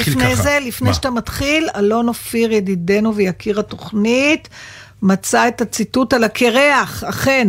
לפני. 0.00 0.36
זה, 0.36 0.58
לפני 0.62 0.88
מה? 0.88 0.94
שאתה 0.94 1.10
מתחיל, 1.10 1.68
אלון 1.76 2.08
אופיר, 2.08 2.52
ידידנו 2.52 3.14
ויקיר 3.14 3.60
התוכנית, 3.60 4.48
מצא 5.02 5.48
את 5.48 5.60
הציטוט 5.60 6.12
על 6.12 6.24
הקרח, 6.24 7.04
אכן. 7.04 7.48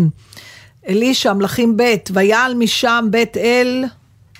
אלישע, 0.89 1.33
מלכים 1.33 1.77
ב', 1.77 1.95
ויעל 2.13 2.53
משם 2.53 3.07
בית 3.11 3.37
אל, 3.37 3.85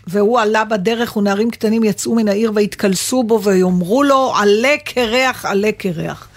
והוא 0.08 0.40
עלה 0.40 0.64
בדרך, 0.64 1.18
ונערים 1.18 1.52
קטנים 1.52 1.84
יצאו 1.84 2.16
מן 2.16 2.28
העיר 2.28 2.52
והתקלסו 2.56 3.24
בו, 3.24 3.44
ויאמרו 3.44 4.04
לו, 4.04 4.34
עלה 4.36 4.76
קרח, 4.86 5.46
עלה 5.46 5.72
קרח. 5.72 6.28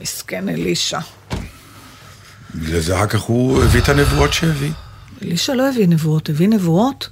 מסכן 0.00 0.48
אלישע. 0.48 0.98
בגלל 2.54 2.80
זה 2.80 2.96
אחר 2.96 3.06
כך 3.06 3.20
הוא 3.20 3.62
הביא 3.62 3.80
את 3.80 3.88
הנבואות 3.88 4.32
שהביא. 4.32 4.70
אלישע 5.22 5.54
לא 5.54 5.68
הביא 5.68 5.88
נבואות, 5.88 6.28
הביא 6.28 6.48
נבואות? 6.48 7.08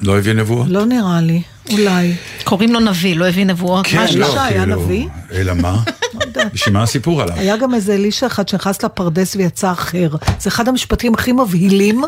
לא 0.00 0.18
הביא 0.18 0.32
נבואות? 0.32 0.68
לא 0.68 0.86
נראה 0.86 1.20
לי, 1.20 1.42
אולי. 1.72 2.14
קוראים 2.50 2.72
לו 2.72 2.80
נביא, 2.80 3.16
לא 3.16 3.28
הביא 3.28 3.46
נבואות. 3.46 3.86
מה, 3.86 3.94
מה 3.94 4.02
אלישע 4.02 4.26
שלא. 4.26 4.40
היה 4.40 4.64
כאילו, 4.64 4.82
נביא? 4.82 5.06
אלא 5.32 5.54
מה? 5.54 5.82
בשביל 6.54 6.74
מה 6.74 6.82
הסיפור 6.82 7.22
עליו? 7.22 7.36
היה 7.36 7.56
גם 7.56 7.74
איזה 7.74 7.94
אלישע 7.94 8.26
אחד 8.26 8.48
שנכנס 8.48 8.82
לפרדס 8.82 9.36
ויצא 9.36 9.72
אחר. 9.72 10.10
זה 10.40 10.48
אחד 10.50 10.68
המשפטים 10.68 11.14
הכי 11.14 11.32
מבהילים. 11.32 12.02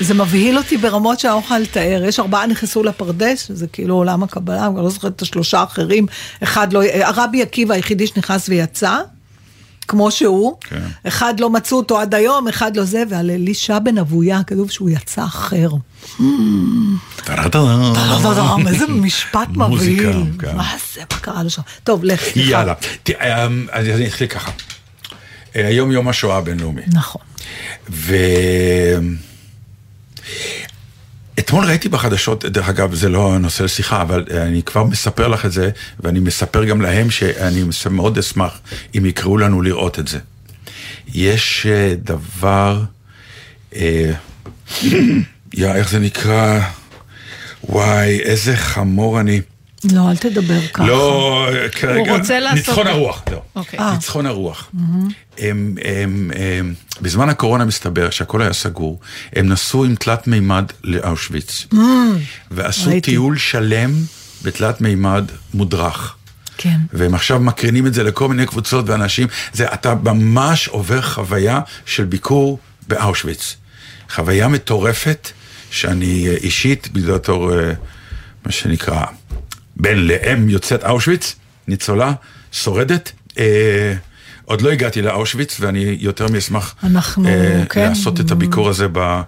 זה 0.00 0.14
מבהיל 0.14 0.58
אותי 0.58 0.76
ברמות 0.76 1.20
שאני 1.20 1.32
לא 1.32 1.38
יכולה 1.38 1.60
לתאר. 1.60 2.04
יש 2.04 2.20
ארבעה 2.20 2.46
נכנסו 2.46 2.82
לפרדס, 2.82 3.50
זה 3.54 3.66
כאילו 3.66 3.94
עולם 3.94 4.22
הקבלה, 4.22 4.66
אני 4.66 4.76
לא 4.76 4.90
זוכרת 4.90 5.16
את 5.16 5.22
השלושה 5.22 5.60
האחרים. 5.60 6.06
אחד 6.42 6.72
לא, 6.72 6.82
הרבי 7.02 7.42
עקיבא 7.42 7.74
היחידי 7.74 8.06
שנכנס 8.06 8.48
ויצא, 8.48 8.98
כמו 9.88 10.10
שהוא. 10.10 10.56
כן. 10.60 10.82
אחד 11.04 11.40
לא 11.40 11.50
מצאו 11.50 11.76
אותו 11.76 12.00
עד 12.00 12.14
היום, 12.14 12.48
אחד 12.48 12.76
לא 12.76 12.84
זה, 12.84 13.02
ועל 13.08 13.30
אלישע 13.30 13.78
בן 13.78 13.98
אבויה 13.98 14.40
כתוב 14.46 14.70
שהוא 14.70 14.90
יצא 14.90 15.24
אחר. 15.24 15.68
איזה 18.68 18.86
משפט 18.86 19.48
מבהיל. 19.58 20.22
כן. 20.38 20.56
מה 20.56 20.72
זה, 20.94 21.00
מה 21.12 21.18
קרה 21.18 21.42
לו 21.42 21.50
שם? 21.50 21.62
טוב, 21.84 22.04
לך, 22.04 22.22
סליחה. 22.22 22.50
יאללה. 22.50 22.74
אמ, 23.08 23.66
אני 23.72 24.06
אתחיל 24.06 24.26
ככה. 24.26 24.50
אה, 25.56 25.66
היום 25.66 25.92
יום 25.92 26.08
השואה 26.08 26.36
הבינלאומי. 26.36 26.82
נכון. 26.92 27.22
אתמול 31.38 31.64
ראיתי 31.64 31.88
בחדשות, 31.88 32.44
דרך 32.44 32.68
אגב, 32.68 32.94
זה 32.94 33.08
לא 33.08 33.38
נושא 33.38 33.62
לשיחה, 33.62 34.02
אבל 34.02 34.24
אני 34.30 34.62
כבר 34.62 34.84
מספר 34.84 35.28
לך 35.28 35.46
את 35.46 35.52
זה, 35.52 35.70
ואני 36.00 36.20
מספר 36.20 36.64
גם 36.64 36.80
להם 36.80 37.10
שאני 37.10 37.62
מאוד 37.90 38.18
אשמח 38.18 38.60
אם 38.94 39.06
יקראו 39.06 39.38
לנו 39.38 39.62
לראות 39.62 39.98
את 39.98 40.08
זה. 40.08 40.18
יש 41.14 41.66
אה, 41.66 41.94
דבר, 42.02 42.82
אה, 43.76 44.12
יא, 45.54 45.72
איך 45.74 45.90
זה 45.90 45.98
נקרא? 45.98 46.60
וואי, 47.64 48.20
איזה 48.20 48.56
חמור 48.56 49.20
אני. 49.20 49.40
לא, 49.92 50.10
אל 50.10 50.16
תדבר 50.16 50.66
ככה. 50.66 50.86
לא, 50.86 51.48
כרגע, 51.72 52.16
רוצה 52.16 52.40
לעשות- 52.40 52.56
ניצחון 52.58 52.86
הרוח, 52.86 53.22
לא. 53.32 53.42
אוקיי. 53.56 53.78
אה. 53.78 53.92
ניצחון 53.92 54.26
הרוח. 54.26 54.70
הם, 55.38 55.74
הם, 55.84 56.30
הם, 56.34 56.74
בזמן 57.02 57.28
הקורונה 57.28 57.64
מסתבר 57.64 58.10
שהכל 58.10 58.42
היה 58.42 58.52
סגור, 58.52 59.00
הם 59.36 59.48
נסעו 59.48 59.84
עם 59.84 59.94
תלת 59.94 60.26
מימד 60.26 60.64
לאושוויץ, 60.84 61.66
ועשו 62.50 62.90
ראיתי. 62.90 63.10
טיול 63.10 63.38
שלם 63.38 63.92
בתלת 64.42 64.80
מימד 64.80 65.24
מודרך. 65.54 66.14
כן. 66.56 66.78
והם 66.92 67.14
עכשיו 67.14 67.40
מקרינים 67.40 67.86
את 67.86 67.94
זה 67.94 68.02
לכל 68.02 68.28
מיני 68.28 68.46
קבוצות 68.46 68.88
ואנשים, 68.88 69.26
זה, 69.52 69.72
אתה 69.74 69.94
ממש 70.04 70.68
עובר 70.68 71.02
חוויה 71.02 71.60
של 71.86 72.04
ביקור 72.04 72.58
באושוויץ. 72.88 73.56
חוויה 74.14 74.48
מטורפת, 74.48 75.30
שאני 75.70 76.28
אה, 76.28 76.34
אישית, 76.34 76.88
בתור, 76.92 77.52
אה, 77.58 77.72
מה 78.46 78.52
שנקרא, 78.52 79.04
בן 79.78 79.98
לאם 79.98 80.48
יוצאת 80.48 80.84
אושוויץ, 80.84 81.36
ניצולה, 81.68 82.12
שורדת. 82.52 83.12
אה, 83.38 83.94
עוד 84.48 84.60
לא 84.60 84.70
הגעתי 84.70 85.02
לאושוויץ, 85.02 85.56
ואני 85.60 85.96
יותר 86.00 86.26
מאשמח 86.28 86.74
אנחנו, 86.84 87.28
אה, 87.28 87.64
כן. 87.70 87.88
לעשות 87.88 88.20
את 88.20 88.30
הביקור 88.30 88.68
הזה 88.68 88.86
ב, 88.92 89.20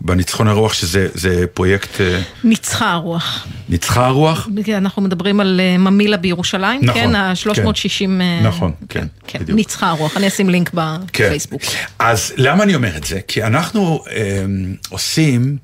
בניצחון 0.00 0.48
הרוח, 0.48 0.72
שזה 0.72 1.08
זה 1.14 1.46
פרויקט 1.54 2.00
אה, 2.00 2.22
ניצחה 2.44 2.92
הרוח. 2.92 3.46
ניצחה 3.68 4.06
הרוח. 4.06 4.48
אנחנו 4.76 5.02
מדברים 5.02 5.40
על 5.40 5.60
אה, 5.60 5.78
ממילה 5.78 6.16
בירושלים, 6.16 6.80
נכון, 6.84 7.02
כן? 7.02 7.14
ה-360... 7.14 8.08
נכון, 8.42 8.72
כן, 8.88 9.06
כן, 9.26 9.38
בדיוק. 9.38 9.56
ניצחה 9.56 9.88
הרוח, 9.88 10.16
אני 10.16 10.28
אשים 10.28 10.50
לינק 10.50 10.70
כן. 11.12 11.24
בפייסבוק. 11.24 11.62
אז 11.98 12.32
למה 12.36 12.64
אני 12.64 12.74
אומר 12.74 12.96
את 12.96 13.04
זה? 13.04 13.20
כי 13.28 13.42
אנחנו 13.42 14.04
אה, 14.10 14.44
עושים 14.88 15.56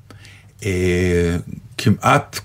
אה, 0.64 1.36
כמעט 1.78 2.40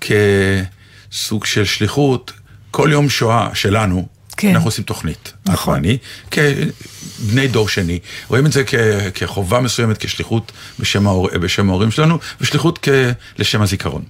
כסוג 1.15 1.45
של 1.45 1.65
שליחות, 1.65 2.31
כל 2.71 2.89
יום 2.91 3.09
שואה 3.09 3.49
שלנו, 3.53 4.07
כן. 4.37 4.55
אנחנו 4.55 4.67
עושים 4.67 4.83
תוכנית. 4.83 5.33
נכון. 5.45 5.73
ואני, 5.73 5.97
כבני 6.31 7.47
דור 7.47 7.69
שני, 7.69 7.99
רואים 8.27 8.45
את 8.45 8.51
זה 8.51 8.63
כ, 8.67 8.75
כחובה 9.13 9.59
מסוימת, 9.59 9.97
כשליחות 9.97 10.51
בשם, 10.79 11.07
ההור, 11.07 11.29
בשם 11.29 11.69
ההורים 11.69 11.91
שלנו, 11.91 12.19
ושליחות 12.41 12.79
כ, 12.81 12.89
לשם 13.37 13.61
הזיכרון. 13.61 14.03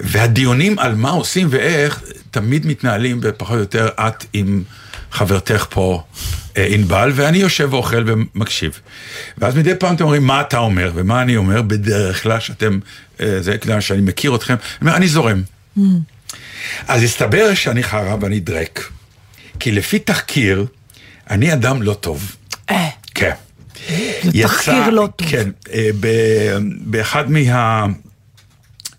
והדיונים 0.00 0.78
על 0.78 0.94
מה 0.94 1.10
עושים 1.10 1.48
ואיך, 1.50 2.02
תמיד 2.30 2.66
מתנהלים 2.66 3.20
בפחות 3.20 3.54
או 3.54 3.60
יותר 3.60 3.88
את 4.00 4.24
עם 4.32 4.62
חברתך 5.12 5.66
פה, 5.70 6.02
אה, 6.56 6.66
ענבל, 6.70 7.12
ואני 7.14 7.38
יושב 7.38 7.68
ואוכל 7.70 8.04
ומקשיב. 8.06 8.80
ואז 9.38 9.56
מדי 9.56 9.74
פעם 9.74 9.94
אתם 9.94 10.04
אומרים, 10.04 10.26
מה 10.26 10.40
אתה 10.40 10.58
אומר 10.58 10.90
ומה 10.94 11.22
אני 11.22 11.36
אומר, 11.36 11.62
בדרך 11.62 12.22
כלל 12.22 12.40
שאתם, 12.40 12.78
אה, 13.20 13.42
זה 13.42 13.58
כלל 13.58 13.80
שאני 13.80 14.00
מכיר 14.00 14.34
אתכם, 14.34 14.54
אני 14.54 14.88
אומר, 14.88 14.96
אני 14.96 15.08
זורם. 15.08 15.42
אז 16.88 17.02
הסתבר 17.02 17.54
שאני 17.54 17.82
חרא 17.82 18.16
ואני 18.20 18.40
דרק. 18.40 18.88
כי 19.60 19.72
לפי 19.72 19.98
תחקיר, 19.98 20.66
אני 21.30 21.52
אדם 21.52 21.82
לא 21.82 21.94
טוב. 21.94 22.36
אה, 22.70 22.88
כן. 23.14 23.32
זה 24.22 24.42
תחקיר 24.42 24.90
לא 24.90 25.08
טוב. 25.16 25.28
כן, 25.30 25.50
אה, 25.72 25.88
ב- 26.00 26.58
באחד 26.80 27.24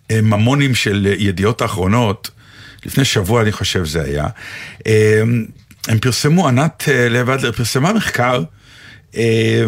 מהממונים 0.10 0.76
של 0.76 1.16
ידיעות 1.18 1.62
אחרונות, 1.62 2.30
לפני 2.86 3.06
שבוע 3.06 3.42
אני 3.42 3.52
חושב 3.52 3.86
זה 3.86 4.04
היה, 4.04 4.28
אה, 4.88 5.22
הם 5.88 6.00
פרסמו, 6.00 6.48
ענת 6.48 6.84
אה, 6.88 7.10
לב 7.10 7.30
אדלר 7.30 7.52
פרסמה 7.52 7.94
מחקר 7.94 8.44
אה, 9.16 9.64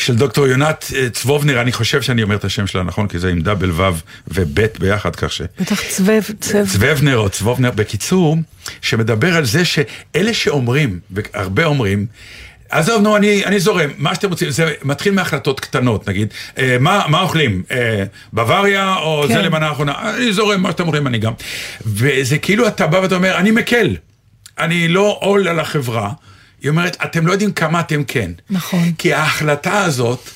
של 0.00 0.16
דוקטור 0.16 0.46
יונת 0.46 0.84
אה, 0.96 1.10
צבובנר, 1.10 1.60
אני 1.60 1.72
חושב 1.72 2.02
שאני 2.02 2.22
אומר 2.22 2.36
את 2.36 2.44
השם 2.44 2.66
שלה 2.66 2.82
נכון, 2.82 3.08
כי 3.08 3.18
זה 3.18 3.28
עם 3.28 3.40
דאבל 3.40 3.70
וו 3.70 3.94
ובית 4.28 4.78
ביחד, 4.78 5.16
כך 5.16 5.32
ש... 5.32 5.42
בטח 5.60 5.82
צבב, 5.88 6.22
צבב. 6.40 6.66
צבבנר 6.68 7.18
או 7.18 7.28
צבובנר, 7.28 7.70
בקיצור, 7.70 8.36
שמדבר 8.82 9.36
על 9.36 9.44
זה 9.44 9.64
שאלה 9.64 10.34
שאומרים, 10.34 11.00
והרבה 11.10 11.64
אומרים, 11.64 12.06
עזוב, 12.70 13.02
נו, 13.02 13.16
אני, 13.16 13.44
אני 13.44 13.60
זורם, 13.60 13.90
מה 13.96 14.14
שאתם 14.14 14.30
רוצים, 14.30 14.50
זה 14.50 14.72
מתחיל 14.82 15.12
מהחלטות 15.12 15.60
קטנות, 15.60 16.08
נגיד, 16.08 16.34
אה, 16.58 16.76
מה, 16.80 17.04
מה 17.08 17.20
אוכלים, 17.20 17.62
אה, 17.70 18.04
בוואריה 18.32 18.96
או 18.96 19.24
כן. 19.28 19.34
זה 19.34 19.42
למנה 19.42 19.68
האחרונה, 19.68 20.14
אני 20.16 20.32
זורם, 20.32 20.62
מה 20.62 20.70
שאתם 20.70 20.82
אומרים, 20.82 21.06
אני 21.06 21.18
גם. 21.18 21.32
וזה 21.86 22.38
כאילו 22.38 22.68
אתה 22.68 22.86
בא 22.86 22.96
ואתה 22.96 23.14
אומר, 23.14 23.36
אני 23.36 23.50
מקל, 23.50 23.96
אני 24.58 24.88
לא 24.88 25.18
עול 25.20 25.48
על 25.48 25.60
החברה. 25.60 26.12
היא 26.62 26.70
אומרת, 26.70 26.96
אתם 27.04 27.26
לא 27.26 27.32
יודעים 27.32 27.52
כמה 27.52 27.80
אתם 27.80 28.04
כן. 28.04 28.30
נכון. 28.50 28.92
כי 28.98 29.12
ההחלטה 29.12 29.84
הזאת, 29.84 30.30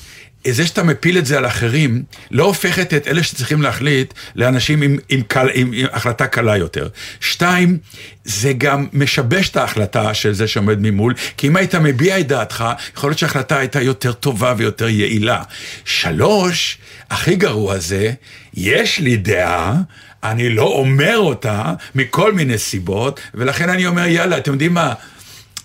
זה 0.51 0.67
שאתה 0.67 0.83
מפיל 0.83 1.17
את 1.17 1.25
זה 1.25 1.37
על 1.37 1.45
אחרים, 1.45 2.03
לא 2.31 2.43
הופכת 2.43 2.93
את 2.93 3.07
אלה 3.07 3.23
שצריכים 3.23 3.61
להחליט 3.61 4.13
לאנשים 4.35 4.81
עם, 4.81 4.97
עם, 5.09 5.21
קל, 5.21 5.47
עם, 5.53 5.71
עם 5.73 5.87
החלטה 5.91 6.27
קלה 6.27 6.57
יותר. 6.57 6.87
שתיים, 7.19 7.77
זה 8.25 8.53
גם 8.53 8.87
משבש 8.93 9.49
את 9.49 9.57
ההחלטה 9.57 10.13
של 10.13 10.33
זה 10.33 10.47
שעומד 10.47 10.77
ממול, 10.79 11.13
כי 11.37 11.47
אם 11.47 11.55
היית 11.55 11.75
מביע 11.75 12.19
את 12.19 12.27
דעתך, 12.27 12.65
יכול 12.97 13.09
להיות 13.09 13.19
שההחלטה 13.19 13.57
הייתה 13.57 13.81
יותר 13.81 14.13
טובה 14.13 14.53
ויותר 14.57 14.89
יעילה. 14.89 15.43
שלוש, 15.85 16.77
הכי 17.09 17.35
גרוע 17.35 17.79
זה, 17.79 18.11
יש 18.53 18.99
לי 18.99 19.17
דעה, 19.17 19.75
אני 20.23 20.49
לא 20.49 20.63
אומר 20.63 21.17
אותה 21.17 21.73
מכל 21.95 22.33
מיני 22.33 22.57
סיבות, 22.57 23.19
ולכן 23.33 23.69
אני 23.69 23.87
אומר, 23.87 24.05
יאללה, 24.05 24.37
אתם 24.37 24.51
יודעים 24.51 24.73
מה? 24.73 24.93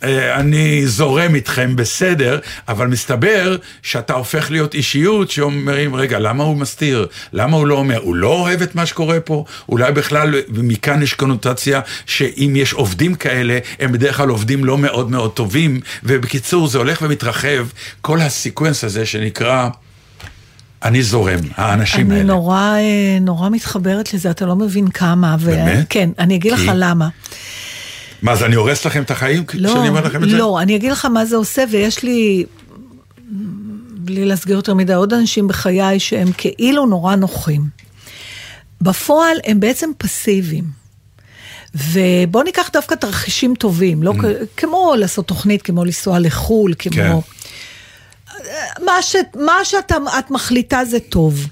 אה, 0.04 0.40
אני 0.40 0.86
זורם 0.86 1.34
איתכם 1.34 1.76
בסדר, 1.76 2.38
אבל 2.68 2.86
מסתבר 2.86 3.56
שאתה 3.82 4.12
הופך 4.12 4.50
להיות 4.50 4.74
אישיות 4.74 5.30
שאומרים, 5.30 5.94
רגע, 5.94 6.18
למה 6.18 6.44
הוא 6.44 6.56
מסתיר? 6.56 7.06
למה 7.32 7.56
הוא 7.56 7.66
לא 7.66 7.74
אומר? 7.74 7.98
הוא 8.02 8.14
לא 8.16 8.32
אוהב 8.32 8.62
את 8.62 8.74
מה 8.74 8.86
שקורה 8.86 9.20
פה? 9.20 9.44
אולי 9.68 9.92
בכלל, 9.92 10.34
ומכאן 10.48 11.02
יש 11.02 11.14
קונוטציה 11.14 11.80
שאם 12.06 12.52
יש 12.56 12.72
עובדים 12.72 13.14
כאלה, 13.14 13.58
הם 13.80 13.92
בדרך 13.92 14.16
כלל 14.16 14.28
עובדים 14.28 14.64
לא 14.64 14.78
מאוד 14.78 15.10
מאוד 15.10 15.32
טובים, 15.32 15.80
ובקיצור, 16.04 16.68
זה 16.68 16.78
הולך 16.78 17.02
ומתרחב, 17.02 17.66
כל 18.00 18.20
הסיקוונס 18.20 18.84
הזה 18.84 19.06
שנקרא... 19.06 19.68
אני 20.84 21.02
זורם, 21.02 21.38
האנשים 21.56 22.06
אני 22.06 22.14
האלה. 22.14 22.26
נורא, 22.26 22.74
אה, 22.76 23.18
נורא 23.20 23.48
מתחברת 23.50 24.14
לזה, 24.14 24.30
אתה 24.30 24.46
לא 24.46 24.56
מבין 24.56 24.88
כמה. 24.88 25.36
ו- 25.40 25.44
באמת? 25.50 25.86
כן, 25.88 26.10
אני 26.18 26.34
אגיד 26.36 26.52
לך 26.52 26.60
כי? 26.60 26.66
למה. 26.74 27.08
מה, 28.22 28.32
אז 28.32 28.42
אני 28.42 28.54
הורס 28.56 28.84
לכם 28.86 29.02
את 29.02 29.10
החיים 29.10 29.44
לא, 29.54 29.70
כשאני 29.70 29.88
אומר 29.88 30.00
לכם 30.00 30.24
את 30.24 30.30
זה? 30.30 30.36
לא, 30.38 30.60
אני 30.62 30.76
אגיד 30.76 30.92
לך 30.92 31.04
מה 31.04 31.24
זה 31.24 31.36
עושה, 31.36 31.64
ויש 31.70 32.02
לי, 32.02 32.44
בלי 33.90 34.24
להסגיר 34.24 34.56
יותר 34.56 34.74
מדי, 34.74 34.92
עוד 34.94 35.12
אנשים 35.12 35.48
בחיי 35.48 36.00
שהם 36.00 36.28
כאילו 36.36 36.86
נורא 36.86 37.16
נוחים. 37.16 37.62
בפועל 38.80 39.36
הם 39.44 39.60
בעצם 39.60 39.90
פסיביים. 39.98 40.64
ובואו 41.74 42.44
ניקח 42.44 42.70
דווקא 42.72 42.94
תרחישים 42.94 43.54
טובים, 43.54 44.02
לא 44.02 44.12
כ- 44.22 44.24
כמו 44.56 44.94
לעשות 44.98 45.26
תוכנית, 45.26 45.62
כמו 45.62 45.84
לנסוע 45.84 46.18
לחו"ל, 46.18 46.74
כמו... 46.78 46.92
כן. 46.94 47.12
מה, 48.84 49.02
ש, 49.02 49.16
מה 49.46 49.52
שאת 49.64 49.92
את 50.18 50.30
מחליטה 50.30 50.84
זה 50.84 51.00
טוב. 51.00 51.46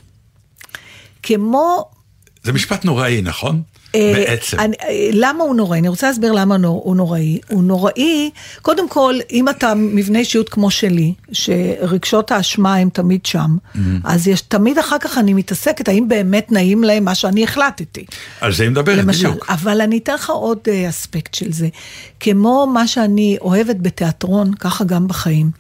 כמו, 1.22 1.84
זה 2.42 2.52
משפט 2.52 2.84
נוראי, 2.84 3.22
נכון? 3.22 3.62
אה, 3.94 4.12
בעצם. 4.14 4.60
אני, 4.60 4.76
אה, 4.82 5.10
למה 5.12 5.44
הוא 5.44 5.54
נוראי? 5.54 5.78
אני 5.78 5.88
רוצה 5.88 6.06
להסביר 6.06 6.32
למה 6.32 6.56
הוא 6.66 6.96
נוראי. 6.96 7.38
הוא 7.48 7.62
נוראי, 7.62 8.30
קודם 8.62 8.88
כל, 8.88 9.14
אם 9.32 9.48
אתה 9.48 9.74
מבנה 9.74 10.18
אישיות 10.18 10.48
כמו 10.48 10.70
שלי, 10.70 11.14
שרגשות 11.32 12.30
האשמה 12.30 12.74
הם 12.74 12.88
תמיד 12.90 13.26
שם, 13.26 13.56
Mm-hmm. 13.68 13.78
אז 14.04 14.28
יש, 14.28 14.40
תמיד 14.40 14.78
אחר 14.78 14.98
כך 15.00 15.18
אני 15.18 15.34
מתעסקת, 15.34 15.88
האם 15.88 16.08
באמת 16.08 16.52
נעים 16.52 16.84
להם 16.84 17.04
מה 17.04 17.14
שאני 17.14 17.44
החלטתי. 17.44 18.04
על 18.40 18.52
זה 18.52 18.62
היא 18.62 18.70
מדברת, 18.70 19.04
בדיוק. 19.04 19.46
אבל 19.50 19.80
אני 19.80 19.98
אתן 19.98 20.14
לך 20.14 20.30
עוד 20.30 20.58
אה, 20.68 20.88
אספקט 20.88 21.34
של 21.34 21.52
זה. 21.52 21.68
כמו 22.20 22.66
מה 22.72 22.86
שאני 22.86 23.36
אוהבת 23.40 23.76
בתיאטרון, 23.76 24.54
ככה 24.54 24.84
גם 24.84 25.08
בחיים. 25.08 25.50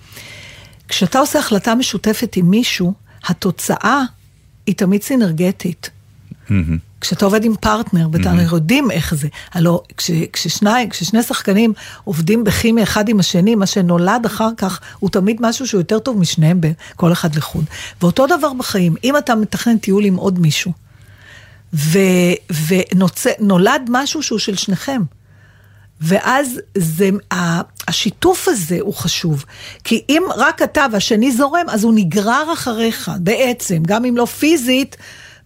כשאתה 0.88 1.18
עושה 1.18 1.38
החלטה 1.38 1.74
משותפת 1.74 2.36
עם 2.36 2.50
מישהו, 2.50 2.92
התוצאה 3.26 4.02
היא 4.66 4.74
תמיד 4.74 5.02
סינרגטית. 5.02 5.90
כשאתה 7.00 7.24
עובד 7.24 7.44
עם 7.44 7.54
פרטנר, 7.60 8.08
ואתם 8.12 8.38
יודעים 8.52 8.90
איך 8.90 9.14
זה, 9.14 9.28
הלוא 9.52 9.78
כש, 9.96 10.10
כששני, 10.32 10.90
כששני 10.90 11.22
שחקנים 11.22 11.72
עובדים 12.04 12.44
בכימיה 12.44 12.84
אחד 12.84 13.08
עם 13.08 13.20
השני, 13.20 13.54
מה 13.54 13.66
שנולד 13.66 14.26
אחר 14.26 14.50
כך 14.56 14.80
הוא 14.98 15.10
תמיד 15.10 15.36
משהו 15.40 15.66
שהוא 15.66 15.80
יותר 15.80 15.98
טוב 15.98 16.18
משניהם, 16.18 16.60
כל 16.96 17.12
אחד 17.12 17.36
לחוד. 17.36 17.64
ואותו 18.00 18.26
דבר 18.26 18.52
בחיים, 18.52 18.94
אם 19.04 19.16
אתה 19.16 19.34
מתכנן 19.34 19.78
טיול 19.78 20.04
עם 20.04 20.16
עוד 20.16 20.38
מישהו, 20.38 20.72
ונולד 23.40 23.82
משהו 23.88 24.22
שהוא 24.22 24.38
של 24.38 24.56
שניכם. 24.56 25.02
ואז 26.00 26.60
זה, 26.78 27.10
השיתוף 27.88 28.48
הזה 28.48 28.78
הוא 28.80 28.94
חשוב. 28.94 29.44
כי 29.84 30.04
אם 30.08 30.22
רק 30.36 30.62
אתה 30.62 30.86
והשני 30.92 31.32
זורם, 31.32 31.64
אז 31.68 31.84
הוא 31.84 31.92
נגרר 31.96 32.52
אחריך, 32.52 33.10
בעצם, 33.20 33.82
גם 33.86 34.04
אם 34.04 34.16
לא 34.16 34.24
פיזית. 34.24 34.96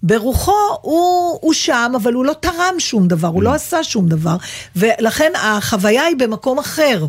ברוחו 0.03 0.53
הוא, 0.81 1.39
הוא 1.41 1.53
שם, 1.53 1.93
אבל 1.97 2.13
הוא 2.13 2.25
לא 2.25 2.33
תרם 2.41 2.75
שום 2.79 3.09
דבר, 3.09 3.29
הוא 3.29 3.43
לא 3.43 3.55
עשה 3.55 3.85
שום 3.85 4.09
דבר, 4.09 4.37
ולכן 4.77 5.33
החוויה 5.37 6.05
היא 6.05 6.17
במקום 6.17 6.59
אחר. 6.59 7.07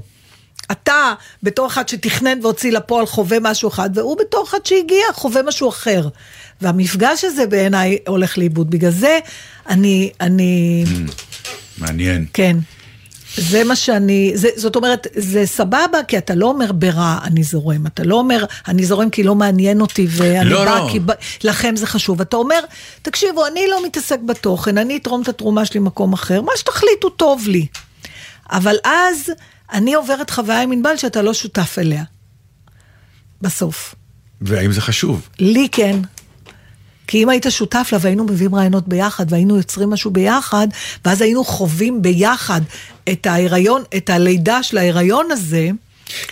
אתה 0.71 1.13
בתור 1.43 1.67
אחד 1.67 1.89
שתכנן 1.89 2.39
והוציא 2.41 2.71
לפועל 2.71 3.05
חווה 3.05 3.37
משהו 3.41 3.69
אחד, 3.69 3.89
והוא 3.97 4.17
בתור 4.19 4.45
אחד 4.49 4.57
שהגיע 4.63 5.05
חווה 5.13 5.43
משהו 5.43 5.69
אחר. 5.69 6.07
והמפגש 6.61 7.23
הזה 7.23 7.47
בעיניי 7.47 7.97
הולך 8.07 8.37
לאיבוד. 8.37 8.69
בגלל 8.69 8.91
זה 8.91 9.19
אני, 9.69 10.11
אני, 10.21 10.83
מעניין. 11.77 12.25
כן. 12.33 12.57
זה 13.38 13.63
מה 13.63 13.75
שאני, 13.75 14.31
זה, 14.36 14.49
זאת 14.55 14.75
אומרת, 14.75 15.07
זה 15.15 15.45
סבבה, 15.45 16.03
כי 16.07 16.17
אתה 16.17 16.36
לא 16.36 16.45
אומר 16.45 16.71
ברע 16.71 17.17
אני 17.23 17.43
זורם, 17.43 17.88
אתה 17.88 18.03
לא 18.03 18.15
אומר 18.15 18.45
אני 18.67 18.86
זורם 18.86 19.09
כי 19.09 19.23
לא 19.23 19.36
מעניין 19.36 19.81
אותי 19.81 20.07
ואני 20.09 20.49
לא, 20.49 20.65
בא 20.65 20.79
לא. 20.79 20.88
כי 20.91 20.99
ב, 20.99 21.11
לכם 21.43 21.75
זה 21.75 21.88
חשוב. 21.88 22.21
אתה 22.21 22.38
אומר, 22.38 22.59
תקשיבו, 23.01 23.47
אני 23.47 23.67
לא 23.69 23.86
מתעסק 23.86 24.19
בתוכן, 24.19 24.77
אני 24.77 24.97
אתרום 24.97 25.21
את 25.21 25.27
התרומה 25.27 25.65
שלי 25.65 25.79
במקום 25.79 26.13
אחר, 26.13 26.41
מה 26.41 26.51
שתחליטו 26.55 27.09
טוב 27.09 27.47
לי. 27.47 27.65
אבל 28.51 28.75
אז 28.84 29.31
אני 29.73 29.93
עוברת 29.93 30.29
חוויה 30.29 30.61
עם 30.61 30.71
ענבל 30.71 30.97
שאתה 30.97 31.21
לא 31.21 31.34
שותף 31.34 31.75
אליה. 31.79 32.03
בסוף. 33.41 33.95
והאם 34.41 34.71
זה 34.71 34.81
חשוב? 34.81 35.29
לי 35.39 35.67
כן. 35.71 35.99
כי 37.08 37.24
אם 37.24 37.30
היית 37.30 37.45
שותף 37.49 37.89
לה 37.91 37.97
והיינו 38.01 38.24
מביאים 38.24 38.56
רעיונות 38.56 38.88
ביחד 38.88 39.26
והיינו 39.30 39.58
יוצרים 39.58 39.89
משהו 39.89 40.12
ביחד, 40.12 40.68
ואז 41.06 41.22
היינו 41.22 41.43
חווים 41.43 42.01
ביחד 42.01 42.62
את 43.12 43.26
ההיריון, 43.28 43.84
את 43.97 44.10
הלידה 44.10 44.64
של 44.64 44.78
ההיריון 44.78 45.26
הזה, 45.32 45.70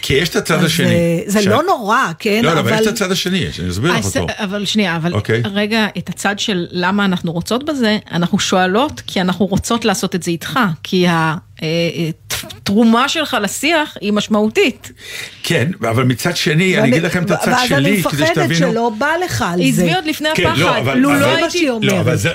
כי 0.02 0.14
יש 0.14 0.30
את 0.30 0.36
הצד 0.36 0.64
השני. 0.64 0.88
אה, 0.90 1.20
זה 1.26 1.42
ש- 1.42 1.48
לא 1.48 1.64
נורא, 1.64 2.12
כן? 2.20 2.42
לא, 2.44 2.54
לא, 2.54 2.60
אבל 2.60 2.74
יש. 2.74 2.82
את 2.82 2.88
הצד 2.88 3.12
השני, 3.12 3.52
שאני 3.52 3.70
אסביר 3.70 3.92
לך 3.94 4.06
אותו. 4.06 4.26
אבל 4.38 4.66
שנייה, 4.66 4.96
אבל 4.96 5.14
אוקיי. 5.14 5.42
רגע, 5.54 5.88
את 5.98 6.10
הצד 6.10 6.40
של 6.40 6.68
למה 6.72 7.06
אנחנו 7.06 7.32
רוצות 7.32 7.64
בזה, 7.66 7.98
אנחנו 8.12 8.40
שואלות 8.40 9.02
כי 9.08 9.22
אנחנו 9.22 9.46
רוצות 9.46 9.86
לעשות 9.86 10.16
את 10.16 10.24
זה 10.24 10.32
איתך, 10.32 10.60
כי 10.84 11.06
התרומה 12.44 13.10
שלך 13.10 13.38
לשיח 13.42 13.98
היא 14.02 14.14
משמעותית. 14.14 14.92
כן, 15.44 15.68
אבל 15.80 16.04
מצד 16.04 16.36
שני, 16.36 16.78
אני 16.78 16.90
אגיד 16.90 17.04
לכם 17.04 17.24
את 17.24 17.32
הצד 17.32 17.48
ואז 17.52 17.60
אני 17.60 17.68
שלי, 17.68 17.84
כדי 17.84 18.00
מפחדת 18.00 18.28
שתבינו. 18.28 18.56
שלא 18.72 18.92
בא 18.98 19.12
לך 19.26 19.46
על 19.48 19.58
זה. 19.60 19.64
עזבי 19.64 19.94
עוד 19.96 20.06
לפני 20.06 20.30
כן, 20.36 20.44
לא, 20.56 20.70
הפחד, 20.70 20.80
אבל- 20.80 20.98
לו 20.98 21.14
לא 21.20 21.26
הייתי... 21.36 21.68
לא, 21.82 22.00
אבל 22.00 22.16
זה, 22.16 22.30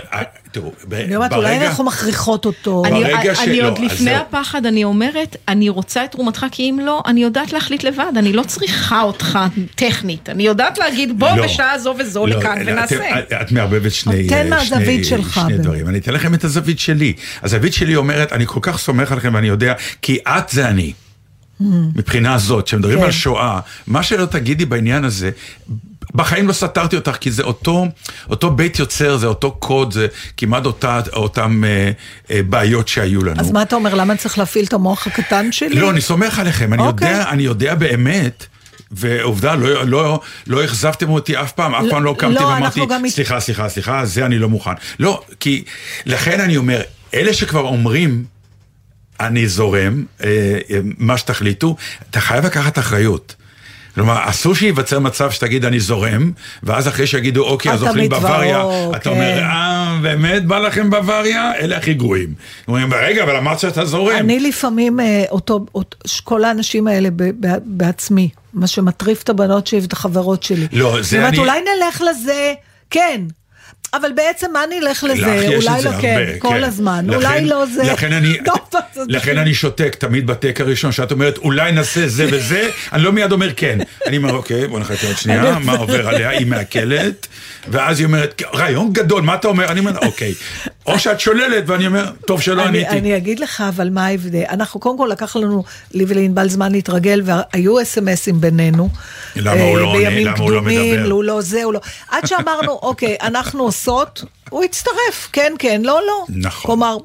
תראו, 0.57 0.72
ב- 0.88 0.94
אני 0.94 1.16
אומרת, 1.16 1.32
אולי 1.32 1.54
ברגע- 1.54 1.66
אנחנו 1.68 1.84
מכריחות 1.84 2.44
אותו. 2.46 2.82
אני, 2.86 3.00
ברגע 3.04 3.16
אני 3.42 3.57
שלא, 3.57 3.68
עוד 3.68 3.78
אז 3.78 3.84
לפני 3.84 4.11
זהו. 4.11 4.22
הפחד, 4.28 4.66
אני 4.66 4.84
אומרת, 4.84 5.36
אני 5.48 5.68
רוצה 5.68 6.04
את 6.04 6.11
תרומתך, 6.12 6.46
כי 6.50 6.70
אם 6.70 6.78
לא, 6.86 7.02
אני 7.07 7.22
יודעת 7.22 7.52
להחליט 7.52 7.84
לבד, 7.84 8.12
אני 8.16 8.32
לא 8.32 8.42
צריכה 8.42 9.02
אותך 9.02 9.38
טכנית. 9.74 10.28
אני 10.28 10.42
יודעת 10.46 10.78
להגיד, 10.78 11.18
בוא 11.18 11.36
לא. 11.36 11.44
בשעה 11.44 11.78
זו 11.78 11.94
וזו 11.98 12.26
לא, 12.26 12.38
לכאן 12.38 12.62
לא, 12.62 12.72
ונעשה. 12.72 13.18
אתם- 13.20 13.36
את 13.40 13.52
מערבבת 13.52 13.92
שני, 13.92 14.28
שני, 14.64 15.04
שני. 15.34 15.59
דברים. 15.59 15.88
אני 15.88 15.98
אתן 15.98 16.12
לכם 16.12 16.34
את 16.34 16.44
הזווית 16.44 16.78
שלי. 16.78 17.12
הזווית 17.42 17.72
שלי 17.74 17.96
אומרת, 17.96 18.32
אני 18.32 18.46
כל 18.46 18.61
כך 18.62 18.78
סומך 18.78 19.12
עליכם 19.12 19.34
ואני 19.34 19.48
יודע, 19.48 19.72
כי 20.02 20.18
את 20.28 20.48
זה 20.48 20.68
אני. 20.68 20.92
מבחינה 21.96 22.38
זאת, 22.38 22.64
כשמדברים 22.66 22.98
כן. 22.98 23.04
על 23.04 23.11
שואה, 23.11 23.61
מה 23.86 24.02
שלא 24.02 24.26
תגידי 24.26 24.64
בעניין 24.64 25.04
הזה, 25.04 25.30
בחיים 26.16 26.48
לא 26.48 26.52
סתרתי 26.52 26.96
אותך, 26.96 27.16
כי 27.20 27.30
זה 27.30 27.42
אותו, 27.42 27.86
אותו 28.30 28.50
בית 28.50 28.78
יוצר, 28.78 29.16
זה 29.16 29.26
אותו 29.26 29.52
קוד, 29.52 29.92
זה 29.92 30.06
כמעט 30.36 30.66
אותה, 30.66 31.00
אותם 31.12 31.64
אה, 31.64 31.90
אה, 32.30 32.42
בעיות 32.42 32.88
שהיו 32.88 33.24
לנו. 33.24 33.40
אז 33.40 33.50
מה 33.50 33.62
אתה 33.62 33.76
אומר, 33.76 33.94
למה 33.94 34.16
צריך 34.16 34.38
להפעיל 34.38 34.64
את 34.64 34.72
המוח 34.72 35.06
הקטן 35.06 35.52
שלי? 35.52 35.80
לא, 35.80 35.90
אני 35.90 36.00
סומך 36.00 36.38
עליכם, 36.38 36.72
אני, 36.72 36.82
אוקיי. 36.82 37.10
יודע, 37.10 37.30
אני 37.30 37.42
יודע 37.42 37.74
באמת. 37.74 38.46
ועובדה, 38.90 39.54
לא, 39.54 39.86
לא, 39.86 40.20
לא 40.46 40.64
אכזבתם 40.64 41.10
אותי 41.10 41.36
אף 41.40 41.52
פעם, 41.52 41.74
אף 41.74 41.84
לא, 41.84 41.90
פעם 41.90 42.04
לא 42.04 42.14
קמתי 42.18 42.34
לא, 42.34 42.40
ואמרתי, 42.40 42.80
סליחה, 43.08 43.40
סליחה, 43.40 43.68
סליחה, 43.68 44.04
זה 44.04 44.26
אני 44.26 44.38
לא 44.38 44.48
מוכן. 44.48 44.70
לא, 44.98 45.22
כי, 45.40 45.64
לכן 46.06 46.40
אני 46.40 46.56
אומר, 46.56 46.80
אלה 47.14 47.34
שכבר 47.34 47.60
אומרים, 47.60 48.24
אני 49.20 49.48
זורם, 49.48 50.04
אה, 50.24 50.28
אה, 50.70 50.78
מה 50.98 51.18
שתחליטו, 51.18 51.76
אתה 52.10 52.20
חייב 52.20 52.46
לקחת 52.46 52.78
אחריות. 52.78 53.34
כלומר, 53.97 54.18
אסור 54.24 54.55
שייווצר 54.55 54.99
מצב 54.99 55.30
שתגיד 55.30 55.64
אני 55.64 55.80
זורם, 55.80 56.30
ואז 56.62 56.88
אחרי 56.88 57.07
שיגידו 57.07 57.44
אוקיי, 57.44 57.72
אז 57.72 57.82
אוכלים 57.82 58.09
בוואריה, 58.09 58.62
כן. 58.92 58.97
אתה 58.97 59.11
אומר, 59.11 59.38
אה, 59.38 59.99
באמת 60.03 60.44
בא 60.47 60.59
לכם 60.59 60.90
בוואריה? 60.90 61.53
אלה 61.59 61.76
הכי 61.76 61.94
גרועים. 61.94 62.34
אומרים, 62.68 62.94
רגע, 62.94 63.22
אבל 63.22 63.36
אמרת 63.36 63.61
שאתה 63.61 63.84
זורם. 63.84 64.16
אני 64.16 64.40
לפעמים, 64.40 65.01
אה, 65.01 65.24
אותו, 65.30 65.66
אותו, 65.74 65.97
כל 66.24 66.44
האנשים 66.44 66.86
האלה 66.86 67.09
ב, 67.11 67.22
ב, 67.47 67.57
בעצמי, 67.64 68.28
מה 68.55 68.66
שמטריף 68.66 69.22
את 69.22 69.28
הבנות 69.28 69.66
שלי 69.66 69.80
ואת 69.80 69.92
החברות 69.92 70.42
שלי. 70.42 70.66
לא, 70.72 70.97
זה 70.97 71.03
זאת 71.03 71.12
אומרת, 71.14 71.28
אני- 71.28 71.38
אולי 71.38 71.61
נלך 71.61 72.03
לזה, 72.11 72.53
כן. 72.90 73.20
אבל 73.95 74.12
בעצם 74.12 74.47
מה 74.53 74.61
נלך 74.70 75.05
לך 75.05 75.05
לזה? 75.05 75.47
אולי 75.57 75.82
לא 75.82 75.91
כן, 76.01 76.16
הרבה, 76.26 76.39
כל 76.39 76.49
כן. 76.49 76.64
הזמן. 76.64 77.07
לכן- 77.07 77.16
אולי 77.16 77.45
לא 77.45 77.66
זה. 77.66 77.82
לכן 77.82 78.12
אני, 78.12 78.39
לכן 79.09 79.39
אני 79.39 79.55
שותק 79.55 79.95
תמיד 79.99 80.26
בטק 80.26 80.61
הראשון, 80.61 80.93
שאת 80.93 81.12
אומרת 81.12 81.39
אולי 81.39 81.72
נעשה 81.72 82.09
זה 82.09 82.26
וזה, 82.30 82.68
אני 82.93 83.03
לא 83.03 83.12
מיד 83.12 83.32
אומר 83.32 83.51
כן. 83.57 83.78
אני 84.07 84.16
אומר 84.16 84.32
אוקיי, 84.34 84.66
בוא 84.68 84.80
נחכה 84.80 85.07
עוד 85.07 85.16
שנייה, 85.16 85.59
מה 85.59 85.72
עובר 85.72 86.09
עליה, 86.09 86.28
היא 86.28 86.47
מעכלת, 86.47 87.26
ואז 87.68 87.99
היא 87.99 88.07
אומרת, 88.07 88.43
רעיון 88.55 88.93
גדול, 88.93 89.22
מה 89.22 89.34
אתה 89.34 89.49
אומר? 89.49 89.70
אני 89.72 89.80
אומר, 89.80 89.99
אוקיי. 89.99 90.34
או 90.87 90.99
שאת 90.99 91.20
שוללת, 91.20 91.64
ואני 91.66 91.87
אומר, 91.87 92.05
טוב 92.26 92.41
שלא 92.41 92.62
עניתי. 92.62 92.91
אני 92.91 93.16
אגיד 93.16 93.39
לך, 93.41 93.64
אבל 93.68 93.91
מה 93.91 94.07
ההבדל? 94.07 94.43
אנחנו, 94.51 94.80
קודם 94.80 94.99
כל 94.99 95.09
לקח 95.12 95.37
לנו, 95.37 95.64
לי 95.95 96.05
ולענבל 96.09 96.49
זמן 96.49 96.72
להתרגל, 96.72 97.22
והיו 97.24 97.82
אס.אם.אסים 97.82 98.41
בינינו. 98.41 98.89
למה 99.37 99.61
הוא 99.62 99.76
אה, 99.76 99.80
לא 99.82 99.87
עונה? 99.87 99.99
בימים 99.99 100.26
למה 100.26 100.39
הוא 100.39 100.51
לא 100.51 100.61
קדומים, 100.61 100.95
מדבר? 101.01 101.11
הוא 101.12 101.24
לא 101.24 101.41
זה, 101.41 101.64
הוא 101.64 101.72
לא... 101.72 101.80
עד 102.11 102.26
שאמרנו, 102.26 102.72
אוקיי, 102.82 103.16
אנחנו 103.22 103.72
עושות, 103.76 104.24
הוא 104.50 104.64
הצטרף, 104.64 105.28
כן, 105.32 105.52
כן, 105.58 105.82
לא, 105.84 106.00
לא. 106.06 106.24
נכון. 106.28 106.62
כלומר... 106.62 106.96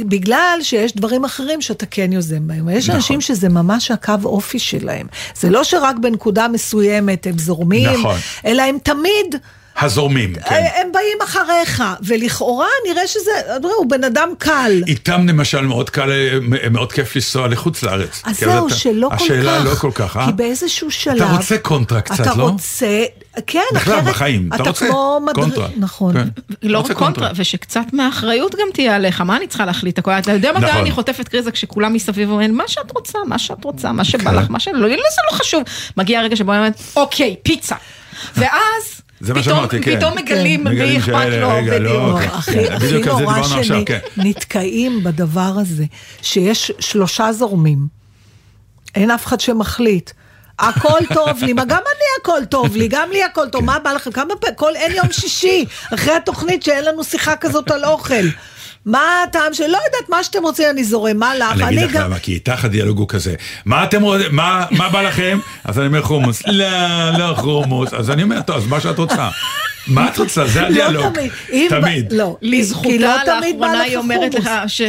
בגלל 0.00 0.58
שיש 0.62 0.96
דברים 0.96 1.24
אחרים 1.24 1.60
שאתה 1.60 1.86
כן 1.86 2.12
יוזם 2.12 2.46
בהם. 2.46 2.68
יש 2.68 2.84
נכון. 2.84 2.94
אנשים 2.96 3.20
שזה 3.20 3.48
ממש 3.48 3.90
הקו 3.90 4.12
אופי 4.24 4.58
שלהם. 4.58 5.06
זה 5.34 5.50
לא 5.50 5.64
שרק 5.64 5.96
בנקודה 6.02 6.48
מסוימת 6.48 7.26
הם 7.26 7.38
זורמים, 7.38 7.90
נכון. 8.00 8.16
אלא 8.46 8.62
הם 8.62 8.78
תמיד... 8.82 9.36
הזורמים, 9.80 10.34
כן. 10.34 10.64
הם 10.80 10.92
באים 10.92 11.18
אחריך, 11.24 11.82
ולכאורה 12.02 12.66
נראה 12.88 13.06
שזה, 13.06 13.30
תראה, 13.62 13.74
הוא 13.78 13.86
בן 13.90 14.04
אדם 14.04 14.28
קל. 14.38 14.82
איתם 14.86 15.28
למשל 15.28 15.60
מאוד 15.60 15.90
קל, 15.90 16.10
מאוד 16.70 16.92
כיף 16.92 17.16
לנסוע 17.16 17.48
לחוץ 17.48 17.82
לארץ. 17.82 18.22
אז 18.24 18.38
כי 18.38 18.44
זהו, 18.44 18.66
אתה- 18.66 18.74
שלא 18.76 19.08
כל 19.08 19.16
כך. 19.16 19.22
השאלה 19.22 19.58
לא 19.64 19.74
כל 19.74 19.90
כך, 19.94 20.16
אה? 20.16 20.26
כי 20.26 20.32
באיזשהו 20.32 20.90
שלב... 20.90 21.16
אתה 21.22 21.36
רוצה 21.36 21.58
קונטרה 21.58 22.00
קצת, 22.00 22.20
אתה 22.20 22.34
לא? 22.34 22.42
רוצה... 22.42 23.04
כן, 23.46 23.60
בכלל, 23.74 23.94
אחרת... 23.94 24.04
בחיים, 24.04 24.50
אתה 24.54 24.62
רוצה 24.62 24.86
כמו 24.86 25.20
מדריך... 25.26 25.46
קונטרה. 25.46 25.68
נכון. 25.76 26.14
כן. 26.14 26.28
לא 26.62 26.78
רק 26.78 26.92
קונטרה, 26.92 27.30
ושקצת 27.36 27.84
מהאחריות 27.92 28.54
גם 28.54 28.66
תהיה 28.74 28.96
עליך, 28.96 29.20
מה 29.20 29.36
אני 29.36 29.46
צריכה 29.46 29.64
להחליט 29.64 29.98
הכל? 29.98 30.10
אתה 30.10 30.32
יודע 30.32 30.52
מתי 30.52 30.66
נכון. 30.66 30.80
אני 30.80 30.90
חוטפת 30.90 31.28
קריזה 31.28 31.50
כשכולם 31.50 31.92
מסביב 31.92 32.30
אומרים, 32.30 32.56
מה 32.56 32.64
שאת 32.66 32.92
רוצה, 32.94 33.18
מה 33.26 33.38
שאת 33.38 33.64
רוצה, 33.64 33.92
מה 33.92 34.04
שבא. 34.04 34.32
לך, 34.32 34.50
מה 34.50 34.60
שלא, 34.60 34.88
לי 34.88 34.96
זה 34.96 35.22
לא 35.32 35.38
חשוב. 35.38 35.62
מגיע 35.96 36.20
הרגע 36.20 36.36
שבו 36.36 36.52
אני 36.52 36.58
אומרת, 36.58 36.82
אוקיי, 36.96 37.36
פיצה. 37.42 37.76
ואז, 38.36 39.02
זה 39.20 39.34
מה 39.34 39.42
שאמרתי, 39.42 39.80
כן. 39.80 39.96
פתאום 39.96 40.18
מגלים 40.18 40.64
כן. 40.64 40.68
מי 40.68 40.74
מגלים 40.74 40.96
אכפת 41.00 41.12
שאלה, 41.12 41.60
לו, 41.60 41.66
לא, 41.66 41.78
בדיוק. 41.78 42.20
כן. 42.20 42.28
הכי, 42.32 43.02
כן, 43.02 43.10
נורא 43.10 43.38
עכשיו, 43.38 43.84
כן. 43.86 43.98
שנתקעים 44.16 45.04
בדבר 45.04 45.52
הזה, 45.60 45.84
שיש 46.22 46.72
שלושה 46.78 47.32
זורמים, 47.32 47.86
אין 48.94 49.10
אף 49.10 49.26
אחד 49.26 49.40
שמחליט. 49.40 50.10
הכל 50.60 50.98
טוב 51.14 51.42
לי, 51.42 51.52
מה 51.52 51.64
גם 51.64 51.76
אני 51.76 52.04
הכל 52.20 52.44
טוב 52.48 52.76
לי, 52.76 52.88
גם 52.88 53.10
לי 53.12 53.22
הכל 53.24 53.48
טוב, 53.48 53.64
מה 53.64 53.78
בא 53.78 53.92
לכם? 53.92 54.10
כמה 54.10 54.36
פעמים, 54.40 54.56
כל 54.56 54.76
אין 54.76 54.92
יום 54.92 55.12
שישי, 55.12 55.64
אחרי 55.94 56.12
התוכנית 56.12 56.62
שאין 56.62 56.84
לנו 56.84 57.04
שיחה 57.04 57.36
כזאת 57.36 57.70
על 57.70 57.84
אוכל. 57.84 58.14
מה 58.86 59.22
הטעם 59.22 59.54
של... 59.54 59.66
לא 59.66 59.78
יודעת, 59.86 60.08
מה 60.08 60.24
שאתם 60.24 60.42
רוצים 60.42 60.70
אני 60.70 60.84
זורם, 60.84 61.16
מה 61.16 61.34
לך? 61.34 61.62
אני 61.62 61.84
אגיד 61.84 61.96
לך. 61.96 62.02
למה, 62.04 62.18
כי 62.18 62.32
איתך 62.34 62.64
הדיאלוג 62.64 62.98
הוא 62.98 63.08
כזה, 63.08 63.34
מה 63.64 63.84
אתם 63.84 64.02
רוצים, 64.02 64.36
מה 64.36 64.66
מה 64.70 64.88
בא 64.88 65.02
לכם? 65.02 65.38
אז 65.64 65.78
אני 65.78 65.86
אומר 65.86 66.02
חומוס, 66.02 66.42
לא, 66.46 67.10
לא 67.18 67.34
חומוס, 67.36 67.94
אז 67.94 68.10
אני 68.10 68.22
אומר, 68.22 68.40
טוב, 68.42 68.56
אז 68.56 68.66
מה 68.66 68.80
שאת 68.80 68.98
רוצה. 68.98 69.28
מה 69.90 70.08
את 70.08 70.18
רוצה? 70.18 70.46
זה 70.46 70.66
הדיאלוג. 70.66 71.04
לא 71.04 71.10
תמיד. 71.14 71.30
אם- 71.52 71.66
תמיד. 71.70 72.12
לא, 72.12 72.36
לזכותה, 72.42 72.88
לא 72.98 73.08
לאחרונה 73.26 73.80
היא 73.80 73.96
אומרת. 73.96 74.34
לך 74.34 74.50
ש... 74.66 74.80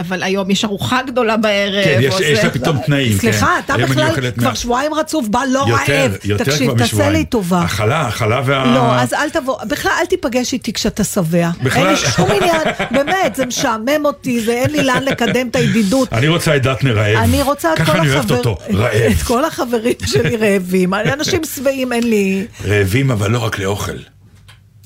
אבל 0.00 0.22
היום 0.22 0.50
יש 0.50 0.64
ארוחה 0.64 1.02
גדולה 1.06 1.36
בערב. 1.36 1.84
כן, 1.84 1.98
יש. 2.02 2.44
לה 2.44 2.50
פתאום 2.50 2.78
תנאים. 2.86 3.18
סליחה, 3.18 3.46
כן. 3.66 3.74
אתה 3.74 3.84
בכלל 3.86 4.08
כבר 4.38 4.54
שבועיים 4.54 4.94
רצוף 4.94 5.28
בא 5.28 5.40
לא 5.50 5.64
יותר, 5.68 5.92
רעב. 5.92 6.16
יותר 6.24 6.44
תקשיב, 6.44 6.62
כבר 6.66 6.72
תעשה 6.72 6.84
משבועיים. 6.84 7.12
לי 7.12 7.24
טובה. 7.24 7.58
החלה, 7.62 8.00
החלה 8.00 8.40
וה... 8.44 8.64
לא, 8.74 8.94
אז 9.00 9.12
אל 9.14 9.30
תבוא, 9.30 9.64
בכלל 9.64 9.92
אל 10.00 10.06
תיפגש 10.06 10.52
איתי 10.52 10.72
כשאתה 10.72 11.04
שבע. 11.04 11.50
בכלל. 11.62 11.82
אין 11.82 11.90
לי 11.90 11.96
שום 11.96 12.30
עניין, 12.30 12.60
באמת, 12.90 13.34
זה 13.36 13.46
משעמם 13.46 14.04
אותי, 14.04 14.40
זה 14.40 14.52
אין 14.52 14.70
לי 14.70 14.84
לאן 14.84 15.02
לקדם 15.02 15.48
את 15.48 15.56
הידידות. 15.56 16.12
אני 16.12 16.28
רוצה 16.28 16.56
את 16.56 16.62
דטנר 16.62 16.96
רעב. 16.98 17.16
אני 17.16 17.42
רוצה 17.42 17.72
את 17.72 17.78
כל 17.78 17.84
ככה 17.84 17.98
אני 17.98 18.12
אוהבת 18.14 18.30
אותו, 18.30 18.56
רעב. 18.74 18.94
את 18.94 19.22
כל 19.22 19.44
החברים 19.44 19.94
שלי 20.06 20.36
רעבים. 20.36 20.94
אנשים 20.94 21.40
שבעים, 21.56 21.92
אין 21.92 22.10
לי... 22.10 22.46
רעבים, 22.64 23.10
אבל 23.10 23.30
לא 23.30 23.38
רק 23.38 23.58
לאוכל. 23.58 23.92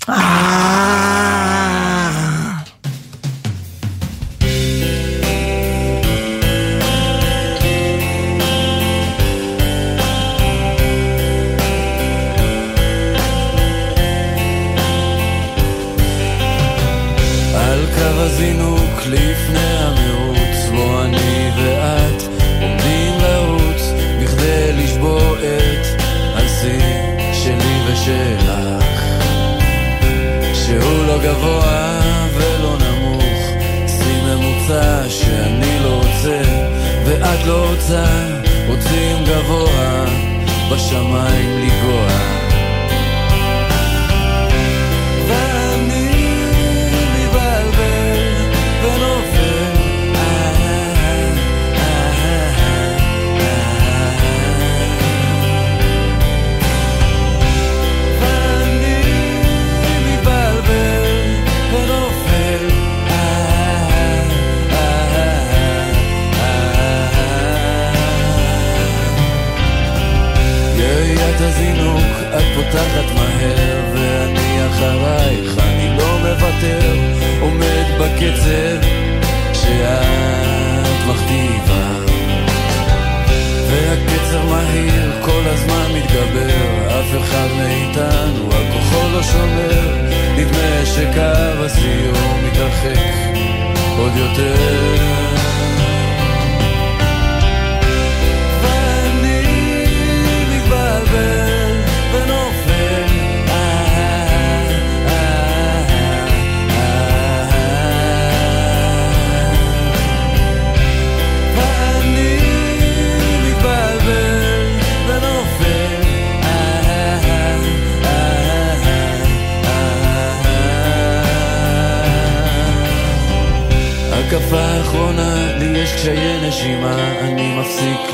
אה. 0.09 1.88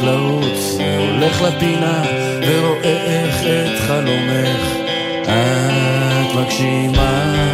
לרוץ, 0.02 0.76
והולך 0.78 1.42
לפינה, 1.42 2.02
ורואה 2.42 3.04
איך 3.06 3.42
את 3.42 3.80
חלומך 3.80 4.84
את 5.22 6.34
מגשימה. 6.34 7.53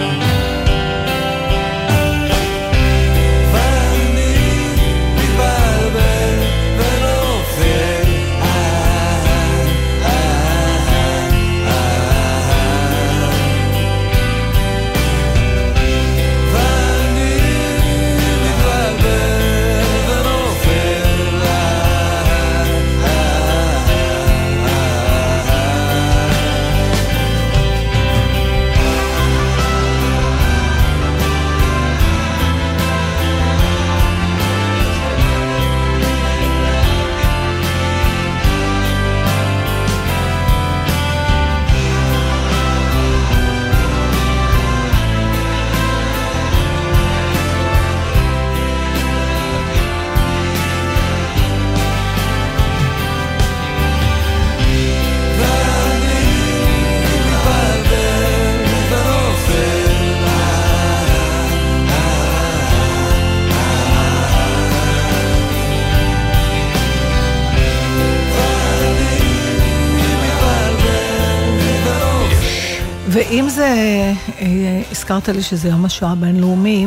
הזכרת 75.11 75.37
לי 75.37 75.43
שזה 75.43 75.69
יום 75.69 75.85
השואה 75.85 76.13
הבינלאומי, 76.13 76.87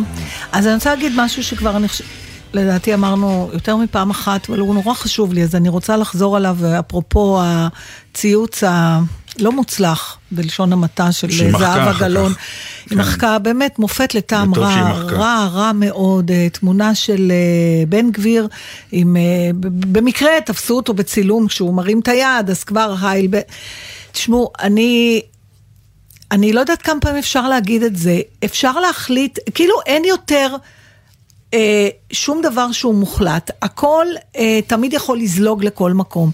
אז 0.52 0.68
אני 0.68 0.76
רוצה 0.76 0.96
להגיד 0.96 1.12
משהו 1.16 1.44
שכבר 1.44 1.78
אני 1.78 1.88
חושבת, 1.88 2.08
לדעתי 2.54 2.94
אמרנו 2.94 3.50
יותר 3.54 3.76
מפעם 3.76 4.10
אחת, 4.10 4.50
אבל 4.50 4.60
הוא 4.60 4.76
נורא 4.76 4.94
חשוב 4.94 5.34
לי, 5.34 5.44
אז 5.44 5.56
אני 5.56 5.70
רוצה 5.70 5.98
לחזור 5.98 6.38
עליו, 6.38 6.58
אפרופו 6.80 7.40
הציוץ 7.42 8.64
הלא 8.64 9.52
מוצלח, 9.52 10.18
בלשון 10.32 10.74
המעטה 10.74 11.12
של 11.12 11.32
זהבה 11.32 11.94
גלאון. 12.00 12.34
היא 12.84 12.90
כן. 12.90 12.98
מחקה 12.98 13.40
באמת 13.40 13.80
מופת 13.80 14.16
לטעם 14.16 14.54
רע. 14.54 14.92
רע, 14.92 15.48
רע 15.54 15.72
מאוד, 15.72 16.32
אה, 16.32 16.48
תמונה 16.50 16.96
של 16.96 17.32
אה, 17.32 17.86
בן 17.86 18.12
גביר, 18.12 18.48
עם, 18.92 19.18
אה, 19.18 19.22
במקרה 19.70 20.32
תפסו 20.46 20.76
אותו 20.76 20.94
בצילום 20.94 21.48
כשהוא 21.48 21.74
מרים 21.74 22.00
את 22.00 22.08
היד, 22.08 22.50
אז 22.50 22.64
כבר 22.64 22.96
הייל, 23.02 23.28
ב... 23.30 23.40
תשמעו, 24.12 24.52
אני... 24.62 25.22
אני 26.32 26.54
לא 26.54 26.60
יודעת 26.60 26.82
כמה 26.82 27.00
פעמים 27.00 27.18
אפשר 27.18 27.48
להגיד 27.48 27.84
את 27.84 27.96
זה, 27.96 28.20
אפשר 28.46 28.80
להחליט, 28.80 29.40
כאילו 29.54 29.76
אין 29.86 30.06
יותר 30.06 30.56
אה, 31.54 31.90
שום 32.12 32.42
דבר 32.42 32.72
שהוא 32.72 32.96
מוחלט, 32.96 33.52
הכל 33.62 34.08
אה, 34.38 34.60
תמיד 34.68 34.94
יכול 34.94 35.18
לזלוג 35.18 35.64
לכל 35.64 35.94
מקום. 35.94 36.32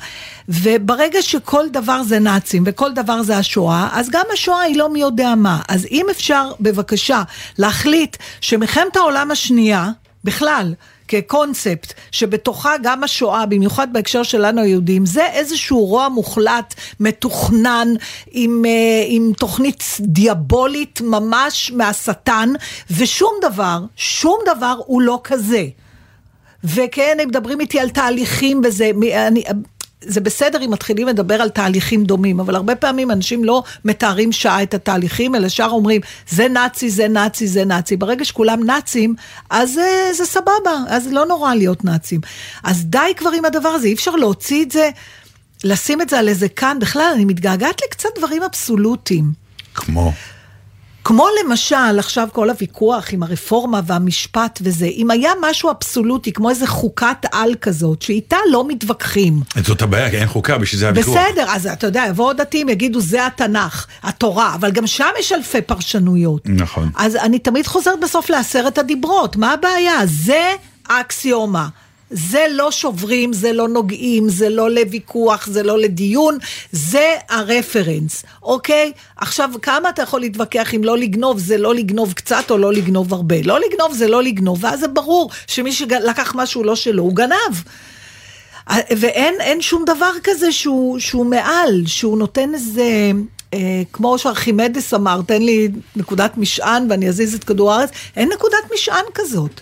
וברגע 0.50 1.22
שכל 1.22 1.70
דבר 1.70 2.04
זה 2.04 2.20
נאצים 2.20 2.64
וכל 2.66 2.94
דבר 2.94 3.24
זה 3.24 3.38
השואה, 3.38 3.90
אז 3.92 4.10
גם 4.10 4.26
השואה 4.34 4.62
היא 4.62 4.78
לא 4.78 4.94
מי 4.94 5.00
יודע 5.00 5.36
מה. 5.36 5.62
אז 5.68 5.86
אם 5.92 6.06
אפשר 6.12 6.52
בבקשה 6.60 7.24
להחליט 7.58 8.18
שמלחמת 8.42 8.96
העולם 8.96 9.32
השנייה, 9.32 9.90
בכלל, 10.24 10.74
כקונספט, 11.10 11.94
שבתוכה 12.12 12.74
גם 12.84 13.04
השואה, 13.04 13.46
במיוחד 13.46 13.94
בהקשר 13.94 14.24
שלנו 14.24 14.62
היהודים, 14.62 15.06
זה 15.06 15.26
איזשהו 15.26 15.86
רוע 15.86 16.10
מוחלט, 16.10 16.74
מתוכנן, 17.00 17.88
עם, 18.32 18.66
אה, 18.66 19.04
עם 19.08 19.32
תוכנית 19.38 19.84
דיאבולית 20.00 21.02
ממש 21.02 21.72
מהשטן, 21.76 22.50
ושום 22.98 23.34
דבר, 23.42 23.80
שום 23.96 24.40
דבר 24.56 24.76
הוא 24.86 25.02
לא 25.02 25.22
כזה. 25.24 25.66
וכן, 26.64 27.18
הם 27.22 27.28
מדברים 27.28 27.60
איתי 27.60 27.80
על 27.80 27.90
תהליכים 27.90 28.62
וזה, 28.64 28.92
אני, 29.28 29.44
זה 30.02 30.22
בסדר 30.22 30.66
אם 30.66 30.72
מתחילים 30.72 31.08
לדבר 31.08 31.42
על 31.42 31.50
תהליכים 31.50 32.04
דומים, 32.04 32.40
אבל 32.40 32.56
הרבה 32.56 32.76
פעמים 32.76 33.12
אנשים 33.12 33.44
לא 33.44 33.64
מתארים 33.86 34.32
שעה 34.32 34.64
את 34.64 34.74
התהליכים, 34.74 35.36
אלא 35.36 35.50
שאר 35.50 35.70
אומרים, 35.70 36.02
זה 36.30 36.48
נאצי, 36.48 36.90
זה 36.90 37.08
נאצי, 37.08 37.48
זה 37.48 37.66
נאצי. 37.66 37.98
ברגע 37.98 38.26
שכולם 38.26 38.64
נאצים, 38.64 39.16
אז 39.50 39.74
זה, 39.74 40.12
זה 40.14 40.26
סבבה, 40.26 40.72
אז 40.88 41.08
לא 41.08 41.26
נורא 41.26 41.56
להיות 41.56 41.86
נאצים. 41.86 42.22
אז 42.64 42.86
די 42.86 43.14
כבר 43.18 43.30
עם 43.38 43.46
הדבר 43.46 43.70
הזה, 43.70 43.88
אי 43.88 43.94
אפשר 43.94 44.12
להוציא 44.12 44.64
את 44.64 44.72
זה, 44.72 44.90
לשים 45.64 46.02
את 46.02 46.10
זה 46.10 46.20
על 46.20 46.28
איזה 46.28 46.50
כאן. 46.50 46.78
בכלל, 46.80 47.12
אני 47.16 47.26
מתגעגעת 47.26 47.82
לקצת 47.86 48.10
דברים 48.18 48.44
אבסולוטיים. 48.44 49.32
כמו, 49.76 50.12
כמו 51.04 51.28
למשל, 51.44 52.00
עכשיו 52.00 52.28
כל 52.34 52.50
הוויכוח 52.50 53.14
עם 53.14 53.24
הרפורמה 53.24 53.82
והמשפט 53.86 54.60
וזה, 54.64 54.86
אם 54.86 55.12
היה 55.12 55.32
משהו 55.42 55.72
אבסולוטי, 55.72 56.32
כמו 56.32 56.50
איזה 56.50 56.68
חוקת 56.68 57.26
על 57.32 57.56
כזאת, 57.62 58.02
שאיתה 58.02 58.38
לא 58.52 58.68
מתווכחים. 58.68 59.42
זאת 59.64 59.82
הבעיה, 59.82 60.10
כי 60.10 60.18
אין 60.18 60.28
חוקה, 60.28 60.58
בשביל 60.58 60.80
זה 60.80 60.90
הוויכוח. 60.90 61.18
בסדר, 61.18 61.46
אז 61.50 61.68
אתה 61.68 61.88
יודע, 61.88 62.04
יבואו 62.10 62.34
דתיים, 62.34 62.70
יגידו, 62.70 63.02
זה 63.02 63.26
התנ"ך, 63.26 63.88
התורה, 64.04 64.56
אבל 64.56 64.72
גם 64.72 64.88
שם 64.88 65.10
יש 65.20 65.32
אלפי 65.32 65.62
פרשנויות. 65.62 66.42
נכון. 66.46 66.90
אז 66.96 67.16
אני 67.16 67.40
תמיד 67.40 67.68
חוזרת 67.68 68.00
בסוף 68.00 68.30
לעשרת 68.30 68.78
הדיברות, 68.78 69.36
מה 69.36 69.54
הבעיה? 69.54 70.00
זה 70.06 70.54
האקסיומה. 70.90 71.68
זה 72.12 72.46
לא 72.52 72.72
שוברים, 72.72 73.34
זה 73.34 73.54
לא 73.54 73.68
נוגעים, 73.68 74.30
זה 74.30 74.50
לא 74.50 74.70
לוויכוח, 74.70 75.48
זה 75.48 75.64
לא 75.64 75.78
לדיון, 75.78 76.38
זה 76.72 77.16
הרפרנס, 77.30 78.24
אוקיי? 78.44 78.92
עכשיו, 79.18 79.50
כמה 79.62 79.90
אתה 79.90 80.02
יכול 80.02 80.20
להתווכח 80.20 80.74
אם 80.76 80.84
לא 80.84 80.98
לגנוב, 80.98 81.40
זה 81.40 81.58
לא 81.58 81.76
לגנוב 81.76 82.14
קצת 82.14 82.52
או 82.52 82.58
לא 82.58 82.74
לגנוב 82.74 83.14
הרבה. 83.14 83.36
לא 83.44 83.60
לגנוב 83.60 83.94
זה 83.94 84.08
לא 84.08 84.24
לגנוב, 84.24 84.64
ואז 84.64 84.80
זה 84.80 84.88
ברור 84.88 85.30
שמי 85.48 85.72
שלקח 85.72 86.34
משהו 86.36 86.64
לא 86.64 86.76
שלו, 86.76 87.04
הוא 87.04 87.16
גנב. 87.16 87.56
ואין 88.98 89.36
אין 89.40 89.62
שום 89.62 89.86
דבר 89.86 90.12
כזה 90.24 90.52
שהוא, 90.52 91.00
שהוא 91.00 91.26
מעל, 91.26 91.84
שהוא 91.86 92.18
נותן 92.18 92.54
איזה, 92.54 93.12
אה, 93.54 93.82
כמו 93.94 94.18
שארכימדס 94.18 94.94
אמר, 94.94 95.22
תן 95.28 95.42
לי 95.42 95.70
נקודת 95.96 96.38
משען 96.38 96.88
ואני 96.90 97.10
אזיז 97.10 97.36
את 97.36 97.44
כדור 97.44 97.74
הארץ, 97.74 97.90
אין 98.16 98.30
נקודת 98.34 98.74
משען 98.74 99.06
כזאת. 99.14 99.62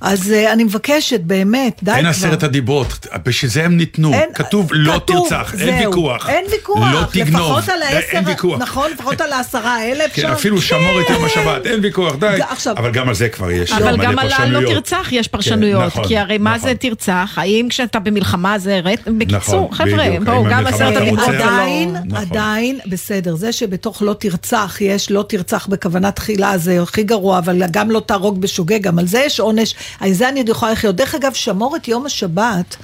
אז 0.00 0.32
אה, 0.32 0.52
אני 0.52 0.64
מבקשת, 0.64 1.20
באמת, 1.20 1.76
די 1.82 1.90
כבר. 1.90 1.96
אין 1.98 2.06
עשרת 2.06 2.42
הדיברות, 2.42 3.06
בשביל 3.26 3.50
זה 3.50 3.64
הם 3.64 3.76
ניתנו. 3.76 4.12
אין- 4.12 4.28
כתוב 4.34 4.68
לא 4.72 4.92
כתוב, 4.94 5.28
תרצח, 5.28 5.54
זהו. 5.56 5.68
אין 5.68 5.86
ויכוח. 5.88 6.28
אין 6.28 6.44
ויכוח. 6.50 6.78
לא 6.92 7.00
תגנוב, 7.12 7.40
לפחות 7.58 7.68
על 7.68 7.82
אין- 7.82 7.96
העשר, 7.96 8.08
אין 8.16 8.26
ויכוח. 8.26 8.58
נכון, 8.60 8.90
לפחות 8.90 9.20
על 9.20 9.32
העשרה 9.32 9.84
אלף. 9.84 10.12
כן, 10.14 10.22
שם. 10.22 10.28
אפילו 10.32 10.62
שמור 10.62 11.00
את 11.00 11.10
יום 11.10 11.24
השבת, 11.24 11.66
אין 11.66 11.80
ויכוח, 11.82 12.14
די. 12.16 12.36
עכשיו- 12.50 12.74
אבל 12.78 12.90
גם 12.90 13.08
על 13.08 13.14
זה 13.14 13.28
כבר 13.28 13.50
יש 13.50 13.72
אבל 13.72 13.96
גם 13.96 14.18
על 14.18 14.26
הלא 14.32 14.36
פרשנויות. 14.38 14.72
תרצח 14.74 15.08
יש 15.12 15.28
פרשנויות, 15.28 15.82
נכון, 15.86 16.04
כי 16.04 16.18
הרי 16.18 16.38
מה 16.38 16.56
נכון. 16.56 16.68
זה 16.68 16.74
תרצח? 16.74 17.32
האם 17.36 17.66
כשאתה 17.70 17.98
במלחמה 17.98 18.58
זה 18.58 18.80
רט... 18.84 19.08
בקיצור, 19.18 19.38
נכון, 19.38 19.72
חבר'ה, 19.72 20.06
בדיוק. 20.08 20.24
בואו, 20.24 20.44
גם 20.50 20.66
עשרת 20.66 20.96
הדיברות 20.96 21.28
לא... 21.28 21.34
עדיין, 21.44 21.96
נכון. 22.04 22.16
עדיין, 22.30 22.78
בסדר, 22.86 23.36
זה 23.36 23.52
שבתוך 23.52 24.02
לא 24.02 24.14
תרצח 24.20 24.76
יש 24.80 25.10
לא 25.10 25.24
תרצח 25.28 25.66
בכוונה 25.66 26.10
תחילה, 26.10 26.58
זה 26.58 26.82
הכי 26.82 27.02
גרוע, 27.02 27.38
אבל 27.38 27.62
גם 27.70 27.90
לא 27.90 28.00
תהרוג 28.06 28.40
בשוגג, 28.40 28.82
גם 28.82 28.98
על 28.98 29.06
זה 29.06 29.22
יש 29.26 29.40
עונש, 29.40 29.74
על 30.00 30.12
זה 30.12 30.28
אני 30.28 30.40
עוד 30.40 30.48
יכולה 30.48 30.72
לחיות. 30.72 30.96
דרך 30.96 31.14
אגב, 31.14 31.34
שמור 31.34 31.76
את 31.76 31.88
יום 31.88 32.06
השבת, 32.06 32.76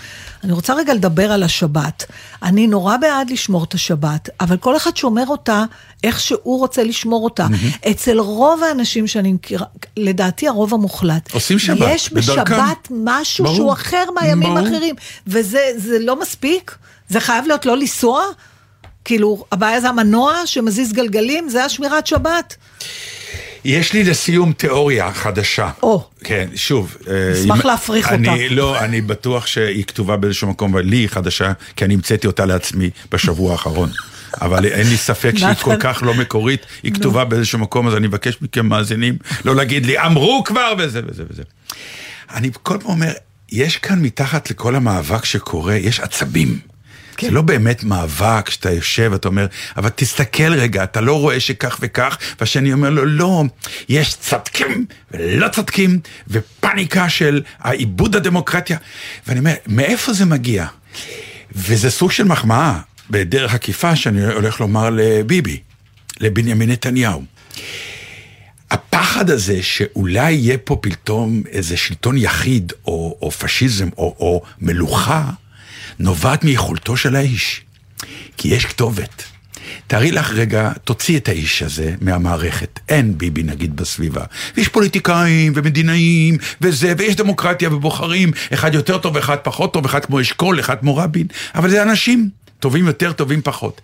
אני 0.44 0.52
רוצה 0.52 0.74
רגע 0.74 0.94
לדבר 0.94 1.32
על 1.32 1.42
השבת. 1.42 2.04
אני 2.42 2.66
נורא 2.66 2.96
בעד 2.96 3.30
לשמור 3.30 3.64
את 3.64 3.74
השבת, 3.74 4.28
אבל 4.40 4.56
כל 4.56 4.76
אחד 4.76 4.96
שומר 4.96 5.26
אותה 5.26 5.64
איך 6.04 6.20
שהוא 6.20 6.58
רוצה 6.58 6.82
לשמור 6.82 7.24
אותה. 7.24 7.46
אצל 7.90 8.18
רוב 8.18 8.62
האנשים 8.62 9.06
שאני 9.06 9.32
מכירה, 9.32 9.66
לדעתי 9.96 10.48
הרוב 10.48 10.74
המוחלט, 10.74 11.32
עושים 11.32 11.58
שבת, 11.58 11.88
יש 11.90 12.12
בדרכם. 12.12 12.42
בשבת 12.42 12.88
משהו 12.90 13.44
ברור. 13.44 13.56
שהוא 13.56 13.72
אחר 13.72 14.04
מהימים 14.14 14.54
ברור. 14.54 14.58
האחרים, 14.58 14.94
וזה 15.26 15.60
זה 15.76 15.98
לא 15.98 16.20
מספיק? 16.20 16.76
זה 17.08 17.20
חייב 17.20 17.46
להיות 17.46 17.66
לא 17.66 17.76
לנסוע? 17.76 18.22
כאילו, 19.04 19.44
הבעיה 19.52 19.80
זה 19.80 19.88
המנוע 19.88 20.46
שמזיז 20.46 20.92
גלגלים, 20.92 21.48
זה 21.48 21.64
השמירת 21.64 22.06
שבת. 22.06 22.56
יש 23.66 23.92
לי 23.92 24.04
לסיום 24.04 24.52
תיאוריה 24.52 25.12
חדשה. 25.12 25.70
או. 25.82 26.08
כן, 26.24 26.48
שוב. 26.54 26.96
אה, 27.08 27.32
אשמח 27.32 27.60
אם- 27.60 27.66
להפריך 27.66 28.08
אני, 28.12 28.28
אותה. 28.28 28.54
לא, 28.54 28.78
אני 28.84 29.00
בטוח 29.00 29.46
שהיא 29.46 29.84
כתובה 29.84 30.16
באיזשהו 30.16 30.48
מקום, 30.48 30.72
אבל 30.72 30.82
לי 30.84 30.96
היא 30.96 31.08
חדשה, 31.08 31.52
כי 31.76 31.84
אני 31.84 31.94
המצאתי 31.94 32.26
אותה 32.26 32.44
לעצמי 32.46 32.90
בשבוע 33.12 33.52
האחרון. 33.52 33.90
אבל 34.42 34.64
אין 34.66 34.86
לי 34.86 34.96
ספק 34.96 35.32
שהיא 35.36 35.48
נתן. 35.50 35.62
כל 35.62 35.76
כך 35.80 36.02
לא 36.06 36.14
מקורית, 36.14 36.66
היא 36.82 36.92
כתובה 36.94 37.24
באיזשהו 37.24 37.58
מקום, 37.58 37.88
אז 37.88 37.94
אני 37.94 38.06
מבקש 38.06 38.38
מכם 38.42 38.66
מאזינים 38.66 39.16
לא 39.44 39.56
להגיד 39.56 39.86
לי, 39.86 39.98
אמרו 39.98 40.42
כבר, 40.44 40.72
וזה 40.78 41.00
וזה 41.06 41.22
וזה. 41.30 41.42
אני 42.34 42.50
כל 42.62 42.78
פעם 42.80 42.90
אומר, 42.90 43.12
יש 43.52 43.76
כאן 43.76 44.02
מתחת 44.02 44.50
לכל 44.50 44.74
המאבק 44.74 45.24
שקורה, 45.24 45.74
יש 45.74 46.00
עצבים. 46.00 46.58
כן. 47.16 47.26
זה 47.26 47.32
לא 47.32 47.42
באמת 47.42 47.84
מאבק 47.84 48.50
שאתה 48.50 48.70
יושב 48.70 49.08
ואתה 49.12 49.28
אומר, 49.28 49.46
אבל 49.76 49.88
תסתכל 49.88 50.54
רגע, 50.54 50.84
אתה 50.84 51.00
לא 51.00 51.20
רואה 51.20 51.40
שכך 51.40 51.78
וכך, 51.80 52.18
והשני 52.40 52.72
אומר 52.72 52.90
לו, 52.90 53.04
לא, 53.04 53.44
יש 53.88 54.14
צדקים 54.14 54.86
ולא 55.10 55.48
צדקים, 55.48 56.00
ופניקה 56.28 57.08
של 57.08 57.42
העיבוד 57.58 58.16
הדמוקרטיה. 58.16 58.78
ואני 59.26 59.38
אומר, 59.38 59.54
מאיפה 59.66 60.12
זה 60.12 60.24
מגיע? 60.24 60.66
וזה 61.54 61.90
סוג 61.90 62.12
של 62.12 62.24
מחמאה, 62.24 62.80
בדרך 63.10 63.54
עקיפה, 63.54 63.96
שאני 63.96 64.26
הולך 64.26 64.60
לומר 64.60 64.90
לביבי, 64.90 65.60
לבנימין 66.20 66.70
נתניהו. 66.70 67.22
הפחד 68.70 69.30
הזה 69.30 69.62
שאולי 69.62 70.32
יהיה 70.32 70.58
פה 70.58 70.78
פתאום 70.80 71.42
איזה 71.50 71.76
שלטון 71.76 72.16
יחיד, 72.18 72.72
או, 72.86 73.18
או 73.22 73.30
פשיזם, 73.30 73.88
או, 73.98 74.16
או 74.18 74.42
מלוכה, 74.60 75.30
נובעת 75.98 76.44
מיכולתו 76.44 76.96
של 76.96 77.16
האיש. 77.16 77.62
כי 78.36 78.48
יש 78.48 78.66
כתובת. 78.66 79.24
תארי 79.86 80.12
לך 80.12 80.32
רגע, 80.32 80.72
תוציא 80.84 81.16
את 81.16 81.28
האיש 81.28 81.62
הזה 81.62 81.94
מהמערכת. 82.00 82.80
אין 82.88 83.18
ביבי 83.18 83.42
נגיד 83.42 83.76
בסביבה. 83.76 84.24
ויש 84.56 84.68
פוליטיקאים 84.68 85.52
ומדינאים 85.56 86.38
וזה, 86.60 86.94
ויש 86.98 87.16
דמוקרטיה 87.16 87.74
ובוחרים, 87.74 88.32
אחד 88.54 88.74
יותר 88.74 88.98
טוב, 88.98 89.16
אחד 89.16 89.36
פחות 89.42 89.72
טוב, 89.72 89.84
אחד 89.84 90.04
כמו 90.04 90.20
אשכול, 90.20 90.60
אחד 90.60 90.80
כמו 90.80 90.96
רבין, 90.96 91.26
אבל 91.54 91.70
זה 91.70 91.82
אנשים. 91.82 92.30
טובים 92.60 92.86
יותר, 92.86 93.12
טובים 93.12 93.42
פחות. 93.42 93.80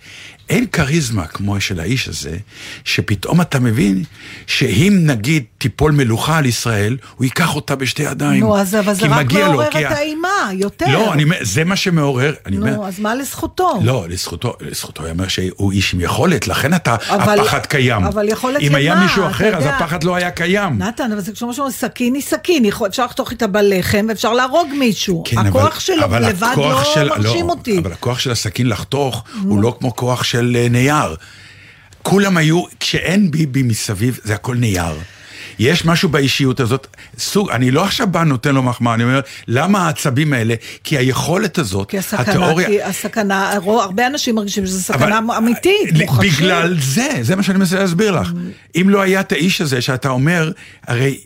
אין 0.49 0.67
כריזמה 0.67 1.27
כמו 1.27 1.61
של 1.61 1.81
האיש 1.81 2.09
הזה, 2.09 2.37
שפתאום 2.85 3.41
אתה 3.41 3.61
מבין 3.61 4.05
שאם 4.47 4.99
נגיד 5.03 5.45
תיפול 5.59 5.93
מלוכה 5.93 6.37
על 6.39 6.47
ישראל, 6.47 6.97
הוא 7.17 7.25
ייקח 7.25 7.55
אותה 7.55 7.77
בשתי 7.77 8.03
ידיים. 8.03 8.41
נו, 8.41 8.57
אז 8.59 8.75
אבל 8.75 8.95
זה 8.95 9.07
רק 9.07 9.33
לו, 9.33 9.41
מעורר 9.41 9.71
כי 9.71 9.87
את 9.87 9.93
האימה, 9.93 10.29
יותר. 10.53 10.87
לא, 10.93 11.13
אני 11.13 11.25
אומר, 11.25 11.37
זה 11.41 11.65
מה 11.65 11.77
שמעורר, 11.77 12.35
אני 12.47 12.57
אומר, 12.57 12.77
נו, 12.77 12.87
אז 12.87 13.01
מה 13.01 13.15
לזכותו? 13.15 13.81
לא, 13.85 14.05
לזכותו, 14.09 14.53
לזכותו 14.61 15.05
ייאמר 15.05 15.29
שהוא 15.29 15.73
איש 15.73 15.95
עם 15.95 16.01
יכולת, 16.01 16.49
לכן 16.49 16.75
אתה, 16.75 16.97
אבל- 17.09 17.41
הפחד 17.41 17.67
קיים. 17.67 18.05
אבל 18.05 18.29
יכולת 18.29 18.61
אם 18.61 18.75
היה 18.75 18.95
למה? 18.95 19.03
מישהו 19.03 19.27
אחר, 19.27 19.57
אז. 19.57 19.65
הפחד 19.67 20.05
לא 20.05 20.15
היה 20.15 20.31
קיים. 20.31 20.79
נתן, 20.79 21.13
אבל 21.13 21.21
זה 21.21 21.33
כמו 21.33 21.55
שאומרים, 21.55 21.73
סכין 21.77 22.15
היא 22.15 22.23
סכין, 22.23 22.65
אפשר 22.87 23.05
לחתוך 23.05 23.31
איתה 23.31 23.47
בלחם 23.47 24.07
ואפשר 24.09 24.33
להרוג 24.33 24.69
מישהו. 24.79 25.23
כן, 25.27 25.39
הכוח 25.39 25.63
אבל- 25.63 25.81
שלו 25.81 26.05
אבל 26.05 26.29
לבד 26.29 26.55
לא 26.57 26.85
של- 26.95 27.09
מרשים 27.09 27.49
אותי. 27.51 27.79
אבל 27.79 27.93
הכוח 27.93 28.19
של 28.19 28.31
הסכין 28.31 28.69
לחתוך 28.69 29.25
הוא 29.43 29.63
לא 29.63 29.77
כמו 29.81 29.97
כוח 29.97 30.23
של 30.25 30.42
אה, 30.57 30.69
נייר. 30.69 31.17
כולם 32.03 32.37
היו, 32.37 32.63
כשאין 32.81 33.31
ביבי 33.31 33.63
מסביב, 33.63 34.19
זה 34.25 34.35
הכל 34.35 34.57
נייר. 34.57 34.95
יש 35.59 35.85
משהו 35.85 36.09
באישיות 36.09 36.61
הזאת, 36.61 36.87
סוג, 37.19 37.51
אני 37.51 37.71
לא 37.71 37.85
עכשיו 37.85 38.07
בא 38.07 38.25
נותן 38.25 38.55
לו 38.55 38.63
מחמאה, 38.63 38.95
אני 38.95 39.05
אומר, 39.05 39.21
למה 39.49 39.87
העצבים 39.87 40.33
האלה? 40.33 40.55
כי 40.85 40.99
היכולת 40.99 41.59
הזאת, 41.59 41.89
כי 41.91 41.99
הסכנה, 41.99 42.21
התיאוריה... 42.21 42.69
כי 42.69 42.83
הסכנה, 42.83 43.53
הרבה 43.53 44.07
אנשים 44.07 44.35
מרגישים 44.35 44.67
שזו 44.67 44.81
סכנה 44.83 45.19
אבל- 45.19 45.37
אמיתית, 45.37 45.93
ל- 45.93 46.03
מוחשית. 46.05 46.33
בגלל 46.33 46.77
זה, 46.81 47.09
זה 47.23 47.37
מה 47.37 47.43
שאני 47.43 47.59
מנסה 47.59 47.79
להסביר 47.79 48.21
לך. 48.21 48.33
אם 48.81 48.89
לא 48.89 49.01
היה 49.01 49.21
את 49.21 49.33
האיש 49.33 49.61
הזה 49.61 49.81
שאתה 49.81 50.09
אומר, 50.09 50.53
הרי 50.87 51.21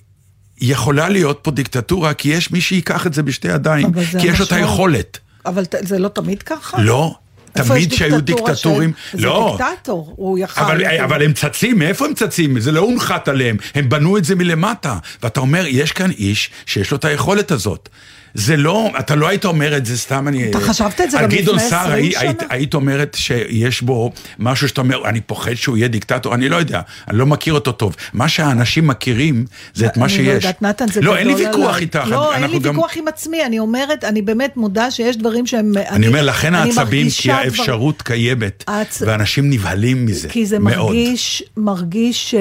יכולה 0.60 1.08
להיות 1.08 1.38
פה 1.42 1.50
דיקטטורה, 1.50 2.14
כי 2.14 2.28
יש 2.28 2.50
מי 2.50 2.60
שייקח 2.60 3.06
את 3.06 3.14
זה 3.14 3.22
בשתי 3.22 3.48
ידיים, 3.48 3.92
כי 4.20 4.26
יש 4.26 4.38
לו 4.38 4.46
את. 4.46 4.52
היכולת. 4.52 5.18
אבל 5.46 5.64
זה 5.82 5.98
לא 5.98 6.08
תמיד 6.08 6.42
ככה? 6.42 6.82
לא. 6.82 7.14
תמיד 7.56 7.92
שהיו 7.92 8.20
דיקטטורים, 8.20 8.92
של- 9.12 9.18
לא. 9.26 9.56
זה 9.58 9.64
דיקטטור, 9.64 10.12
הוא 10.16 10.38
יכל... 10.38 10.60
אבל, 10.60 10.84
אבל 10.84 11.22
הם 11.22 11.32
צצים, 11.32 11.78
מאיפה 11.78 12.06
הם 12.06 12.14
צצים? 12.14 12.60
זה 12.60 12.72
לא 12.72 12.80
הונחת 12.80 13.28
עליהם, 13.28 13.56
הם 13.74 13.88
בנו 13.88 14.16
את 14.18 14.24
זה 14.24 14.34
מלמטה. 14.34 14.98
ואתה 15.22 15.40
אומר, 15.40 15.64
יש 15.68 15.92
כאן 15.92 16.10
איש 16.10 16.50
שיש 16.66 16.90
לו 16.90 16.96
את 16.96 17.04
היכולת 17.04 17.50
הזאת. 17.50 17.88
זה 18.36 18.56
לא, 18.56 18.90
אתה 18.98 19.14
לא 19.14 19.28
היית 19.28 19.44
אומר 19.44 19.76
את 19.76 19.86
זה 19.86 19.98
סתם, 19.98 20.28
אני... 20.28 20.50
אתה 20.50 20.60
חשבת 20.60 21.00
את 21.00 21.10
זה 21.10 21.18
על 21.18 21.24
גם 21.24 21.30
גדעון 21.30 21.56
לפני 21.56 21.70
סער 21.70 21.80
20 21.80 21.94
היית, 21.94 22.12
שנה? 22.12 22.22
היית, 22.22 22.42
היית 22.50 22.74
אומרת 22.74 23.16
שיש 23.20 23.82
בו 23.82 24.12
משהו 24.38 24.68
שאתה 24.68 24.80
אומר, 24.80 25.08
אני 25.08 25.20
פוחד 25.20 25.54
שהוא 25.54 25.76
יהיה 25.76 25.88
דיקטטור, 25.88 26.34
אני 26.34 26.48
לא 26.48 26.56
יודע, 26.56 26.80
אני 27.08 27.18
לא 27.18 27.26
מכיר 27.26 27.54
אותו 27.54 27.72
טוב. 27.72 27.96
מה 28.12 28.28
שהאנשים 28.28 28.86
מכירים, 28.86 29.44
זה 29.74 29.86
את 29.86 29.96
מה 29.96 30.08
שיש. 30.08 30.18
אני 30.18 30.26
לא 30.26 30.32
יודעת, 30.32 30.62
נתן, 30.62 30.86
זה 30.88 31.00
גדול 31.00 31.14
לא. 31.14 31.18
אין 31.18 31.26
לי 31.26 31.34
ויכוח 31.34 31.78
איתך. 31.78 32.00
לא, 32.06 32.34
אין 32.34 32.50
לי 32.50 32.58
ויכוח 32.62 32.96
עם 32.96 33.08
עצמי, 33.08 33.44
אני 33.44 33.58
אומרת, 33.58 34.04
אני 34.04 34.22
באמת 34.22 34.56
מודה 34.56 34.90
שיש 34.90 35.16
דברים 35.16 35.46
שהם... 35.46 35.72
אני 35.90 36.08
אומר, 36.08 36.22
לכן 36.22 36.54
העצבים, 36.54 37.06
כי 37.18 37.32
האפשרות 37.32 38.02
קיימת, 38.02 38.64
ואנשים 39.00 39.50
נבהלים 39.50 40.06
מזה, 40.06 40.28
כי 40.28 40.46
זה 40.46 40.58
מאוד. 40.58 40.86
מרגיש, 40.86 41.42
מרגיש 41.56 42.34
אה, 42.34 42.40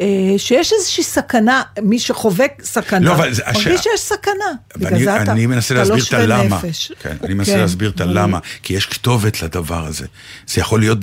אה, 0.00 0.38
שיש 0.38 0.72
איזושהי 0.72 1.04
סכנה, 1.04 1.62
מי 1.82 1.98
שחווה 1.98 2.46
סכנה, 2.62 3.06
לא, 3.06 3.16
מרגיש 3.16 3.80
שיש 3.82 4.00
סכנה. 4.00 4.50
בגלל 4.76 5.04
זה 5.04 5.22
אתה, 5.22 5.29
אני 5.32 5.46
מנסה 5.46 5.74
להסביר 5.74 6.04
את 6.08 6.12
הלמה. 6.12 6.60
כן, 7.02 7.16
אני 7.24 7.34
מנסה 7.34 7.56
להסביר 7.56 7.90
את 7.90 8.00
הלמה, 8.00 8.38
כי 8.62 8.74
יש 8.74 8.86
כתובת 8.86 9.42
לדבר 9.42 9.86
הזה. 9.86 10.06
זה 10.46 10.60
יכול 10.60 10.80
להיות, 10.80 10.98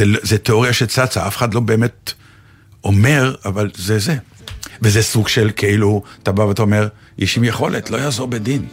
לא- 0.00 0.18
זה 0.22 0.38
תיאוריה 0.38 0.72
שצצה, 0.72 1.26
אף 1.26 1.36
אחד 1.36 1.54
לא 1.54 1.60
באמת 1.60 2.12
אומר, 2.84 3.34
אבל 3.44 3.70
זה 3.76 3.98
זה. 3.98 4.16
וזה 4.82 5.02
סוג 5.02 5.28
של 5.28 5.50
כאילו, 5.56 6.02
אתה 6.22 6.32
בא 6.32 6.42
ואתה 6.42 6.62
אומר, 6.62 6.88
איש 7.18 7.36
עם 7.36 7.44
יכולת, 7.44 7.90
לא 7.90 7.96
יעזור 7.96 8.26
בדין. 8.26 8.66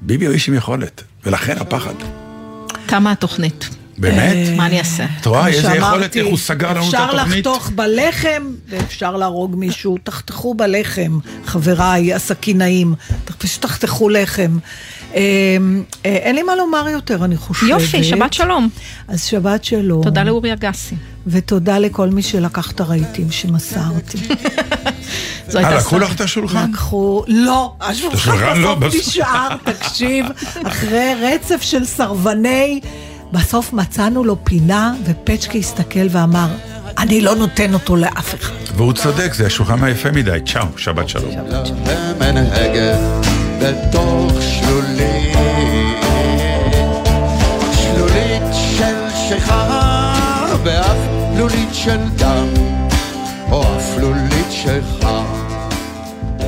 ביבי 0.00 0.26
הוא 0.26 0.34
איש 0.34 0.48
עם 0.48 0.54
יכולת, 0.54 1.02
ולכן 1.24 1.58
הפחד. 1.58 1.94
תמה 2.86 3.12
התוכנית. 3.12 3.68
באמת? 3.98 4.56
מה 4.56 4.66
אני 4.66 4.78
אעשה? 4.78 5.06
את 5.20 5.26
רואה 5.26 5.48
איזה 5.48 5.74
יכולת, 5.74 6.16
איך 6.16 6.26
הוא 6.26 6.38
סגר 6.38 6.70
לנו 6.70 6.80
את 6.80 6.84
אפשר 6.84 7.04
התוכנית? 7.04 7.46
לחתוך 7.46 7.70
בלחם 7.74 8.42
ואפשר 8.68 9.16
להרוג 9.16 9.56
מישהו, 9.56 9.98
תחתכו 10.02 10.54
בלחם, 10.54 11.18
חבריי 11.44 12.14
הסכינאים, 12.14 12.94
פשוט 13.38 13.62
תחתכו 13.62 14.08
לחם. 14.08 14.58
אה, 15.14 15.20
אה, 16.06 16.10
אין 16.10 16.34
לי 16.34 16.42
מה 16.42 16.56
לומר 16.56 16.88
יותר, 16.88 17.24
אני 17.24 17.36
חושבת. 17.36 17.68
יופי, 17.68 18.04
שבת 18.04 18.32
שלום. 18.32 18.68
אז 19.08 19.24
שבת 19.24 19.64
שלום. 19.64 20.02
תודה 20.02 20.24
לאורי 20.24 20.52
אגסי. 20.52 20.94
ותודה 21.26 21.78
לכל 21.78 22.08
מי 22.08 22.22
שלקח 22.22 22.72
את 22.72 22.80
הרהיטים 22.80 23.30
שמסרתי. 23.30 24.18
זו 25.48 25.58
הייתה 25.58 25.72
אה, 25.72 25.78
לקחו. 25.78 25.98
לך 25.98 26.14
את 26.14 26.20
השולחן? 26.20 26.70
לקחו, 26.70 27.24
לא, 27.26 27.74
השולחן 27.80 28.60
לא, 28.60 28.74
בסוף. 28.74 29.08
נשאר, 29.08 29.48
תקשיב, 29.64 30.26
אחרי 30.66 31.14
רצף 31.22 31.62
של 31.62 31.84
סרבני, 31.84 32.80
בסוף 33.32 33.72
מצאנו 33.72 34.24
לו 34.24 34.36
פינה, 34.44 34.94
ופצ'קי 35.04 35.58
הסתכל 35.58 36.06
ואמר, 36.10 36.48
אני 36.98 37.20
לא 37.20 37.34
נותן 37.34 37.74
אותו 37.74 37.96
לאף 37.96 38.34
אחד. 38.34 38.54
והוא 38.76 38.92
צודק, 38.92 39.32
זה 39.34 39.46
השולחן 39.46 39.84
היפה 39.84 40.10
מדי. 40.10 40.38
צ'או, 40.46 40.66
שבת 40.76 41.08
שלום. 41.08 41.34
ומנהגת 42.18 42.98
בתוך 43.62 44.32
שלולית, 44.42 45.36
שלולית 47.72 48.42
של 48.52 48.96
שכחה 49.28 50.14
ואף 50.64 50.96
לולית 51.38 51.68
של 51.72 51.98
דם, 52.16 52.46
או 53.50 53.62
אפלולית 53.76 54.50
שלך, 54.50 55.08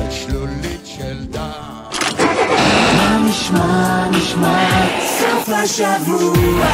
שלולית 0.09 0.85
של 0.97 1.25
דם. 1.31 1.49
מה 2.97 3.17
נשמע, 3.29 4.07
נשמע, 4.11 4.80
השבוע, 5.53 6.65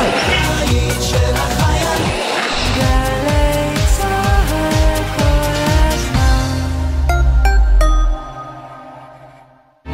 של. 1.02 1.38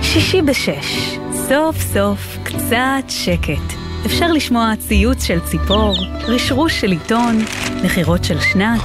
שישי 0.01 0.41
בשש, 0.41 1.17
סוף 1.33 1.75
סוף 1.93 2.37
קצת 2.43 3.03
שקט. 3.07 3.73
אפשר 4.05 4.31
לשמוע 4.31 4.71
ציוץ 4.79 5.23
של 5.23 5.39
ציפור, 5.39 5.95
רשרוש 6.27 6.81
של 6.81 6.91
עיתון, 6.91 7.39
נחירות 7.83 8.23
של 8.23 8.39
שנץ. 8.39 8.81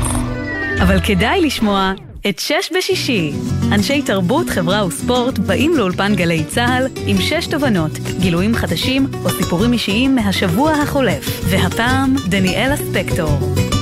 אבל 0.82 1.00
כדאי 1.00 1.40
לשמוע 1.40 1.92
את 2.28 2.38
שש 2.38 2.70
בשישי. 2.76 3.32
אנשי 3.72 4.02
תרבות, 4.02 4.50
חברה 4.50 4.86
וספורט 4.86 5.38
באים 5.38 5.76
לאולפן 5.76 6.14
גלי 6.14 6.44
צה"ל 6.44 6.86
עם 7.06 7.16
שש 7.20 7.46
תובנות, 7.46 7.92
גילויים 8.20 8.54
חדשים 8.54 9.06
או 9.24 9.30
סיפורים 9.30 9.72
אישיים 9.72 10.14
מהשבוע 10.14 10.72
החולף. 10.72 11.40
והפעם, 11.44 12.14
דניאלה 12.28 12.76
ספקטור. 12.76 13.38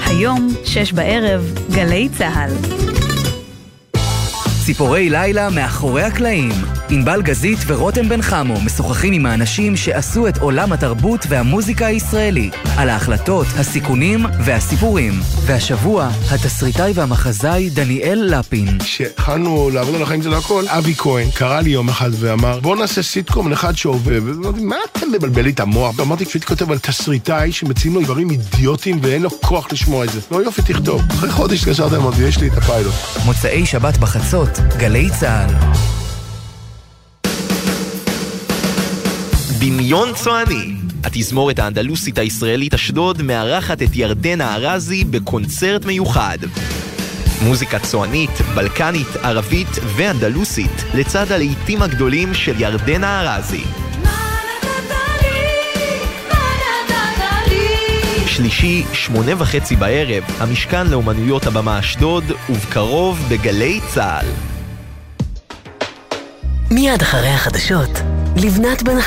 היום, 0.07 0.49
שש 0.65 0.93
בערב, 0.93 1.55
גלי 1.71 2.09
צה"ל. 2.19 2.51
ציפורי 4.65 5.11
לילה 5.11 5.51
מאחורי 5.51 6.03
הקלעים. 6.03 6.76
ענבל 6.91 7.23
גזית 7.23 7.59
ורותם 7.67 8.09
בן 8.09 8.23
חמו 8.23 8.61
משוחחים 8.61 9.13
עם 9.13 9.27
האנשים 9.27 9.77
שעשו 9.77 10.29
את 10.29 10.39
עולם 10.39 10.73
התרבות 10.73 11.21
והמוזיקה 11.29 11.87
הישראלי, 11.87 12.51
על 12.77 12.89
ההחלטות, 12.89 13.47
הסיכונים 13.59 14.27
והסיפורים. 14.45 15.13
והשבוע, 15.47 16.09
התסריטאי 16.31 16.93
והמחזאי 16.95 17.71
דניאל 17.71 18.39
לפין. 18.39 18.79
כשהתחלנו 18.79 19.71
לעבוד 19.73 19.95
על 19.95 20.03
החיים 20.03 20.23
זה 20.23 20.29
לא 20.29 20.39
הכל, 20.39 20.65
אבי 20.69 20.95
כהן 20.95 21.31
קרא 21.31 21.61
לי 21.61 21.71
יום 21.71 21.89
אחד 21.89 22.11
ואמר 22.19 22.61
בוא 22.61 22.77
נעשה 22.77 23.03
סיטקום 23.03 23.53
אחד 23.53 23.77
שעובד, 23.77 24.21
ואמרתי 24.25 24.61
מה 24.61 24.77
אתה 24.93 25.07
מבלבל 25.07 25.43
לי 25.43 25.51
את 25.51 25.61
המוח? 25.61 26.01
אמרתי 26.01 26.27
כשהייתי 26.27 26.47
כותב 26.47 26.71
על 26.71 26.79
תסריטאי 26.79 27.53
שמציעים 27.53 27.95
לו 27.95 28.03
דברים 28.03 28.31
אידיוטיים 28.31 28.99
ואין 29.03 29.23
לו 29.23 29.31
כוח 29.41 29.73
לשמוע 29.73 30.05
את 30.05 30.11
זה. 30.11 30.21
לא 30.31 30.43
יופי 30.43 30.63
תכתוב. 30.63 31.03
אחרי 31.11 31.31
חודש 31.31 31.63
התקשרתי 31.63 31.97
אמרתי 31.97 32.23
יש 32.23 32.39
לי 32.39 32.49
את 32.49 32.59
הפיילוט. 32.59 32.95
מוצאי 33.25 33.67
שבת 33.67 33.97
בחצות, 33.97 34.59
גלי 34.79 35.09
צה"ל. 35.21 35.96
דמיון 39.59 40.15
צועני. 40.15 40.75
התזמורת 41.05 41.59
האנדלוסית 41.59 42.19
הישראלית 42.19 42.75
אשדוד 42.75 43.23
מארחת 43.23 43.83
את 43.83 43.97
ירדנה 43.97 44.55
ארזי 44.55 45.05
בקונצרט 45.05 45.85
מיוחד. 45.85 46.39
מוזיקה 47.43 47.79
צוענית, 47.79 48.31
בלקנית, 48.55 49.17
ערבית 49.23 49.69
ואנדלוסית, 49.97 50.85
לצד 50.95 51.33
הלהיטים 51.33 51.83
הגדולים 51.83 52.35
של 52.35 52.61
ירדנה 52.61 53.37
ארזי. 53.37 53.65
שלישי, 58.27 58.85
שמונה 58.93 59.33
וחצי 59.39 59.77
בערב, 59.77 60.25
המשכן 60.39 60.87
לאומנויות 60.87 61.47
הבמה 61.47 61.79
אשדוד, 61.79 62.25
ובקרוב 62.51 63.27
בגלי 63.29 63.81
צה"ל. 63.95 64.27
מיד 66.71 67.03
אחרי 67.03 67.29
החדשות, 67.29 67.91
לבנת 68.37 68.83
בן 68.83 68.99